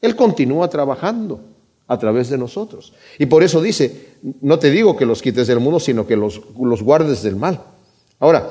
Él 0.01 0.15
continúa 0.15 0.69
trabajando 0.69 1.39
a 1.87 1.97
través 1.97 2.29
de 2.29 2.37
nosotros. 2.37 2.93
Y 3.17 3.25
por 3.25 3.43
eso 3.43 3.61
dice, 3.61 4.09
no 4.41 4.59
te 4.59 4.69
digo 4.69 4.97
que 4.97 5.05
los 5.05 5.21
quites 5.21 5.47
del 5.47 5.59
mundo, 5.59 5.79
sino 5.79 6.05
que 6.05 6.15
los, 6.15 6.41
los 6.59 6.83
guardes 6.83 7.23
del 7.23 7.35
mal. 7.35 7.61
Ahora, 8.19 8.49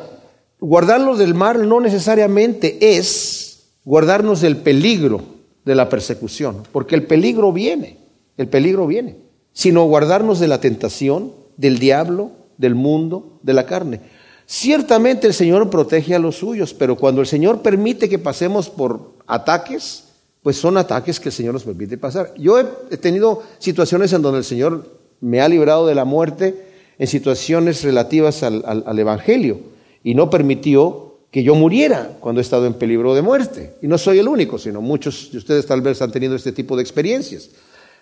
guardarlos 0.59 1.19
del 1.19 1.35
mal 1.35 1.69
no 1.69 1.81
necesariamente 1.81 2.97
es 2.97 3.69
guardarnos 3.85 4.41
del 4.41 4.57
peligro 4.57 5.21
de 5.65 5.75
la 5.75 5.89
persecución, 5.89 6.63
porque 6.73 6.95
el 6.95 7.05
peligro 7.05 7.53
viene, 7.53 7.99
el 8.37 8.49
peligro 8.49 8.87
viene 8.87 9.27
sino 9.57 9.87
guardarnos 9.87 10.39
de 10.39 10.49
la 10.49 10.61
tentación, 10.61 11.33
del 11.57 11.79
diablo, 11.79 12.31
del 12.59 12.75
mundo, 12.75 13.39
de 13.43 13.53
la 13.53 13.67
carne. 13.67 14.01
Ciertamente 14.47 15.27
el 15.27 15.35
Señor 15.35 15.69
protege 15.71 16.15
a 16.15 16.21
los 16.21 16.37
suyos, 16.37 16.73
pero 16.73 16.97
cuando 16.97 17.21
el 17.21 17.27
Señor 17.27 17.63
permite 17.63 18.09
que 18.09 18.19
pasemos 18.19 18.71
por 18.71 19.15
ataques, 19.27 20.05
pues 20.43 20.57
son 20.57 20.77
ataques 20.77 21.19
que 21.19 21.31
el 21.31 21.35
Señor 21.35 21.55
nos 21.55 21.65
permite 21.65 21.99
pasar. 21.99 22.33
Yo 22.39 22.61
he 22.61 22.97
tenido 22.97 23.43
situaciones 23.59 24.13
en 24.13 24.23
donde 24.23 24.39
el 24.39 24.45
Señor 24.45 24.89
me 25.21 25.41
ha 25.41 25.49
librado 25.49 25.87
de 25.87 25.97
la 25.97 26.05
muerte 26.05 26.67
en 26.99 27.07
situaciones 27.09 27.83
relativas 27.83 28.45
al, 28.45 28.63
al, 28.65 28.99
Evangelio 28.99 29.59
y 30.05 30.15
no 30.15 30.31
permitió 30.31 31.17
que 31.31 31.43
yo 31.43 31.55
muriera 31.55 32.17
cuando 32.21 32.41
he 32.41 32.43
estado 32.43 32.67
en 32.67 32.75
peligro 32.75 33.15
de 33.15 33.23
muerte. 33.23 33.75
Y 33.83 33.89
no 33.89 33.99
soy 33.99 34.21
el 34.21 34.29
único, 34.29 34.59
sino 34.59 34.81
muchos 34.81 35.31
de 35.33 35.39
ustedes 35.39 35.67
tal 35.67 35.83
vez 35.83 36.01
han 36.01 36.13
tenido 36.13 36.37
este 36.37 36.53
tipo 36.53 36.77
de 36.77 36.83
experiencias, 36.83 37.51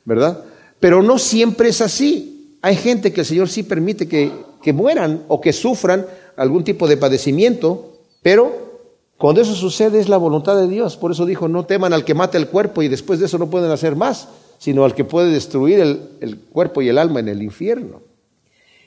¿verdad? 0.05 0.45
Pero 0.79 1.03
no 1.03 1.19
siempre 1.19 1.71
es 1.71 1.81
así. 1.81 2.34
Hay 2.65 2.77
gente 2.77 3.13
que 3.13 3.21
el 3.21 3.27
Señor 3.27 3.51
sí 3.51 3.63
permite 3.63 4.09
que, 4.09 4.73
mueran 4.73 5.25
o 5.29 5.39
que 5.39 5.53
sufran 5.53 6.07
algún 6.35 6.65
tipo 6.65 6.89
de 6.89 6.97
padecimiento, 6.97 7.99
pero 8.23 8.87
cuando 9.19 9.43
eso 9.43 9.55
sucede 9.55 10.01
es 10.01 10.09
la 10.09 10.17
voluntad 10.17 10.57
de 10.57 10.67
Dios. 10.67 10.97
Por 10.97 11.13
eso 11.13 11.27
dijo, 11.27 11.47
no 11.47 11.67
teman 11.67 11.93
al 11.93 12.07
que 12.07 12.15
mata 12.15 12.39
el 12.39 12.49
cuerpo 12.49 12.83
y 12.83 12.89
después 12.89 13.21
de 13.21 13.27
eso 13.27 13.37
no 13.37 13.51
pueden 13.51 13.71
hacer 13.71 13.97
más, 13.97 14.29
sino 14.57 14.87
al 14.87 14.95
que 14.95 15.05
puede 15.05 15.31
destruir 15.31 15.79
el, 15.79 16.09
el 16.23 16.39
cuerpo 16.39 16.81
y 16.81 16.89
el 16.89 16.97
alma 16.97 17.21
en 17.21 17.29
el 17.29 17.43
infierno. 17.43 18.01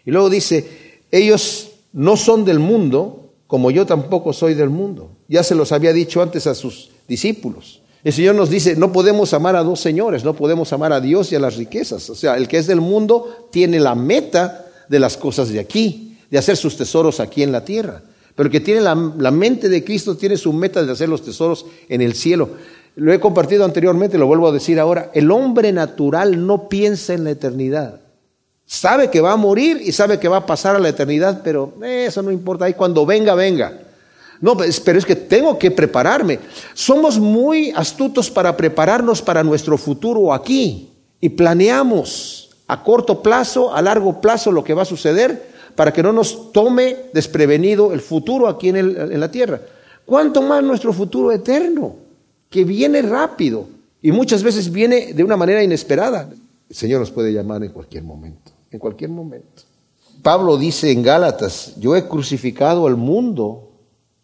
Y 0.04 0.10
luego 0.10 0.32
dice, 0.32 1.04
ellos 1.12 1.70
no 1.94 2.18
son 2.18 2.46
del 2.46 2.58
mundo, 2.58 3.30
como 3.46 3.70
yo 3.70 3.86
tampoco 3.86 4.34
soy 4.34 4.56
del 4.56 4.72
mundo. 4.72 5.12
Ya 5.28 5.44
se 5.44 5.54
los 5.54 5.72
había 5.72 5.94
dicho 5.94 6.24
antes 6.24 6.48
a 6.48 6.56
sus 6.56 6.90
discípulos. 7.08 7.84
El 8.08 8.14
Señor 8.14 8.36
nos 8.36 8.50
dice, 8.50 8.78
no 8.78 8.94
podemos 8.94 9.34
amar 9.34 9.58
a 9.58 9.64
dos 9.64 9.82
señores, 9.82 10.24
no 10.24 10.34
podemos 10.34 10.72
amar 10.72 10.94
a 10.94 11.02
Dios 11.02 11.30
y 11.34 11.36
a 11.36 11.42
las 11.42 11.58
riquezas. 11.58 12.10
O 12.10 12.16
sea, 12.16 12.38
el 12.38 12.48
que 12.48 12.58
es 12.58 12.66
del 12.66 12.80
mundo 12.80 13.50
tiene 13.52 13.82
la 13.82 13.96
meta 13.96 14.66
de 14.88 14.98
las 14.98 15.18
cosas 15.18 15.50
de 15.50 15.60
aquí, 15.60 16.18
de 16.32 16.38
hacer 16.38 16.56
sus 16.56 16.78
tesoros 16.78 17.20
aquí 17.20 17.44
en 17.44 17.52
la 17.52 17.66
tierra. 17.66 18.02
Pero 18.34 18.48
el 18.48 18.52
que 18.54 18.62
tiene 18.62 18.80
la, 18.80 18.96
mente 18.96 19.68
de 19.68 19.84
Cristo 19.84 20.16
tiene 20.16 20.38
su 20.38 20.54
meta 20.54 20.86
de 20.86 20.92
hacer 20.94 21.10
los 21.10 21.22
tesoros 21.22 21.66
en 21.90 22.02
el 22.02 22.14
cielo. 22.14 22.52
Lo 22.96 23.12
he 23.12 23.20
compartido 23.20 23.66
anteriormente, 23.66 24.18
lo 24.18 24.26
vuelvo 24.26 24.48
a 24.48 24.54
decir 24.54 24.80
ahora. 24.80 25.12
El 25.14 25.30
hombre 25.30 25.74
natural 25.74 26.48
no 26.48 26.70
piensa 26.70 27.14
en 27.14 27.26
la 27.26 27.32
eternidad. 27.32 28.00
Sabe 28.66 29.10
que 29.10 29.20
va 29.20 29.34
a 29.34 29.36
morir 29.36 29.82
y 29.84 29.92
sabe 29.92 30.18
que 30.18 30.30
va 30.30 30.38
a 30.38 30.46
pasar 30.46 30.78
a 30.78 30.80
la 30.80 30.88
eternidad, 30.88 31.42
pero 31.44 31.74
eso 31.84 32.22
no 32.22 32.32
importa. 32.32 32.64
Ahí 32.64 32.74
cuando 32.74 33.06
venga, 33.06 33.36
venga. 33.36 33.82
No, 34.42 34.56
pues, 34.56 34.80
pero 34.80 35.00
es 35.00 35.06
que 35.06 35.16
tengo 35.16 35.58
que 35.58 35.72
prepararme. 35.72 36.40
Somos 36.74 37.20
muy 37.20 37.72
astutos 37.76 38.30
para 38.30 38.56
prepararnos 38.56 39.22
para 39.22 39.44
nuestro 39.44 39.78
futuro 39.78 40.34
aquí 40.34 40.90
y 41.20 41.30
planeamos 41.30 42.50
a 42.68 42.84
corto 42.84 43.22
plazo, 43.24 43.74
a 43.74 43.82
largo 43.82 44.22
plazo 44.22 44.52
lo 44.52 44.64
que 44.64 44.74
va 44.74 44.84
a 44.84 44.86
suceder 44.86 45.56
para 45.76 45.94
que 45.94 46.04
no 46.04 46.12
nos 46.12 46.52
tome 46.52 46.96
desprevenido 47.14 47.94
el 47.94 48.02
futuro 48.02 48.48
aquí 48.48 48.70
en, 48.70 48.78
en 48.78 49.20
la 49.20 49.32
tierra. 49.32 49.62
¿Cuánto 50.06 50.42
más 50.42 50.64
nuestro 50.64 50.94
futuro 50.94 51.32
eterno, 51.32 51.96
que 52.50 52.64
viene 52.64 53.02
rápido 53.02 53.68
y 54.02 54.12
muchas 54.12 54.42
veces 54.42 54.72
viene 54.72 55.14
de 55.14 55.24
una 55.24 55.38
manera 55.38 55.62
inesperada? 55.64 56.30
El 56.70 56.76
Señor 56.76 57.00
nos 57.00 57.12
puede 57.12 57.32
llamar 57.32 57.64
en 57.64 57.72
cualquier 57.72 58.04
momento, 58.04 58.52
en 58.72 58.80
cualquier 58.80 59.10
momento. 59.10 59.64
Pablo 60.22 60.58
dice 60.58 60.92
en 60.92 61.04
Gálatas, 61.04 61.74
yo 61.78 61.96
he 61.96 62.08
crucificado 62.08 62.88
al 62.88 62.96
mundo, 62.96 63.67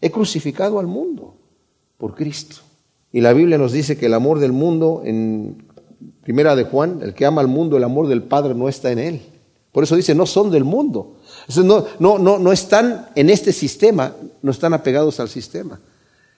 he 0.04 0.12
crucificado 0.12 0.80
al 0.80 0.88
mundo 0.88 1.34
por 1.98 2.14
Cristo. 2.14 2.58
Y 3.14 3.22
la 3.22 3.32
Biblia 3.32 3.58
nos 3.58 3.72
dice 3.72 3.98
que 3.98 4.08
el 4.08 4.14
amor 4.14 4.40
del 4.40 4.52
mundo, 4.52 5.02
en 5.06 5.66
primera 6.24 6.58
de 6.58 6.66
Juan, 6.66 7.00
el 7.02 7.14
que 7.14 7.26
ama 7.26 7.40
al 7.40 7.48
mundo, 7.48 7.78
el 7.78 7.86
amor 7.86 8.08
del 8.08 8.22
Padre 8.22 8.54
no 8.54 8.68
está 8.68 8.92
en 8.92 9.00
él. 9.00 9.22
Por 9.72 9.86
eso 9.86 9.96
dice, 9.96 10.14
no 10.14 10.26
son 10.26 10.52
del 10.52 10.66
mundo. 10.66 11.16
No, 11.64 11.86
no, 12.00 12.20
no, 12.20 12.38
no 12.38 12.52
están 12.52 13.08
en 13.16 13.30
este 13.30 13.54
sistema, 13.54 14.14
no 14.42 14.52
están 14.52 14.74
apegados 14.74 15.22
al 15.22 15.30
sistema. 15.30 15.80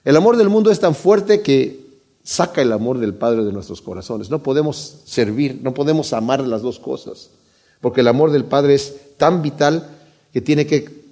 El 0.04 0.16
amor 0.16 0.36
del 0.36 0.48
mundo 0.48 0.70
es 0.70 0.78
tan 0.78 0.94
fuerte 0.94 1.42
que 1.42 1.86
saca 2.22 2.62
el 2.62 2.72
amor 2.72 2.98
del 2.98 3.14
Padre 3.14 3.44
de 3.44 3.52
nuestros 3.52 3.82
corazones. 3.82 4.30
No 4.30 4.44
podemos 4.44 5.02
servir, 5.06 5.58
no 5.60 5.74
podemos 5.74 6.12
amar 6.12 6.40
las 6.40 6.62
dos 6.62 6.78
cosas, 6.78 7.30
porque 7.80 8.02
el 8.02 8.08
amor 8.08 8.30
del 8.30 8.44
Padre 8.44 8.74
es 8.74 9.16
tan 9.16 9.42
vital 9.42 9.90
que 10.32 10.40
tiene 10.40 10.66
que, 10.66 11.05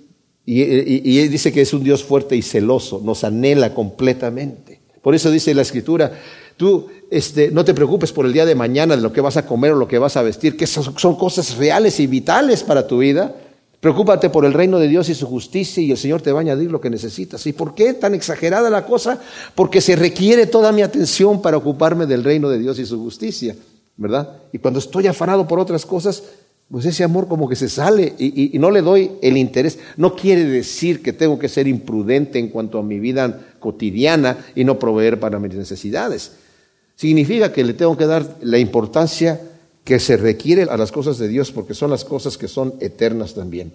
y, 0.47 0.63
y, 0.63 1.29
dice 1.29 1.53
que 1.53 1.63
es 1.63 1.73
un 1.73 1.83
Dios 1.83 2.05
fuerte 2.05 2.37
y 2.37 2.43
celoso, 2.43 3.01
nos 3.03 3.25
anhela 3.25 3.73
completamente. 3.73 4.81
Por 5.01 5.15
eso 5.15 5.31
dice 5.31 5.55
la 5.55 5.63
Escritura, 5.63 6.13
tú 6.57 6.89
este, 7.11 7.51
no 7.51 7.65
te 7.65 7.75
preocupes 7.75 8.13
por 8.13 8.27
el 8.27 8.33
día 8.33 8.45
de 8.45 8.55
mañana, 8.55 8.97
de 8.97 9.03
lo 9.03 9.13
que 9.13 9.21
vas 9.21 9.37
a 9.37 9.47
comer 9.47 9.73
o 9.73 9.77
lo 9.77 9.89
que 9.89 9.99
vas 9.99 10.17
a 10.17 10.23
vestir, 10.23 10.57
que 10.57 10.67
son, 10.67 10.99
son 10.99 11.17
cosas 11.17 11.57
reales 11.57 11.99
y 12.01 12.07
vitales 12.07 12.63
para 12.63 12.87
tu 12.87 12.99
vida. 12.99 13.35
Preocúpate 13.81 14.31
por 14.31 14.45
el 14.45 14.53
reino 14.53 14.79
de 14.79 14.89
Dios 14.89 15.09
y 15.09 15.15
su 15.15 15.27
justicia 15.27 15.83
y 15.83 15.91
el 15.91 15.99
Señor 15.99 16.23
te 16.23 16.33
va 16.33 16.41
a 16.41 16.43
añadir 16.43 16.71
lo 16.71 16.81
que 16.81 16.91
necesitas. 16.91 17.47
¿Y 17.47 17.53
por 17.53 17.75
qué 17.75 17.95
tan 17.95 18.15
exagerada 18.15 18.71
la 18.71 18.87
cosa? 18.87 19.21
Porque 19.55 19.81
se 19.81 19.95
requiere 19.97 20.47
toda 20.47 20.73
mi 20.73 20.83
atención 20.83 21.41
para 21.41 21.59
ocuparme 21.59 22.07
del 22.07 22.25
reino 22.25 22.49
de 22.49 22.59
Dios 22.59 22.79
y 22.79 22.87
su 22.87 22.99
justicia, 22.99 23.55
¿verdad? 23.97 24.39
Y 24.53 24.59
cuando 24.59 24.79
estoy 24.79 25.07
afanado 25.07 25.47
por 25.47 25.59
otras 25.59 25.85
cosas, 25.85 26.23
pues 26.71 26.87
ese 26.87 27.05
amor 27.05 27.29
como 27.29 27.49
que 27.49 27.57
se 27.57 27.69
sale 27.69 28.15
y, 28.19 28.59
no 28.59 28.71
le 28.71 28.83
doy 28.83 29.13
el 29.23 29.37
interés. 29.37 29.79
No 29.97 30.17
quiere 30.17 30.45
decir 30.45 31.03
que 31.03 31.13
tengo 31.13 31.39
que 31.39 31.49
ser 31.49 31.69
imprudente 31.69 32.39
en 32.39 32.49
cuanto 32.49 32.79
a 32.79 32.83
mi 32.83 32.99
vida 32.99 33.41
cotidiana 33.61 34.39
y 34.55 34.65
no 34.65 34.79
proveer 34.79 35.21
para 35.21 35.39
mis 35.39 35.55
necesidades. 35.55 36.33
Significa 36.97 37.53
que 37.53 37.65
le 37.65 37.75
tengo 37.75 37.97
que 37.97 38.07
dar 38.07 38.37
la 38.41 38.59
importancia 38.59 39.41
que 39.85 40.01
se 40.01 40.17
requiere 40.17 40.63
a 40.63 40.77
las 40.77 40.91
cosas 40.91 41.19
de 41.19 41.29
Dios 41.29 41.53
porque 41.53 41.75
son 41.75 41.91
las 41.91 42.05
cosas 42.05 42.39
que 42.39 42.49
son 42.49 42.75
eternas 42.81 43.35
también. 43.35 43.73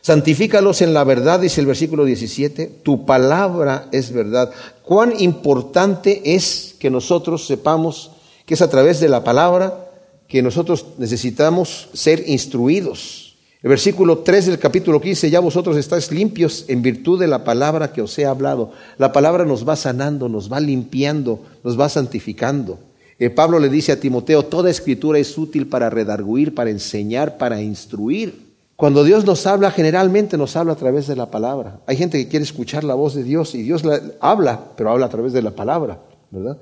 Santifícalos 0.00 0.82
en 0.82 0.94
la 0.94 1.04
verdad, 1.04 1.38
dice 1.38 1.60
el 1.60 1.68
versículo 1.68 2.04
17, 2.04 2.80
tu 2.82 3.06
palabra 3.06 3.86
es 3.92 4.12
verdad. 4.12 4.50
Cuán 4.82 5.14
importante 5.20 6.34
es 6.34 6.74
que 6.80 6.90
nosotros 6.90 7.46
sepamos 7.46 8.10
que 8.44 8.54
es 8.54 8.62
a 8.62 8.68
través 8.68 8.98
de 8.98 9.08
la 9.08 9.22
palabra 9.22 9.91
que 10.32 10.40
nosotros 10.40 10.86
necesitamos 10.96 11.90
ser 11.92 12.26
instruidos. 12.26 13.36
El 13.62 13.68
versículo 13.68 14.20
3 14.20 14.46
del 14.46 14.58
capítulo 14.58 14.98
15, 14.98 15.28
ya 15.28 15.40
vosotros 15.40 15.76
estáis 15.76 16.10
limpios 16.10 16.64
en 16.68 16.80
virtud 16.80 17.20
de 17.20 17.26
la 17.26 17.44
palabra 17.44 17.92
que 17.92 18.00
os 18.00 18.18
he 18.18 18.24
hablado. 18.24 18.72
La 18.96 19.12
palabra 19.12 19.44
nos 19.44 19.68
va 19.68 19.76
sanando, 19.76 20.30
nos 20.30 20.50
va 20.50 20.58
limpiando, 20.58 21.40
nos 21.62 21.78
va 21.78 21.90
santificando. 21.90 22.78
Eh, 23.18 23.28
Pablo 23.28 23.58
le 23.58 23.68
dice 23.68 23.92
a 23.92 24.00
Timoteo, 24.00 24.46
toda 24.46 24.70
escritura 24.70 25.18
es 25.18 25.36
útil 25.36 25.66
para 25.66 25.90
redarguir, 25.90 26.54
para 26.54 26.70
enseñar, 26.70 27.36
para 27.36 27.60
instruir. 27.60 28.54
Cuando 28.76 29.04
Dios 29.04 29.26
nos 29.26 29.46
habla, 29.46 29.70
generalmente 29.70 30.38
nos 30.38 30.56
habla 30.56 30.72
a 30.72 30.76
través 30.76 31.08
de 31.08 31.14
la 31.14 31.30
palabra. 31.30 31.80
Hay 31.86 31.98
gente 31.98 32.16
que 32.16 32.28
quiere 32.30 32.44
escuchar 32.44 32.84
la 32.84 32.94
voz 32.94 33.14
de 33.14 33.22
Dios 33.22 33.54
y 33.54 33.62
Dios 33.62 33.82
habla, 34.18 34.64
pero 34.78 34.92
habla 34.92 35.04
a 35.04 35.10
través 35.10 35.34
de 35.34 35.42
la 35.42 35.50
palabra, 35.50 36.00
¿verdad? 36.30 36.56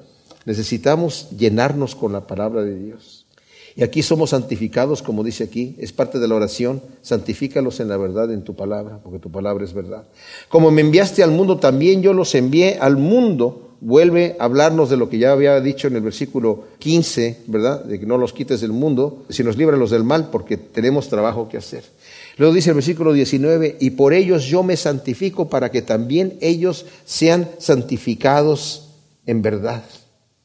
Necesitamos 0.44 1.28
llenarnos 1.38 1.94
con 1.94 2.12
la 2.12 2.26
palabra 2.26 2.62
de 2.62 2.76
Dios. 2.76 3.19
Y 3.80 3.82
aquí 3.82 4.02
somos 4.02 4.28
santificados, 4.28 5.00
como 5.00 5.24
dice 5.24 5.42
aquí, 5.42 5.74
es 5.78 5.90
parte 5.90 6.18
de 6.18 6.28
la 6.28 6.34
oración, 6.34 6.82
santifícalos 7.00 7.80
en 7.80 7.88
la 7.88 7.96
verdad 7.96 8.30
en 8.30 8.44
tu 8.44 8.54
palabra, 8.54 9.00
porque 9.02 9.18
tu 9.18 9.32
palabra 9.32 9.64
es 9.64 9.72
verdad. 9.72 10.04
Como 10.50 10.70
me 10.70 10.82
enviaste 10.82 11.22
al 11.22 11.30
mundo, 11.30 11.56
también 11.56 12.02
yo 12.02 12.12
los 12.12 12.34
envié 12.34 12.76
al 12.78 12.98
mundo 12.98 13.68
vuelve 13.80 14.36
a 14.38 14.44
hablarnos 14.44 14.90
de 14.90 14.98
lo 14.98 15.08
que 15.08 15.18
ya 15.18 15.32
había 15.32 15.58
dicho 15.62 15.88
en 15.88 15.96
el 15.96 16.02
versículo 16.02 16.64
15, 16.78 17.44
¿verdad? 17.46 17.82
De 17.82 17.98
que 17.98 18.04
no 18.04 18.18
los 18.18 18.34
quites 18.34 18.60
del 18.60 18.72
mundo, 18.72 19.24
sino 19.30 19.50
los 19.50 19.90
del 19.90 20.04
mal, 20.04 20.28
porque 20.28 20.58
tenemos 20.58 21.08
trabajo 21.08 21.48
que 21.48 21.56
hacer. 21.56 21.82
Luego 22.36 22.52
dice 22.52 22.68
el 22.68 22.74
versículo 22.74 23.14
19, 23.14 23.78
y 23.80 23.90
por 23.92 24.12
ellos 24.12 24.44
yo 24.44 24.62
me 24.62 24.76
santifico 24.76 25.48
para 25.48 25.70
que 25.70 25.80
también 25.80 26.36
ellos 26.42 26.84
sean 27.06 27.48
santificados 27.56 28.90
en 29.24 29.40
verdad. 29.40 29.82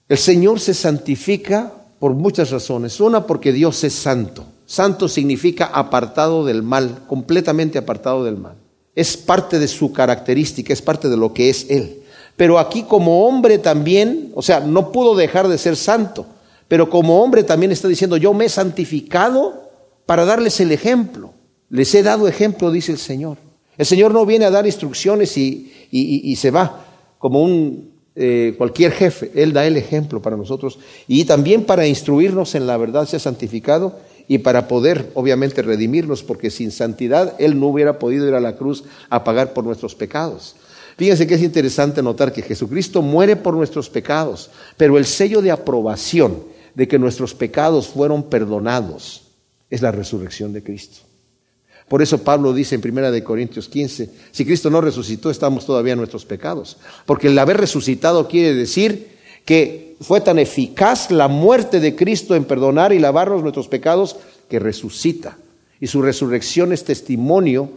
El 0.07 0.19
Señor 0.19 0.61
se 0.61 0.73
santifica 0.73 1.73
por 2.05 2.13
muchas 2.13 2.51
razones. 2.51 2.99
Una, 2.99 3.25
porque 3.25 3.51
Dios 3.51 3.83
es 3.83 3.93
santo. 3.93 4.45
Santo 4.67 5.07
significa 5.07 5.65
apartado 5.65 6.45
del 6.45 6.61
mal, 6.61 6.99
completamente 7.07 7.79
apartado 7.79 8.23
del 8.23 8.37
mal. 8.37 8.57
Es 8.93 9.17
parte 9.17 9.57
de 9.57 9.67
su 9.67 9.91
característica, 9.91 10.71
es 10.71 10.83
parte 10.83 11.09
de 11.09 11.17
lo 11.17 11.33
que 11.33 11.49
es 11.49 11.65
Él. 11.67 12.03
Pero 12.35 12.59
aquí 12.59 12.83
como 12.83 13.25
hombre 13.25 13.57
también, 13.57 14.31
o 14.35 14.43
sea, 14.43 14.59
no 14.59 14.91
pudo 14.91 15.15
dejar 15.15 15.47
de 15.47 15.57
ser 15.57 15.75
santo, 15.75 16.27
pero 16.67 16.91
como 16.91 17.23
hombre 17.23 17.43
también 17.43 17.71
está 17.71 17.87
diciendo, 17.87 18.17
yo 18.17 18.35
me 18.35 18.45
he 18.45 18.49
santificado 18.49 19.71
para 20.05 20.25
darles 20.25 20.59
el 20.59 20.71
ejemplo. 20.71 21.33
Les 21.71 21.95
he 21.95 22.03
dado 22.03 22.27
ejemplo, 22.27 22.69
dice 22.69 22.91
el 22.91 22.99
Señor. 22.99 23.37
El 23.79 23.87
Señor 23.87 24.13
no 24.13 24.27
viene 24.27 24.45
a 24.45 24.51
dar 24.51 24.67
instrucciones 24.67 25.35
y, 25.37 25.73
y, 25.89 26.35
se 26.35 26.51
va 26.51 26.85
como 27.17 27.41
un 27.41 27.94
eh, 28.15 28.55
cualquier 28.57 28.91
jefe. 28.91 29.31
Él 29.35 29.53
da 29.53 29.65
el 29.65 29.77
ejemplo 29.77 30.21
para 30.21 30.37
nosotros 30.37 30.79
y 31.07 31.25
también 31.25 31.65
para 31.65 31.87
instruirnos 31.87 32.55
en 32.55 32.67
la 32.67 32.77
verdad, 32.77 33.05
se 33.05 33.17
ha 33.17 33.19
santificado 33.19 33.99
y 34.27 34.39
para 34.39 34.67
poder, 34.67 35.11
obviamente, 35.13 35.61
redimirnos, 35.61 36.23
porque 36.23 36.49
sin 36.49 36.71
santidad 36.71 37.35
Él 37.37 37.59
no 37.59 37.67
hubiera 37.67 37.99
podido 37.99 38.27
ir 38.27 38.33
a 38.33 38.39
la 38.39 38.55
cruz 38.55 38.83
a 39.09 39.23
pagar 39.23 39.53
por 39.53 39.63
nuestros 39.63 39.95
pecados. 39.95 40.55
Fíjense 40.97 41.27
que 41.27 41.35
es 41.35 41.43
interesante 41.43 42.01
notar 42.01 42.31
que 42.31 42.41
Jesucristo 42.41 43.01
muere 43.01 43.35
por 43.35 43.53
nuestros 43.53 43.89
pecados, 43.89 44.49
pero 44.77 44.97
el 44.97 45.05
sello 45.05 45.41
de 45.41 45.51
aprobación 45.51 46.43
de 46.73 46.87
que 46.87 46.97
nuestros 46.97 47.33
pecados 47.33 47.87
fueron 47.87 48.23
perdonados 48.23 49.23
es 49.69 49.81
la 49.81 49.91
resurrección 49.91 50.53
de 50.53 50.63
Cristo. 50.63 51.04
Por 51.87 52.01
eso 52.01 52.23
Pablo 52.23 52.53
dice 52.53 52.75
en 52.75 52.81
1 52.83 53.23
Corintios 53.23 53.69
15, 53.69 54.09
si 54.31 54.45
Cristo 54.45 54.69
no 54.69 54.81
resucitó, 54.81 55.29
estamos 55.29 55.65
todavía 55.65 55.93
en 55.93 55.99
nuestros 55.99 56.25
pecados. 56.25 56.77
Porque 57.05 57.27
el 57.27 57.37
haber 57.37 57.57
resucitado 57.57 58.27
quiere 58.27 58.55
decir 58.55 59.15
que 59.45 59.95
fue 60.01 60.21
tan 60.21 60.39
eficaz 60.39 61.11
la 61.11 61.27
muerte 61.27 61.79
de 61.79 61.95
Cristo 61.95 62.35
en 62.35 62.45
perdonar 62.45 62.91
y 62.91 62.99
lavarnos 62.99 63.43
nuestros 63.43 63.67
pecados 63.67 64.17
que 64.49 64.59
resucita. 64.59 65.37
Y 65.79 65.87
su 65.87 66.01
resurrección 66.01 66.73
es 66.73 66.83
testimonio 66.83 67.69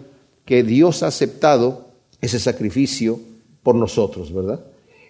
que 0.46 0.62
Dios 0.62 1.02
ha 1.02 1.08
aceptado 1.08 1.88
ese 2.22 2.40
sacrificio 2.40 3.20
por 3.62 3.74
nosotros, 3.74 4.32
¿verdad? 4.32 4.60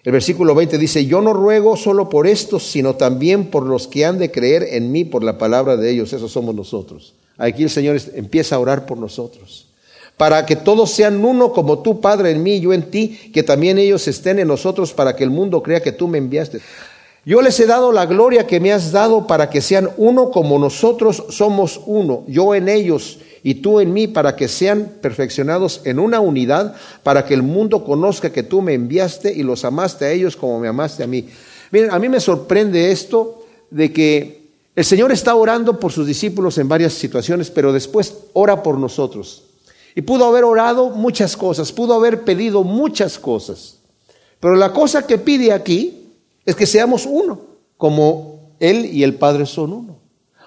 El 0.03 0.11
versículo 0.11 0.55
20 0.55 0.77
dice, 0.77 1.05
yo 1.05 1.21
no 1.21 1.33
ruego 1.33 1.77
solo 1.77 2.09
por 2.09 2.27
estos, 2.27 2.63
sino 2.63 2.95
también 2.95 3.45
por 3.45 3.65
los 3.65 3.87
que 3.87 4.05
han 4.05 4.17
de 4.17 4.31
creer 4.31 4.63
en 4.71 4.91
mí 4.91 5.05
por 5.05 5.23
la 5.23 5.37
palabra 5.37 5.77
de 5.77 5.89
ellos, 5.91 6.13
esos 6.13 6.31
somos 6.31 6.55
nosotros. 6.55 7.15
Aquí 7.39 7.63
el 7.63 7.69
Señor 7.69 7.99
empieza 8.13 8.55
a 8.55 8.59
orar 8.59 8.85
por 8.85 8.97
nosotros, 8.97 9.65
para 10.17 10.45
que 10.45 10.57
todos 10.57 10.91
sean 10.91 11.23
uno 11.23 11.53
como 11.53 11.79
tú, 11.79 12.01
Padre, 12.01 12.31
en 12.31 12.43
mí 12.43 12.57
y 12.57 12.59
yo 12.59 12.73
en 12.73 12.91
ti, 12.91 13.31
que 13.33 13.41
también 13.41 13.77
ellos 13.77 14.07
estén 14.07 14.37
en 14.37 14.49
nosotros, 14.49 14.93
para 14.93 15.15
que 15.15 15.23
el 15.23 15.29
mundo 15.29 15.63
crea 15.63 15.81
que 15.81 15.93
tú 15.93 16.07
me 16.09 16.17
enviaste. 16.17 16.59
Yo 17.25 17.41
les 17.41 17.59
he 17.59 17.65
dado 17.65 17.91
la 17.91 18.05
gloria 18.05 18.45
que 18.45 18.59
me 18.59 18.73
has 18.73 18.91
dado 18.91 19.25
para 19.25 19.49
que 19.49 19.61
sean 19.61 19.89
uno 19.97 20.31
como 20.31 20.59
nosotros 20.59 21.23
somos 21.29 21.81
uno, 21.85 22.23
yo 22.27 22.53
en 22.53 22.67
ellos 22.67 23.19
y 23.41 23.55
tú 23.55 23.79
en 23.79 23.93
mí, 23.93 24.07
para 24.07 24.35
que 24.35 24.47
sean 24.47 24.93
perfeccionados 25.01 25.81
en 25.85 25.99
una 25.99 26.19
unidad, 26.19 26.75
para 27.03 27.25
que 27.25 27.33
el 27.33 27.43
mundo 27.43 27.85
conozca 27.85 28.31
que 28.31 28.43
tú 28.43 28.61
me 28.61 28.73
enviaste 28.73 29.31
y 29.31 29.43
los 29.43 29.63
amaste 29.63 30.05
a 30.05 30.11
ellos 30.11 30.35
como 30.35 30.59
me 30.59 30.67
amaste 30.67 31.03
a 31.03 31.07
mí. 31.07 31.29
Miren, 31.71 31.91
a 31.91 31.99
mí 31.99 32.09
me 32.09 32.19
sorprende 32.19 32.91
esto 32.91 33.45
de 33.69 33.93
que 33.93 34.38
el 34.79 34.85
Señor 34.85 35.11
está 35.11 35.35
orando 35.35 35.77
por 35.77 35.91
sus 35.91 36.07
discípulos 36.07 36.57
en 36.57 36.69
varias 36.69 36.93
situaciones, 36.93 37.51
pero 37.51 37.73
después 37.73 38.15
ora 38.31 38.63
por 38.63 38.77
nosotros. 38.77 39.43
Y 39.93 40.03
pudo 40.03 40.23
haber 40.23 40.45
orado 40.45 40.91
muchas 40.91 41.35
cosas, 41.35 41.73
pudo 41.73 41.95
haber 41.95 42.23
pedido 42.23 42.63
muchas 42.63 43.19
cosas. 43.19 43.79
Pero 44.39 44.55
la 44.55 44.71
cosa 44.71 45.05
que 45.05 45.17
pide 45.17 45.51
aquí 45.51 46.13
es 46.45 46.55
que 46.55 46.65
seamos 46.65 47.05
uno, 47.05 47.41
como 47.75 48.53
Él 48.61 48.85
y 48.85 49.03
el 49.03 49.15
Padre 49.15 49.45
son 49.47 49.73
uno. 49.73 49.97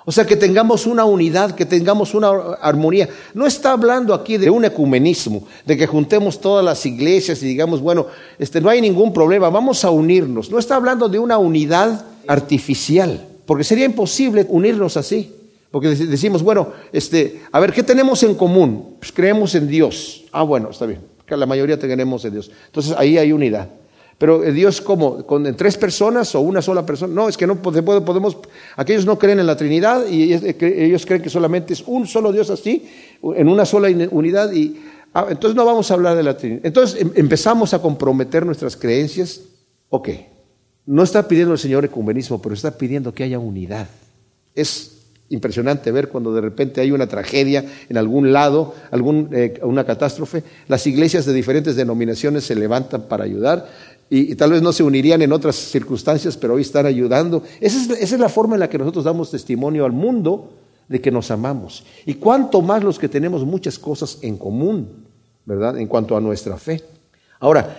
O 0.06 0.10
sea, 0.10 0.24
que 0.24 0.36
tengamos 0.36 0.86
una 0.86 1.04
unidad, 1.04 1.54
que 1.54 1.66
tengamos 1.66 2.14
una 2.14 2.30
armonía. 2.62 3.10
No 3.34 3.46
está 3.46 3.72
hablando 3.72 4.14
aquí 4.14 4.38
de 4.38 4.48
un 4.48 4.64
ecumenismo, 4.64 5.46
de 5.66 5.76
que 5.76 5.86
juntemos 5.86 6.40
todas 6.40 6.64
las 6.64 6.86
iglesias 6.86 7.42
y 7.42 7.46
digamos, 7.48 7.82
bueno, 7.82 8.06
este, 8.38 8.62
no 8.62 8.70
hay 8.70 8.80
ningún 8.80 9.12
problema, 9.12 9.50
vamos 9.50 9.84
a 9.84 9.90
unirnos. 9.90 10.50
No 10.50 10.58
está 10.58 10.76
hablando 10.76 11.10
de 11.10 11.18
una 11.18 11.36
unidad 11.36 12.06
artificial, 12.26 13.28
porque 13.46 13.64
sería 13.64 13.84
imposible 13.84 14.46
unirnos 14.48 14.96
así. 14.96 15.34
Porque 15.70 15.88
decimos, 15.88 16.42
bueno, 16.42 16.68
este, 16.92 17.40
a 17.50 17.58
ver, 17.58 17.72
¿qué 17.72 17.82
tenemos 17.82 18.22
en 18.22 18.34
común? 18.34 18.96
Pues 18.98 19.10
creemos 19.10 19.54
en 19.54 19.66
Dios. 19.66 20.24
Ah, 20.30 20.42
bueno, 20.42 20.68
está 20.70 20.84
bien, 20.84 21.00
que 21.24 21.34
la 21.34 21.46
mayoría 21.46 21.78
tenemos 21.78 22.24
en 22.26 22.32
Dios. 22.32 22.50
Entonces 22.66 22.94
ahí 22.96 23.16
hay 23.16 23.32
unidad. 23.32 23.70
Pero 24.18 24.40
Dios 24.40 24.80
como, 24.80 25.26
con 25.26 25.56
tres 25.56 25.76
personas 25.76 26.32
o 26.36 26.40
una 26.40 26.62
sola 26.62 26.86
persona. 26.86 27.12
No, 27.12 27.28
es 27.28 27.36
que 27.36 27.46
no 27.46 27.60
podemos, 27.60 28.36
aquellos 28.76 29.04
no 29.04 29.18
creen 29.18 29.40
en 29.40 29.46
la 29.46 29.56
Trinidad 29.56 30.06
y 30.06 30.32
ellos 30.32 31.06
creen 31.06 31.22
que 31.22 31.28
solamente 31.28 31.72
es 31.72 31.82
un 31.86 32.06
solo 32.06 32.30
Dios 32.30 32.48
así, 32.50 32.88
en 33.20 33.48
una 33.48 33.64
sola 33.64 33.88
unidad. 34.10 34.52
Y 34.52 34.80
ah, 35.14 35.26
entonces 35.28 35.56
no 35.56 35.64
vamos 35.64 35.90
a 35.90 35.94
hablar 35.94 36.16
de 36.16 36.22
la 36.22 36.36
Trinidad. 36.36 36.60
Entonces 36.64 37.00
em, 37.00 37.10
empezamos 37.16 37.74
a 37.74 37.80
comprometer 37.80 38.46
nuestras 38.46 38.76
creencias. 38.76 39.40
Ok, 39.88 40.10
no 40.86 41.02
está 41.02 41.28
pidiendo 41.28 41.52
el 41.52 41.58
Señor 41.58 41.84
ecumenismo, 41.84 42.40
pero 42.42 42.54
está 42.54 42.76
pidiendo 42.76 43.14
que 43.14 43.24
haya 43.24 43.38
unidad. 43.38 43.88
Es 44.54 44.98
impresionante 45.28 45.90
ver 45.90 46.08
cuando 46.08 46.34
de 46.34 46.40
repente 46.40 46.80
hay 46.80 46.92
una 46.92 47.06
tragedia 47.06 47.64
en 47.88 47.96
algún 47.96 48.32
lado, 48.32 48.74
algún, 48.90 49.30
eh, 49.32 49.58
una 49.62 49.84
catástrofe, 49.84 50.44
las 50.68 50.86
iglesias 50.86 51.24
de 51.24 51.32
diferentes 51.32 51.74
denominaciones 51.74 52.44
se 52.44 52.54
levantan 52.54 53.02
para 53.02 53.24
ayudar 53.24 53.66
y, 54.10 54.34
tal 54.34 54.52
vez 54.52 54.60
no 54.60 54.72
se 54.72 54.82
unirían 54.82 55.22
en 55.22 55.32
otras 55.32 55.56
circunstancias, 55.56 56.36
pero 56.36 56.54
hoy 56.54 56.62
están 56.62 56.84
ayudando. 56.84 57.42
Esa 57.60 57.80
es, 57.80 57.90
esa 57.98 58.14
es 58.14 58.20
la 58.20 58.28
forma 58.28 58.56
en 58.56 58.60
la 58.60 58.68
que 58.68 58.76
nosotros 58.76 59.06
damos 59.06 59.30
testimonio 59.30 59.86
al 59.86 59.92
mundo 59.92 60.52
de 60.86 61.00
que 61.00 61.10
nos 61.10 61.30
amamos. 61.30 61.86
Y 62.04 62.14
cuanto 62.14 62.60
más 62.60 62.84
los 62.84 62.98
que 62.98 63.08
tenemos 63.08 63.46
muchas 63.46 63.78
cosas 63.78 64.18
en 64.20 64.36
común, 64.36 65.06
¿verdad? 65.46 65.78
En 65.78 65.86
cuanto 65.86 66.14
a 66.14 66.20
nuestra 66.20 66.58
fe. 66.58 66.82
Ahora, 67.40 67.74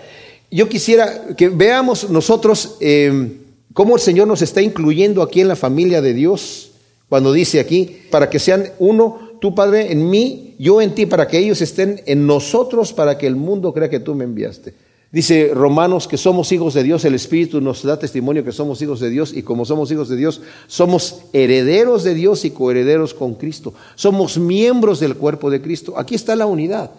yo 0.53 0.69
quisiera 0.69 1.35
que 1.35 1.49
veamos 1.49 2.09
nosotros 2.09 2.77
eh, 2.79 3.39
cómo 3.73 3.95
el 3.95 4.01
Señor 4.01 4.27
nos 4.27 4.41
está 4.41 4.61
incluyendo 4.61 5.23
aquí 5.23 5.41
en 5.41 5.47
la 5.47 5.55
familia 5.55 6.01
de 6.01 6.13
Dios, 6.13 6.71
cuando 7.09 7.33
dice 7.33 7.59
aquí, 7.59 8.01
para 8.11 8.29
que 8.29 8.39
sean 8.39 8.69
uno, 8.79 9.31
tu 9.41 9.55
Padre 9.55 9.91
en 9.91 10.09
mí, 10.09 10.55
yo 10.59 10.81
en 10.81 10.95
ti, 10.95 11.05
para 11.05 11.27
que 11.27 11.39
ellos 11.39 11.61
estén 11.61 12.01
en 12.05 12.27
nosotros, 12.27 12.93
para 12.93 13.17
que 13.17 13.27
el 13.27 13.35
mundo 13.35 13.73
crea 13.73 13.89
que 13.89 13.99
tú 13.99 14.15
me 14.15 14.23
enviaste. 14.23 14.75
Dice 15.11 15.51
Romanos 15.53 16.07
que 16.07 16.17
somos 16.17 16.51
hijos 16.51 16.73
de 16.73 16.81
Dios, 16.81 17.05
el 17.05 17.13
Espíritu 17.13 17.61
nos 17.61 17.83
da 17.83 17.99
testimonio 17.99 18.43
que 18.43 18.51
somos 18.51 18.81
hijos 18.81 18.99
de 18.99 19.11
Dios 19.11 19.31
y 19.31 19.43
como 19.43 19.63
somos 19.63 19.91
hijos 19.91 20.09
de 20.09 20.15
Dios, 20.15 20.41
somos 20.65 21.25
herederos 21.33 22.03
de 22.03 22.15
Dios 22.15 22.45
y 22.45 22.51
coherederos 22.51 23.13
con 23.13 23.35
Cristo. 23.35 23.75
Somos 23.93 24.39
miembros 24.39 24.99
del 24.99 25.15
cuerpo 25.15 25.51
de 25.51 25.61
Cristo. 25.61 25.93
Aquí 25.97 26.15
está 26.15 26.35
la 26.35 26.47
unidad. 26.47 26.91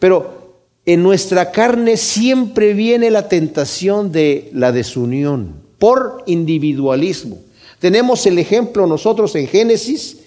Pero 0.00 0.39
en 0.92 1.04
nuestra 1.04 1.52
carne 1.52 1.96
siempre 1.96 2.74
viene 2.74 3.10
la 3.10 3.28
tentación 3.28 4.10
de 4.10 4.50
la 4.52 4.72
desunión 4.72 5.54
por 5.78 6.24
individualismo. 6.26 7.38
Tenemos 7.78 8.26
el 8.26 8.40
ejemplo 8.40 8.88
nosotros 8.88 9.36
en 9.36 9.46
Génesis, 9.46 10.18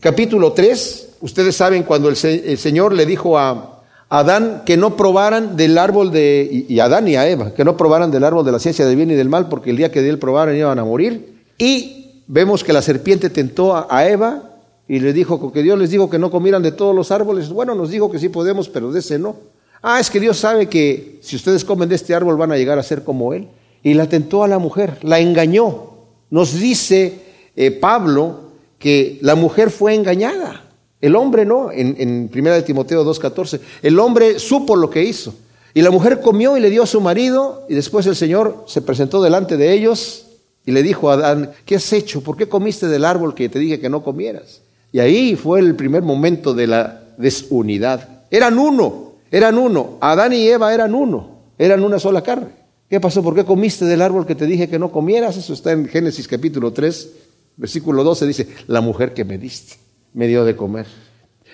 capítulo 0.00 0.52
3. 0.52 1.08
Ustedes 1.22 1.56
saben 1.56 1.82
cuando 1.82 2.08
el, 2.08 2.16
Señor 2.16 2.94
le 2.94 3.04
dijo 3.04 3.36
a, 3.36 3.82
Adán 4.08 4.62
que 4.64 4.76
no 4.76 4.96
probaran 4.96 5.56
del 5.56 5.76
árbol 5.76 6.12
de, 6.12 6.66
y, 6.68 6.78
Adán 6.78 7.08
y 7.08 7.16
a 7.16 7.28
Eva, 7.28 7.52
que 7.52 7.64
no 7.64 7.76
probaran 7.76 8.12
del 8.12 8.22
árbol 8.22 8.44
de 8.44 8.52
la 8.52 8.60
ciencia 8.60 8.86
del 8.86 8.94
bien 8.94 9.10
y 9.10 9.14
del 9.14 9.28
mal, 9.28 9.48
porque 9.48 9.70
el 9.70 9.76
día 9.76 9.90
que 9.90 10.02
de 10.02 10.10
él 10.10 10.20
probaran 10.20 10.56
iban 10.56 10.78
a 10.78 10.84
morir. 10.84 11.42
Y 11.58 12.22
vemos 12.28 12.62
que 12.62 12.72
la 12.72 12.80
serpiente 12.80 13.28
tentó 13.28 13.74
a, 13.74 14.08
Eva 14.08 14.52
y 14.86 15.00
le 15.00 15.12
dijo 15.12 15.52
que 15.52 15.64
Dios 15.64 15.76
les 15.76 15.90
dijo 15.90 16.08
que 16.08 16.20
no 16.20 16.30
comieran 16.30 16.62
de 16.62 16.70
todos 16.70 16.94
los 16.94 17.10
árboles. 17.10 17.48
Bueno, 17.48 17.74
nos 17.74 17.90
dijo 17.90 18.08
que 18.08 18.20
sí 18.20 18.28
podemos, 18.28 18.68
pero 18.68 18.92
de 18.92 19.00
ese 19.00 19.18
no. 19.18 19.55
Ah, 19.88 20.00
es 20.00 20.10
que 20.10 20.18
Dios 20.18 20.36
sabe 20.38 20.68
que 20.68 21.20
si 21.22 21.36
ustedes 21.36 21.64
comen 21.64 21.88
de 21.88 21.94
este 21.94 22.12
árbol 22.12 22.36
van 22.36 22.50
a 22.50 22.56
llegar 22.56 22.76
a 22.76 22.82
ser 22.82 23.04
como 23.04 23.32
Él. 23.32 23.46
Y 23.84 23.94
la 23.94 24.08
tentó 24.08 24.42
a 24.42 24.48
la 24.48 24.58
mujer, 24.58 24.98
la 25.02 25.20
engañó. 25.20 25.92
Nos 26.28 26.54
dice 26.54 27.20
eh, 27.54 27.70
Pablo 27.70 28.50
que 28.80 29.20
la 29.22 29.36
mujer 29.36 29.70
fue 29.70 29.94
engañada. 29.94 30.64
El 31.00 31.14
hombre 31.14 31.44
no, 31.44 31.70
en, 31.70 31.94
en 32.00 32.28
1 32.34 32.64
Timoteo 32.64 33.04
2.14. 33.04 33.60
El 33.80 34.00
hombre 34.00 34.40
supo 34.40 34.74
lo 34.74 34.90
que 34.90 35.04
hizo. 35.04 35.36
Y 35.72 35.82
la 35.82 35.92
mujer 35.92 36.20
comió 36.20 36.56
y 36.56 36.60
le 36.60 36.68
dio 36.68 36.82
a 36.82 36.86
su 36.86 37.00
marido 37.00 37.64
y 37.68 37.74
después 37.74 38.04
el 38.08 38.16
Señor 38.16 38.64
se 38.66 38.82
presentó 38.82 39.22
delante 39.22 39.56
de 39.56 39.72
ellos 39.72 40.26
y 40.64 40.72
le 40.72 40.82
dijo 40.82 41.10
a 41.10 41.14
Adán, 41.14 41.52
¿qué 41.64 41.76
has 41.76 41.92
hecho? 41.92 42.22
¿Por 42.22 42.36
qué 42.36 42.48
comiste 42.48 42.88
del 42.88 43.04
árbol 43.04 43.36
que 43.36 43.48
te 43.48 43.60
dije 43.60 43.78
que 43.78 43.88
no 43.88 44.02
comieras? 44.02 44.62
Y 44.90 44.98
ahí 44.98 45.36
fue 45.36 45.60
el 45.60 45.76
primer 45.76 46.02
momento 46.02 46.54
de 46.54 46.66
la 46.66 47.02
desunidad. 47.18 48.24
Eran 48.32 48.58
uno, 48.58 49.05
eran 49.36 49.58
uno. 49.58 49.98
Adán 50.00 50.32
y 50.32 50.48
Eva 50.48 50.72
eran 50.72 50.94
uno, 50.94 51.28
eran 51.58 51.84
una 51.84 51.98
sola 51.98 52.22
carne. 52.22 52.48
¿Qué 52.88 53.00
pasó? 53.00 53.22
¿Por 53.22 53.34
qué 53.34 53.44
comiste 53.44 53.84
del 53.84 54.00
árbol 54.00 54.24
que 54.26 54.34
te 54.34 54.46
dije 54.46 54.66
que 54.66 54.78
no 54.78 54.90
comieras? 54.90 55.36
Eso 55.36 55.52
está 55.52 55.72
en 55.72 55.86
Génesis 55.88 56.26
capítulo 56.26 56.72
3, 56.72 57.10
versículo 57.58 58.02
12, 58.02 58.26
dice, 58.26 58.48
la 58.66 58.80
mujer 58.80 59.12
que 59.12 59.26
me 59.26 59.36
diste 59.36 59.74
me 60.14 60.26
dio 60.26 60.42
de 60.46 60.56
comer. 60.56 60.86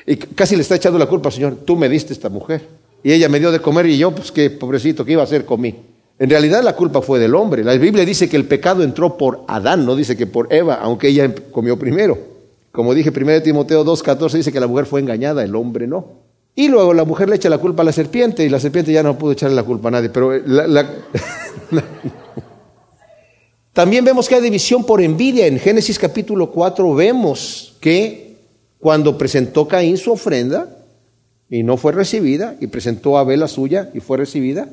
Y 0.07 0.17
casi 0.17 0.55
le 0.55 0.63
está 0.63 0.77
echando 0.77 0.97
la 0.97 1.07
culpa 1.07 1.31
al 1.31 1.33
Señor, 1.33 1.57
tú 1.65 1.75
me 1.75 1.89
diste 1.89 2.13
esta 2.13 2.29
mujer. 2.29 2.69
Y 3.03 3.11
ella 3.11 3.29
me 3.29 3.41
dio 3.41 3.51
de 3.51 3.59
comer 3.59 3.87
y 3.87 3.99
yo, 3.99 4.15
pues 4.15 4.31
qué 4.31 4.49
pobrecito, 4.49 5.05
¿qué 5.05 5.13
iba 5.13 5.23
a 5.23 5.25
hacer? 5.25 5.45
Comí. 5.45 5.75
En 6.21 6.31
realidad 6.31 6.63
la 6.63 6.77
culpa 6.77 7.03
fue 7.03 7.19
del 7.19 7.35
hombre. 7.35 7.65
La 7.65 7.75
Biblia 7.75 8.05
dice 8.05 8.29
que 8.29 8.37
el 8.37 8.45
pecado 8.45 8.85
entró 8.85 9.17
por 9.17 9.43
Adán, 9.49 9.85
no 9.85 9.97
dice 9.97 10.17
que 10.17 10.29
por 10.29 10.55
Eva, 10.55 10.75
aunque 10.75 11.09
ella 11.09 11.35
comió 11.51 11.77
primero. 11.77 12.17
Como 12.71 12.95
dije, 12.95 13.11
1 13.11 13.43
Timoteo 13.43 13.85
2.14 13.85 14.35
dice 14.35 14.53
que 14.53 14.61
la 14.61 14.69
mujer 14.69 14.87
fue 14.87 15.01
engañada, 15.01 15.43
el 15.43 15.57
hombre 15.57 15.89
no. 15.89 16.23
Y 16.55 16.69
luego 16.69 16.93
la 16.93 17.05
mujer 17.05 17.29
le 17.29 17.37
echa 17.37 17.49
la 17.49 17.59
culpa 17.59 17.83
a 17.83 17.85
la 17.85 17.93
serpiente 17.93 18.45
y 18.45 18.49
la 18.49 18.61
serpiente 18.61 18.93
ya 18.93 19.03
no 19.03 19.19
pudo 19.19 19.33
echarle 19.33 19.57
la 19.57 19.63
culpa 19.63 19.89
a 19.89 19.93
nadie. 19.93 20.11
Pero 20.11 20.33
También 23.73 24.05
vemos 24.05 24.29
que 24.29 24.35
hay 24.35 24.43
división 24.43 24.85
por 24.85 25.01
envidia. 25.01 25.47
En 25.47 25.59
Génesis 25.59 25.99
capítulo 25.99 26.51
4 26.51 26.95
vemos 26.95 27.77
que 27.81 28.37
cuando 28.79 29.17
presentó 29.17 29.67
Caín 29.67 29.97
su 29.97 30.13
ofrenda 30.13 30.69
y 31.49 31.63
no 31.63 31.77
fue 31.77 31.93
recibida, 31.93 32.57
y 32.61 32.67
presentó 32.67 33.17
a 33.17 33.21
Abel 33.21 33.41
la 33.41 33.49
suya 33.49 33.91
y 33.93 34.01
fue 34.01 34.17
recibida, 34.17 34.69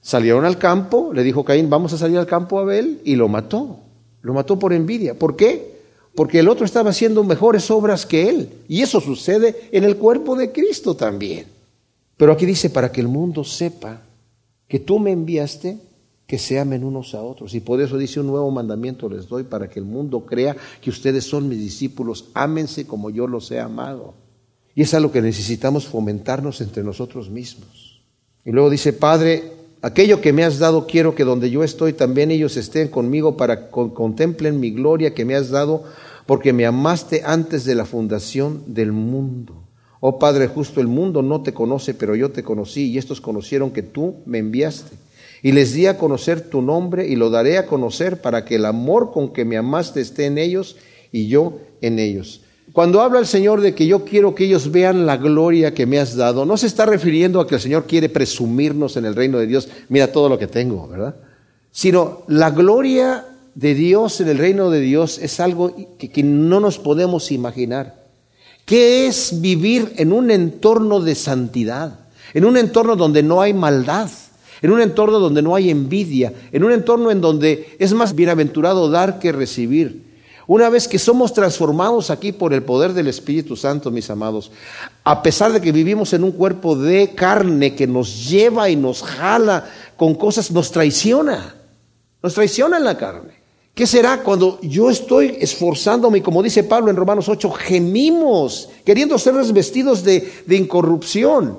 salieron 0.00 0.44
al 0.44 0.58
campo, 0.58 1.12
le 1.12 1.22
dijo 1.22 1.44
Caín, 1.44 1.70
vamos 1.70 1.92
a 1.92 1.98
salir 1.98 2.18
al 2.18 2.26
campo 2.26 2.58
a 2.58 2.62
Abel, 2.62 3.00
y 3.04 3.14
lo 3.14 3.28
mató. 3.28 3.78
Lo 4.20 4.34
mató 4.34 4.58
por 4.58 4.72
envidia. 4.72 5.14
¿Por 5.14 5.36
qué? 5.36 5.75
Porque 6.16 6.40
el 6.40 6.48
otro 6.48 6.64
estaba 6.64 6.90
haciendo 6.90 7.22
mejores 7.22 7.70
obras 7.70 8.06
que 8.06 8.28
él. 8.28 8.48
Y 8.68 8.80
eso 8.80 9.00
sucede 9.00 9.68
en 9.70 9.84
el 9.84 9.96
cuerpo 9.96 10.34
de 10.34 10.50
Cristo 10.50 10.96
también. 10.96 11.46
Pero 12.16 12.32
aquí 12.32 12.46
dice, 12.46 12.70
para 12.70 12.90
que 12.90 13.02
el 13.02 13.08
mundo 13.08 13.44
sepa 13.44 14.00
que 14.66 14.80
tú 14.80 14.98
me 14.98 15.12
enviaste 15.12 15.78
que 16.26 16.38
se 16.38 16.58
amen 16.58 16.82
unos 16.82 17.14
a 17.14 17.22
otros. 17.22 17.54
Y 17.54 17.60
por 17.60 17.80
eso 17.80 17.98
dice 17.98 18.18
un 18.18 18.26
nuevo 18.26 18.50
mandamiento 18.50 19.08
les 19.08 19.28
doy 19.28 19.44
para 19.44 19.68
que 19.68 19.78
el 19.78 19.84
mundo 19.84 20.20
crea 20.20 20.56
que 20.80 20.90
ustedes 20.90 21.24
son 21.24 21.48
mis 21.48 21.58
discípulos. 21.58 22.26
Ámense 22.34 22.86
como 22.86 23.10
yo 23.10 23.26
los 23.26 23.50
he 23.50 23.60
amado. 23.60 24.14
Y 24.74 24.82
es 24.82 24.94
a 24.94 25.00
lo 25.00 25.12
que 25.12 25.22
necesitamos 25.22 25.86
fomentarnos 25.86 26.60
entre 26.60 26.82
nosotros 26.82 27.30
mismos. 27.30 28.02
Y 28.44 28.50
luego 28.50 28.70
dice, 28.70 28.92
Padre, 28.92 29.52
aquello 29.82 30.20
que 30.20 30.32
me 30.32 30.44
has 30.44 30.58
dado 30.58 30.86
quiero 30.86 31.14
que 31.14 31.24
donde 31.24 31.50
yo 31.50 31.62
estoy 31.62 31.92
también 31.92 32.30
ellos 32.30 32.56
estén 32.56 32.88
conmigo 32.88 33.36
para 33.36 33.66
que 33.66 33.70
contemplen 33.70 34.58
mi 34.58 34.70
gloria 34.70 35.14
que 35.14 35.24
me 35.24 35.36
has 35.36 35.50
dado 35.50 35.84
porque 36.26 36.52
me 36.52 36.66
amaste 36.66 37.22
antes 37.24 37.64
de 37.64 37.74
la 37.74 37.84
fundación 37.84 38.62
del 38.66 38.92
mundo. 38.92 39.62
Oh 40.00 40.18
Padre 40.18 40.48
justo, 40.48 40.80
el 40.80 40.88
mundo 40.88 41.22
no 41.22 41.42
te 41.42 41.54
conoce, 41.54 41.94
pero 41.94 42.14
yo 42.14 42.30
te 42.30 42.42
conocí 42.42 42.90
y 42.90 42.98
estos 42.98 43.20
conocieron 43.20 43.70
que 43.70 43.82
tú 43.82 44.16
me 44.26 44.38
enviaste 44.38 44.96
y 45.42 45.52
les 45.52 45.72
di 45.72 45.86
a 45.86 45.98
conocer 45.98 46.40
tu 46.40 46.62
nombre 46.62 47.06
y 47.06 47.16
lo 47.16 47.30
daré 47.30 47.58
a 47.58 47.66
conocer 47.66 48.20
para 48.20 48.44
que 48.44 48.56
el 48.56 48.64
amor 48.64 49.12
con 49.12 49.32
que 49.32 49.44
me 49.44 49.56
amaste 49.56 50.00
esté 50.00 50.26
en 50.26 50.38
ellos 50.38 50.76
y 51.12 51.28
yo 51.28 51.58
en 51.80 51.98
ellos. 51.98 52.42
Cuando 52.72 53.00
habla 53.00 53.20
el 53.20 53.26
Señor 53.26 53.60
de 53.60 53.74
que 53.74 53.86
yo 53.86 54.04
quiero 54.04 54.34
que 54.34 54.44
ellos 54.44 54.70
vean 54.70 55.06
la 55.06 55.16
gloria 55.16 55.72
que 55.72 55.86
me 55.86 55.98
has 55.98 56.16
dado, 56.16 56.44
no 56.44 56.56
se 56.56 56.66
está 56.66 56.84
refiriendo 56.84 57.40
a 57.40 57.46
que 57.46 57.54
el 57.54 57.60
Señor 57.60 57.86
quiere 57.86 58.08
presumirnos 58.08 58.96
en 58.96 59.06
el 59.06 59.14
reino 59.14 59.38
de 59.38 59.46
Dios, 59.46 59.68
mira 59.88 60.12
todo 60.12 60.28
lo 60.28 60.38
que 60.38 60.46
tengo, 60.46 60.88
¿verdad? 60.88 61.16
Sino 61.70 62.22
la 62.26 62.50
gloria 62.50 63.24
de 63.56 63.74
Dios 63.74 64.20
en 64.20 64.28
el 64.28 64.36
reino 64.36 64.68
de 64.70 64.80
Dios 64.80 65.18
es 65.18 65.40
algo 65.40 65.74
que, 65.98 66.22
no 66.22 66.60
nos 66.60 66.78
podemos 66.78 67.32
imaginar. 67.32 68.04
¿Qué 68.66 69.06
es 69.06 69.40
vivir 69.40 69.94
en 69.96 70.12
un 70.12 70.30
entorno 70.30 71.00
de 71.00 71.14
santidad? 71.14 72.00
En 72.34 72.44
un 72.44 72.58
entorno 72.58 72.96
donde 72.96 73.22
no 73.22 73.40
hay 73.40 73.52
maldad 73.52 74.10
en 74.62 74.70
un 74.70 74.80
entorno 74.80 75.18
donde 75.18 75.42
no 75.42 75.54
hay 75.54 75.68
envidia, 75.68 76.32
en 76.50 76.64
un 76.64 76.72
entorno 76.72 77.10
en 77.10 77.20
donde 77.20 77.76
es 77.78 77.92
más 77.92 78.14
bienaventurado 78.14 78.88
dar 78.88 79.18
que 79.18 79.30
recibir. 79.30 80.06
Una 80.46 80.70
vez 80.70 80.88
que 80.88 80.98
somos 80.98 81.34
transformados 81.34 82.08
aquí 82.08 82.32
por 82.32 82.54
el 82.54 82.62
poder 82.62 82.94
del 82.94 83.08
Espíritu 83.08 83.54
Santo, 83.54 83.90
mis 83.90 84.08
amados, 84.08 84.50
a 85.04 85.22
pesar 85.22 85.52
de 85.52 85.60
que 85.60 85.72
vivimos 85.72 86.14
en 86.14 86.24
un 86.24 86.32
cuerpo 86.32 86.74
de 86.74 87.14
carne 87.14 87.74
que 87.74 87.86
nos 87.86 88.30
lleva 88.30 88.70
y 88.70 88.76
nos 88.76 89.02
jala 89.02 89.68
con 89.98 90.14
cosas, 90.14 90.50
nos 90.50 90.72
traiciona, 90.72 91.54
nos 92.22 92.32
traiciona 92.32 92.78
en 92.78 92.84
la 92.84 92.96
carne. 92.96 93.45
¿Qué 93.76 93.86
será 93.86 94.22
cuando 94.22 94.58
yo 94.62 94.88
estoy 94.88 95.36
esforzándome, 95.38 96.22
como 96.22 96.42
dice 96.42 96.64
Pablo 96.64 96.90
en 96.90 96.96
Romanos 96.96 97.28
8, 97.28 97.50
gemimos, 97.50 98.70
queriendo 98.86 99.18
ser 99.18 99.34
vestidos 99.52 100.02
de, 100.02 100.32
incorrupción? 100.48 101.58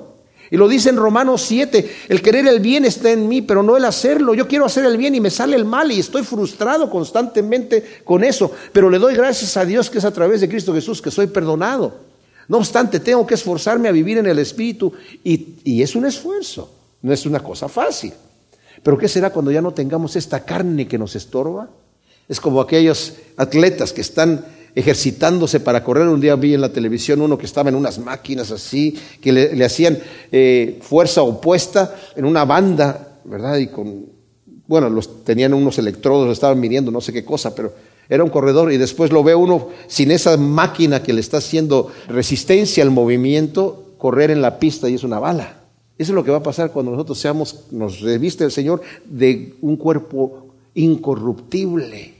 Y 0.50 0.56
lo 0.56 0.66
dice 0.66 0.88
en 0.88 0.96
Romanos 0.96 1.42
7, 1.42 1.88
el 2.08 2.20
querer 2.20 2.48
el 2.48 2.58
bien 2.58 2.84
está 2.84 3.12
en 3.12 3.28
mí, 3.28 3.40
pero 3.40 3.62
no 3.62 3.76
el 3.76 3.84
hacerlo. 3.84 4.34
Yo 4.34 4.48
quiero 4.48 4.64
hacer 4.64 4.84
el 4.84 4.96
bien 4.96 5.14
y 5.14 5.20
me 5.20 5.30
sale 5.30 5.54
el 5.54 5.64
mal 5.64 5.92
y 5.92 6.00
estoy 6.00 6.24
frustrado 6.24 6.90
constantemente 6.90 8.00
con 8.02 8.24
eso, 8.24 8.50
pero 8.72 8.90
le 8.90 8.98
doy 8.98 9.14
gracias 9.14 9.56
a 9.56 9.64
Dios 9.64 9.88
que 9.88 9.98
es 9.98 10.04
a 10.04 10.12
través 10.12 10.40
de 10.40 10.48
Cristo 10.48 10.74
Jesús 10.74 11.00
que 11.00 11.12
soy 11.12 11.28
perdonado. 11.28 11.98
No 12.48 12.56
obstante, 12.56 12.98
tengo 12.98 13.24
que 13.28 13.34
esforzarme 13.34 13.88
a 13.88 13.92
vivir 13.92 14.18
en 14.18 14.26
el 14.26 14.40
Espíritu 14.40 14.92
y 15.22 15.82
es 15.82 15.94
un 15.94 16.04
esfuerzo, 16.04 16.68
no 17.00 17.12
es 17.12 17.24
una 17.26 17.38
cosa 17.38 17.68
fácil. 17.68 18.12
Pero 18.82 18.98
¿qué 18.98 19.06
será 19.06 19.30
cuando 19.30 19.52
ya 19.52 19.62
no 19.62 19.72
tengamos 19.72 20.16
esta 20.16 20.44
carne 20.44 20.88
que 20.88 20.98
nos 20.98 21.14
estorba? 21.14 21.68
Es 22.28 22.40
como 22.40 22.60
aquellos 22.60 23.14
atletas 23.36 23.92
que 23.92 24.02
están 24.02 24.44
ejercitándose 24.74 25.60
para 25.60 25.82
correr. 25.82 26.08
Un 26.08 26.20
día 26.20 26.36
vi 26.36 26.54
en 26.54 26.60
la 26.60 26.72
televisión 26.72 27.20
uno 27.20 27.38
que 27.38 27.46
estaba 27.46 27.68
en 27.68 27.74
unas 27.74 27.98
máquinas 27.98 28.50
así, 28.50 28.96
que 29.20 29.32
le, 29.32 29.64
hacían 29.64 29.98
eh, 30.30 30.78
fuerza 30.82 31.22
opuesta 31.22 31.96
en 32.14 32.24
una 32.24 32.44
banda, 32.44 33.18
¿verdad? 33.24 33.56
Y 33.56 33.68
con, 33.68 34.06
bueno, 34.66 34.88
los, 34.90 35.24
tenían 35.24 35.54
unos 35.54 35.78
electrodos, 35.78 36.30
estaban 36.30 36.60
midiendo, 36.60 36.90
no 36.90 37.00
sé 37.00 37.12
qué 37.12 37.24
cosa, 37.24 37.54
pero 37.54 37.72
era 38.08 38.22
un 38.22 38.30
corredor 38.30 38.72
y 38.72 38.76
después 38.76 39.10
lo 39.10 39.22
ve 39.22 39.34
uno 39.34 39.68
sin 39.86 40.10
esa 40.10 40.36
máquina 40.36 41.02
que 41.02 41.12
le 41.12 41.20
está 41.20 41.38
haciendo 41.38 41.90
resistencia 42.08 42.82
al 42.82 42.90
movimiento, 42.90 43.94
correr 43.98 44.30
en 44.30 44.42
la 44.42 44.58
pista 44.58 44.88
y 44.88 44.94
es 44.94 45.02
una 45.02 45.18
bala. 45.18 45.62
Eso 45.98 46.12
es 46.12 46.14
lo 46.14 46.22
que 46.22 46.30
va 46.30 46.38
a 46.38 46.42
pasar 46.42 46.70
cuando 46.70 46.92
nosotros 46.92 47.18
seamos, 47.18 47.64
nos 47.72 48.00
reviste 48.00 48.44
el 48.44 48.52
Señor 48.52 48.82
de 49.04 49.54
un 49.60 49.76
cuerpo 49.76 50.46
incorruptible 50.74 52.17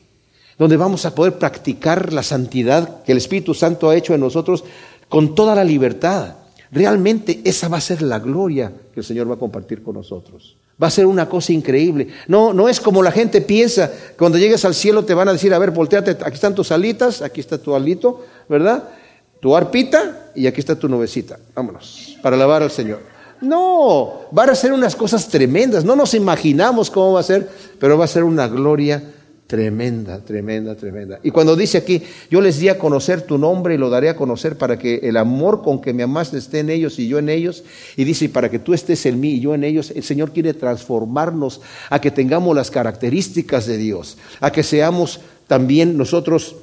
donde 0.59 0.77
vamos 0.77 1.07
a 1.07 1.15
poder 1.15 1.39
practicar 1.39 2.13
la 2.13 2.23
santidad 2.23 3.03
que 3.05 3.13
el 3.13 3.19
Espíritu 3.19 3.55
Santo 3.55 3.89
ha 3.89 3.97
hecho 3.97 4.15
en 4.15 4.21
nosotros 4.21 4.65
con 5.09 5.35
toda 5.35 5.55
la 5.55 5.65
libertad. 5.65 6.35
Realmente 6.71 7.41
esa 7.45 7.69
va 7.69 7.79
a 7.79 7.83
ser 7.83 8.03
la 8.03 8.19
gloria 8.19 8.73
que 8.93 9.01
el 9.01 9.07
Señor 9.07 9.31
va 9.31 9.35
a 9.35 9.39
compartir 9.39 9.83
con 9.83 9.95
nosotros. 9.95 10.57
Va 10.81 10.89
a 10.89 10.91
ser 10.91 11.07
una 11.07 11.29
cosa 11.29 11.53
increíble. 11.53 12.09
No, 12.29 12.53
no 12.53 12.69
es 12.69 12.81
como 12.81 13.03
la 13.03 13.11
gente 13.11 13.41
piensa. 13.41 13.91
Cuando 14.17 14.39
llegues 14.39 14.65
al 14.65 14.75
cielo 14.75 15.05
te 15.05 15.15
van 15.15 15.29
a 15.29 15.33
decir, 15.33 15.53
a 15.55 15.59
ver, 15.59 15.71
volteate, 15.71 16.11
aquí 16.11 16.35
están 16.35 16.55
tus 16.55 16.71
alitas, 16.71 17.23
aquí 17.23 17.41
está 17.41 17.59
tu 17.59 17.75
alito, 17.75 18.25
¿verdad? 18.49 18.85
Tu 19.41 19.57
arpita 19.57 20.31
y 20.35 20.47
aquí 20.47 20.61
está 20.61 20.77
tu 20.77 20.89
nubecita. 20.89 21.39
Vámonos, 21.55 22.17
para 22.23 22.37
alabar 22.37 22.63
al 22.63 22.71
Señor. 22.71 23.01
No, 23.41 24.23
van 24.33 24.51
a 24.51 24.55
ser 24.55 24.73
unas 24.73 24.97
cosas 24.97 25.29
tremendas. 25.29 25.85
No 25.85 25.97
nos 25.97 26.15
imaginamos 26.15 26.91
cómo 26.91 27.13
va 27.13 27.21
a 27.21 27.25
ser, 27.25 27.49
pero 27.79 27.97
va 27.97 28.05
a 28.05 28.09
ser 28.09 28.25
una 28.25 28.49
gloria 28.49 29.03
Tremenda, 29.49 30.23
tremenda, 30.23 30.75
tremenda. 30.75 31.21
Y 31.23 31.31
cuando 31.31 31.57
dice 31.57 31.79
aquí, 31.79 32.03
yo 32.31 32.43
les 32.43 32.59
di 32.59 32.69
a 32.69 32.79
conocer 32.79 33.23
tu 33.23 33.39
nombre 33.39 33.75
y 33.75 33.79
lo 33.79 33.89
daré 33.89 34.11
a 34.11 34.15
conocer 34.15 34.59
para 34.59 34.79
que 34.79 34.97
el 34.97 35.17
amor 35.17 35.63
con 35.63 35.81
que 35.81 35.95
me 35.95 36.03
amaste 36.03 36.37
esté 36.37 36.59
en 36.59 36.69
ellos 36.69 36.99
y 36.99 37.09
yo 37.09 37.19
en 37.19 37.31
ellos. 37.31 37.65
Y 37.97 38.05
dice, 38.05 38.29
para 38.29 38.51
que 38.51 38.59
tú 38.59 38.75
estés 38.75 39.07
en 39.07 39.19
mí 39.19 39.31
y 39.31 39.41
yo 39.41 39.55
en 39.55 39.65
ellos, 39.65 39.91
el 39.97 40.03
Señor 40.03 40.33
quiere 40.33 40.53
transformarnos 40.53 41.63
a 41.89 41.99
que 41.99 42.11
tengamos 42.11 42.55
las 42.55 42.71
características 42.71 43.65
de 43.65 43.79
Dios, 43.79 44.19
a 44.41 44.53
que 44.53 44.63
seamos 44.63 45.21
también 45.47 45.97
nosotros 45.97 46.57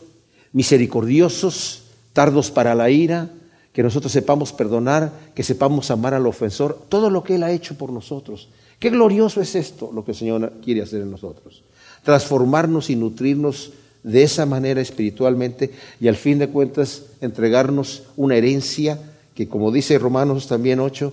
misericordiosos, 0.54 1.86
tardos 2.14 2.52
para 2.52 2.76
la 2.76 2.92
ira, 2.92 3.32
que 3.74 3.82
nosotros 3.82 4.12
sepamos 4.12 4.54
perdonar, 4.54 5.12
que 5.34 5.42
sepamos 5.42 5.90
amar 5.90 6.14
al 6.14 6.28
ofensor, 6.28 6.86
todo 6.88 7.10
lo 7.10 7.24
que 7.24 7.34
Él 7.34 7.42
ha 7.42 7.52
hecho 7.52 7.80
por 7.80 7.92
nosotros. 7.92 8.48
Qué 8.78 8.92
glorioso 8.92 9.42
es 9.42 9.56
esto, 9.56 9.90
lo 9.92 10.06
que 10.06 10.12
el 10.12 10.18
Señor 10.18 10.54
quiere 10.64 10.84
hacer 10.84 11.02
en 11.02 11.10
nosotros 11.10 11.64
transformarnos 12.06 12.90
y 12.90 12.96
nutrirnos 12.96 13.74
de 14.04 14.24
esa 14.24 14.46
manera 14.46 14.80
espiritualmente 14.80 15.72
y 16.00 16.08
al 16.08 16.16
fin 16.16 16.38
de 16.38 16.48
cuentas 16.48 17.02
entregarnos 17.20 18.04
una 18.16 18.38
herencia 18.38 19.00
que 19.34 19.50
como 19.50 19.72
dice 19.72 19.98
Romanos 19.98 20.48
también 20.48 20.80
8, 20.80 21.12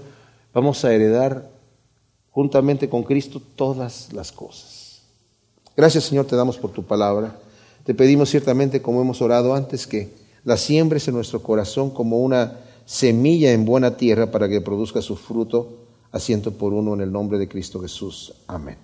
vamos 0.52 0.84
a 0.84 0.94
heredar 0.94 1.50
juntamente 2.30 2.88
con 2.88 3.02
Cristo 3.02 3.42
todas 3.56 4.12
las 4.12 4.30
cosas. 4.30 5.02
Gracias 5.76 6.04
Señor, 6.04 6.26
te 6.26 6.36
damos 6.36 6.58
por 6.58 6.70
tu 6.70 6.84
palabra. 6.84 7.36
Te 7.84 7.94
pedimos 7.94 8.28
ciertamente, 8.28 8.80
como 8.80 9.00
hemos 9.00 9.22
orado 9.22 9.54
antes, 9.54 9.86
que 9.86 10.10
la 10.44 10.56
siembres 10.56 11.08
en 11.08 11.14
nuestro 11.14 11.42
corazón 11.42 11.90
como 11.90 12.20
una 12.20 12.58
semilla 12.84 13.52
en 13.52 13.64
buena 13.64 13.96
tierra 13.96 14.30
para 14.30 14.48
que 14.48 14.60
produzca 14.60 15.00
su 15.00 15.16
fruto 15.16 15.78
a 16.12 16.20
ciento 16.20 16.52
por 16.52 16.74
uno 16.74 16.94
en 16.94 17.00
el 17.00 17.10
nombre 17.10 17.38
de 17.38 17.48
Cristo 17.48 17.80
Jesús. 17.80 18.34
Amén. 18.46 18.76